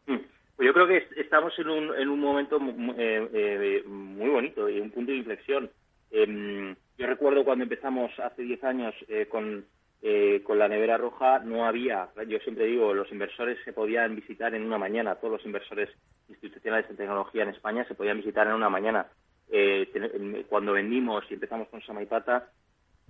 Hmm. 0.08 0.24
Pues 0.56 0.68
yo 0.68 0.74
creo 0.74 0.88
que 0.88 1.10
estamos 1.20 1.52
en 1.60 1.68
un, 1.68 1.94
en 1.94 2.08
un 2.08 2.22
momento 2.22 2.58
eh, 2.98 3.30
eh, 3.34 3.84
muy 3.86 4.30
bonito 4.30 4.70
y 4.70 4.80
un 4.80 4.92
punto 4.92 5.12
de 5.12 5.18
inflexión. 5.18 5.70
Em, 6.18 6.74
yo 6.98 7.08
recuerdo 7.08 7.44
cuando 7.44 7.64
empezamos 7.64 8.10
hace 8.20 8.44
10 8.44 8.64
años 8.64 8.96
eh, 9.10 9.28
con 9.28 9.66
eh, 10.08 10.44
con 10.44 10.60
la 10.60 10.68
nevera 10.68 10.98
roja 10.98 11.40
no 11.40 11.66
había, 11.66 12.10
yo 12.28 12.38
siempre 12.40 12.66
digo, 12.66 12.94
los 12.94 13.12
inversores 13.12 13.58
se 13.66 13.74
podían 13.74 14.16
visitar 14.16 14.54
en 14.54 14.64
una 14.64 14.78
mañana, 14.78 15.16
todos 15.16 15.34
los 15.34 15.46
inversores 15.48 15.90
institucionales 16.30 16.88
en 16.92 16.98
tecnología 16.98 17.42
en 17.42 17.50
España 17.50 17.88
se 17.88 17.96
podían 17.96 18.18
visitar 18.18 18.46
en 18.46 18.54
una 18.54 18.70
mañana. 18.70 19.08
Eh, 19.50 20.46
cuando 20.48 20.74
vendimos 20.74 21.24
y 21.30 21.34
empezamos 21.34 21.70
con 21.70 21.82
Samaipata, 21.82 22.52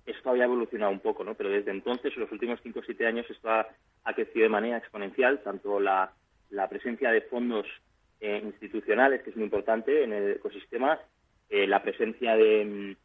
esto 0.05 0.29
había 0.29 0.45
evolucionado 0.45 0.93
un 0.93 1.01
poco, 1.01 1.25
¿no? 1.25 1.33
Pero 1.33 1.49
desde 1.49 1.71
entonces, 1.71 2.13
en 2.15 2.21
los 2.21 2.31
últimos 2.31 2.61
5 2.63 2.79
o 2.79 2.83
7 2.83 3.05
años, 3.05 3.25
esto 3.29 3.49
ha, 3.49 3.67
crecido 4.15 4.43
de 4.43 4.49
manera 4.49 4.77
exponencial, 4.77 5.43
tanto 5.43 5.81
la, 5.81 6.13
presencia 6.69 7.11
de 7.11 7.23
fondos 7.23 7.67
eh, 8.21 8.41
institucionales, 8.41 9.21
que 9.21 9.31
es 9.31 9.35
muy 9.35 9.45
importante 9.45 10.03
en 10.03 10.13
el 10.13 10.31
ecosistema, 10.31 10.97
la 11.49 11.81
presencia 11.81 12.35
de, 12.35 12.97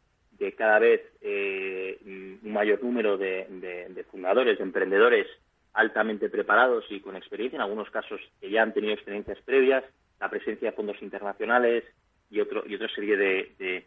cada 0.57 0.79
vez 0.79 1.01
eh, 1.21 1.99
un 2.43 2.51
mayor 2.51 2.83
número 2.83 3.17
de, 3.17 4.05
fundadores, 4.09 4.57
de 4.57 4.63
emprendedores 4.63 5.27
altamente 5.73 6.29
preparados 6.29 6.85
y 6.89 6.99
con 6.99 7.15
experiencia, 7.15 7.57
en 7.57 7.61
algunos 7.61 7.89
casos 7.89 8.19
que 8.39 8.49
ya 8.49 8.63
han 8.63 8.73
tenido 8.73 8.93
experiencias 8.93 9.37
previas, 9.45 9.83
la 10.19 10.29
presencia 10.29 10.69
de 10.69 10.75
fondos 10.75 11.01
internacionales 11.01 11.83
y, 12.29 12.39
otro, 12.39 12.63
y 12.67 12.75
otra 12.75 12.89
serie 12.89 13.15
de, 13.17 13.85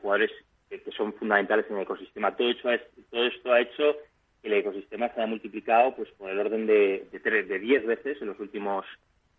jugadores 0.00 0.30
que, 0.68 0.82
son 0.96 1.14
fundamentales 1.14 1.66
en 1.70 1.76
el 1.76 1.82
ecosistema. 1.82 2.36
Todo, 2.36 2.50
hecho, 2.50 2.68
todo 3.10 3.26
esto 3.26 3.52
ha 3.52 3.60
hecho 3.60 3.96
que 4.42 4.48
el 4.48 4.54
ecosistema 4.54 5.08
se 5.08 5.20
haya 5.20 5.26
multiplicado 5.26 5.94
pues 5.94 6.10
por 6.12 6.30
el 6.30 6.38
orden 6.38 6.66
de, 6.66 7.06
de, 7.10 7.42
de 7.42 7.58
10 7.58 7.86
veces 7.86 8.20
en 8.20 8.28
los 8.28 8.38
últimos, 8.38 8.84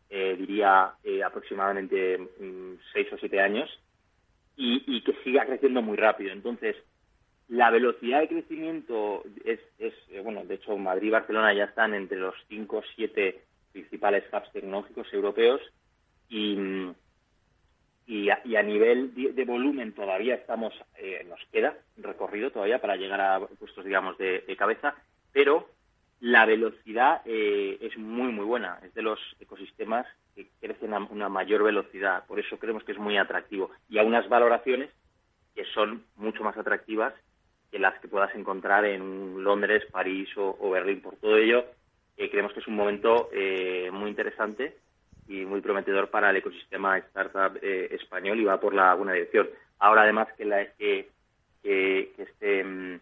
eh, 0.10 0.36
diría, 0.38 0.94
eh, 1.04 1.24
aproximadamente 1.24 2.18
6 2.94 3.08
mm, 3.12 3.16
o 3.16 3.18
7 3.18 3.40
años 3.40 3.70
y, 4.58 5.02
que 5.02 5.14
siga 5.24 5.46
creciendo 5.46 5.82
muy 5.82 5.98
rápido. 5.98 6.32
Entonces, 6.32 6.76
la 7.48 7.70
velocidad 7.70 8.20
de 8.22 8.28
crecimiento 8.28 9.24
es, 9.46 9.60
es 9.78 9.94
eh, 10.10 10.20
bueno, 10.22 10.44
de 10.44 10.56
hecho, 10.56 10.76
Madrid 10.78 11.08
y 11.08 11.12
Barcelona 11.12 11.54
ya 11.54 11.66
están 11.66 11.94
entre 11.94 12.18
los 12.18 12.36
cinco 12.50 12.78
o 12.78 12.84
siete 12.96 13.44
principales 13.72 14.24
hubs 14.34 14.52
tecnológicos 14.52 15.14
europeos 15.14 15.62
y, 16.30 16.58
y, 18.08 18.30
a, 18.30 18.64
nivel 18.64 19.14
de, 19.14 19.46
volumen 19.46 19.94
todavía 19.94 20.36
estamos, 20.36 20.74
eh, 20.98 21.26
nos 21.30 21.40
queda 21.52 21.78
recorrido 21.98 22.52
todavía 22.52 22.82
para 22.82 22.96
llegar 22.96 23.22
a 23.22 23.40
puestos, 23.40 23.86
digamos, 23.86 24.18
de, 24.18 24.44
cabeza, 24.58 24.96
pero 25.32 25.70
la 26.20 26.46
velocidad 26.46 27.22
eh, 27.26 27.78
es 27.80 27.96
muy, 27.98 28.32
muy 28.32 28.46
buena. 28.46 28.80
Es 28.84 28.94
de 28.96 29.04
los 29.04 29.20
ecosistemas 29.40 30.08
que 30.38 30.48
crecen 30.62 30.94
a 30.94 31.00
una 31.00 31.30
mayor 31.30 31.64
velocidad. 31.64 32.24
Por 32.28 32.40
eso 32.40 32.60
creemos 32.60 32.84
que 32.84 32.92
es 32.92 33.00
muy 33.00 33.18
atractivo. 33.18 33.72
Y 33.90 33.98
a 33.98 34.04
unas 34.04 34.30
valoraciones 34.30 34.92
que 35.56 35.66
son 35.74 36.04
mucho 36.16 36.44
más 36.44 36.56
atractivas 36.56 37.14
que 37.72 37.80
las 37.80 38.00
que 38.00 38.08
puedas 38.08 38.34
encontrar 38.36 38.86
en 38.86 39.44
Londres, 39.44 39.84
París 39.92 40.30
o, 40.38 40.70
Berlín. 40.70 41.02
Por 41.02 41.16
todo 41.18 41.38
ello, 41.38 41.66
eh, 42.16 42.30
creemos 42.30 42.54
que 42.54 42.60
es 42.60 42.68
un 42.68 42.76
momento 42.76 43.30
eh, 43.34 43.90
muy 43.92 44.12
interesante 44.12 44.78
y 45.28 45.44
muy 45.44 45.60
prometedor 45.60 46.10
para 46.10 46.30
el 46.30 46.38
ecosistema 46.38 47.00
startup 47.00 47.58
eh, 47.62 47.90
español 47.92 48.40
y 48.40 48.46
va 48.46 48.60
por 48.60 48.76
la 48.76 48.94
buena 48.94 49.14
dirección. 49.14 49.50
Ahora, 49.80 50.04
además, 50.04 50.28
que, 50.38 50.46
la, 50.46 50.66
que, 50.74 51.10
que, 51.64 52.14
este, 52.18 52.64
mm, 52.64 53.00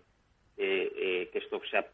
que 0.55 1.29
esto 1.33 1.61
se 1.69 1.77
ha 1.77 1.85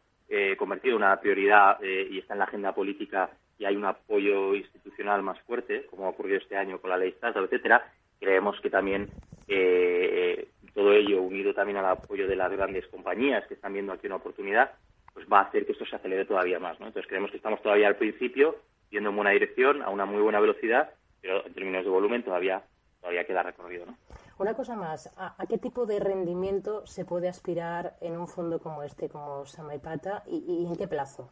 convertido 0.56 0.96
en 0.96 1.02
una 1.02 1.20
prioridad 1.20 1.82
y 1.82 2.18
está 2.18 2.32
en 2.32 2.38
la 2.38 2.44
agenda 2.44 2.72
política 2.72 3.28
y 3.62 3.64
hay 3.64 3.76
un 3.76 3.84
apoyo 3.84 4.56
institucional 4.56 5.22
más 5.22 5.40
fuerte, 5.42 5.86
como 5.86 6.06
ha 6.06 6.08
ocurrido 6.08 6.38
este 6.38 6.56
año 6.56 6.80
con 6.80 6.90
la 6.90 6.96
ley 6.96 7.10
Startup, 7.10 7.44
etcétera, 7.44 7.92
creemos 8.18 8.60
que 8.60 8.70
también 8.70 9.08
eh, 9.46 10.48
todo 10.74 10.92
ello, 10.92 11.22
unido 11.22 11.54
también 11.54 11.78
al 11.78 11.86
apoyo 11.86 12.26
de 12.26 12.34
las 12.34 12.50
grandes 12.50 12.88
compañías 12.88 13.46
que 13.46 13.54
están 13.54 13.72
viendo 13.72 13.92
aquí 13.92 14.08
una 14.08 14.16
oportunidad, 14.16 14.72
pues 15.14 15.26
va 15.32 15.38
a 15.38 15.42
hacer 15.44 15.64
que 15.64 15.72
esto 15.72 15.86
se 15.86 15.94
acelere 15.94 16.24
todavía 16.24 16.58
más. 16.58 16.80
¿no? 16.80 16.88
Entonces 16.88 17.08
creemos 17.08 17.30
que 17.30 17.36
estamos 17.36 17.62
todavía 17.62 17.86
al 17.86 17.94
principio, 17.94 18.56
yendo 18.90 19.10
en 19.10 19.16
buena 19.16 19.30
dirección, 19.30 19.80
a 19.82 19.90
una 19.90 20.06
muy 20.06 20.20
buena 20.22 20.40
velocidad, 20.40 20.90
pero 21.20 21.46
en 21.46 21.54
términos 21.54 21.84
de 21.84 21.90
volumen 21.90 22.24
todavía, 22.24 22.64
todavía 23.00 23.24
queda 23.24 23.44
recorrido. 23.44 23.86
¿no? 23.86 23.96
Una 24.38 24.54
cosa 24.54 24.74
más, 24.74 25.08
¿a, 25.16 25.36
qué 25.48 25.58
tipo 25.58 25.86
de 25.86 26.00
rendimiento 26.00 26.84
se 26.84 27.04
puede 27.04 27.28
aspirar 27.28 27.94
en 28.00 28.18
un 28.18 28.26
fondo 28.26 28.58
como 28.58 28.82
este, 28.82 29.08
como 29.08 29.46
Samaipata, 29.46 30.24
y 30.26 30.66
en 30.66 30.74
qué 30.74 30.88
plazo? 30.88 31.30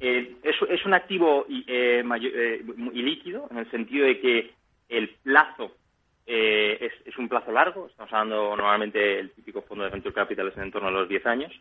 Eh, 0.00 0.36
es, 0.42 0.84
un 0.84 0.94
activo 0.94 1.46
eh, 1.48 2.02
eh, 2.02 2.64
y, 2.92 3.02
líquido 3.02 3.46
en 3.50 3.58
el 3.58 3.70
sentido 3.70 4.06
de 4.06 4.20
que 4.20 4.54
el 4.88 5.08
plazo 5.22 5.72
es, 6.26 7.16
un 7.16 7.28
plazo 7.28 7.52
largo. 7.52 7.86
Estamos 7.86 8.12
hablando 8.12 8.56
normalmente 8.56 9.18
el 9.18 9.30
típico 9.30 9.62
fondo 9.62 9.84
de 9.84 9.90
venture 9.90 10.14
capital 10.14 10.48
es 10.48 10.56
en 10.58 10.72
torno 10.72 10.88
a 10.88 10.92
los 10.92 11.08
10 11.08 11.26
años. 11.26 11.52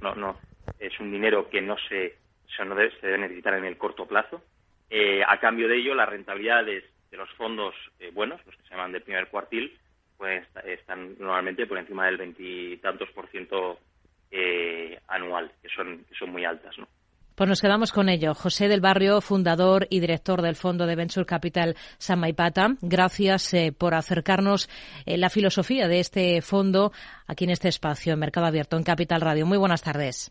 No, 0.00 0.14
no, 0.14 0.36
es 0.78 0.98
un 1.00 1.10
dinero 1.10 1.48
que 1.50 1.60
no 1.60 1.76
se, 1.88 2.16
no 2.64 2.74
debe, 2.74 2.92
se 3.00 3.06
debe 3.06 3.18
necesitar 3.18 3.54
en 3.54 3.64
el 3.64 3.76
corto 3.76 4.06
plazo. 4.06 4.42
a 5.26 5.40
cambio 5.40 5.66
de 5.66 5.78
ello, 5.78 5.94
las 5.94 6.08
rentabilidades 6.08 6.84
de 7.10 7.16
los 7.16 7.30
fondos 7.30 7.74
buenos, 8.12 8.44
los 8.46 8.54
que 8.54 8.62
se 8.62 8.70
llaman 8.70 8.92
de 8.92 9.00
primer 9.00 9.28
cuartil, 9.28 9.76
pues 10.16 10.46
están 10.64 11.16
normalmente 11.18 11.66
por 11.66 11.78
encima 11.78 12.06
del 12.06 12.18
veintitantos 12.18 13.10
por 13.10 13.26
ciento 13.28 13.78
anual, 15.08 15.50
que 15.62 15.68
son, 15.70 16.04
que 16.04 16.14
son 16.14 16.30
muy 16.30 16.44
altas, 16.44 16.76
¿no? 16.78 16.86
Pues 17.40 17.48
nos 17.48 17.62
quedamos 17.62 17.90
con 17.90 18.10
ello. 18.10 18.34
José 18.34 18.68
del 18.68 18.82
Barrio, 18.82 19.22
fundador 19.22 19.86
y 19.88 20.00
director 20.00 20.42
del 20.42 20.56
Fondo 20.56 20.84
de 20.84 20.94
Venture 20.94 21.24
Capital 21.24 21.74
Samaipata, 21.96 22.76
gracias 22.82 23.54
eh, 23.54 23.72
por 23.72 23.94
acercarnos 23.94 24.68
eh, 25.06 25.16
la 25.16 25.30
filosofía 25.30 25.88
de 25.88 26.00
este 26.00 26.42
fondo 26.42 26.92
aquí 27.26 27.44
en 27.44 27.50
este 27.52 27.68
espacio, 27.68 28.12
en 28.12 28.18
Mercado 28.18 28.44
Abierto, 28.44 28.76
en 28.76 28.82
Capital 28.82 29.22
Radio. 29.22 29.46
Muy 29.46 29.56
buenas 29.56 29.80
tardes. 29.80 30.30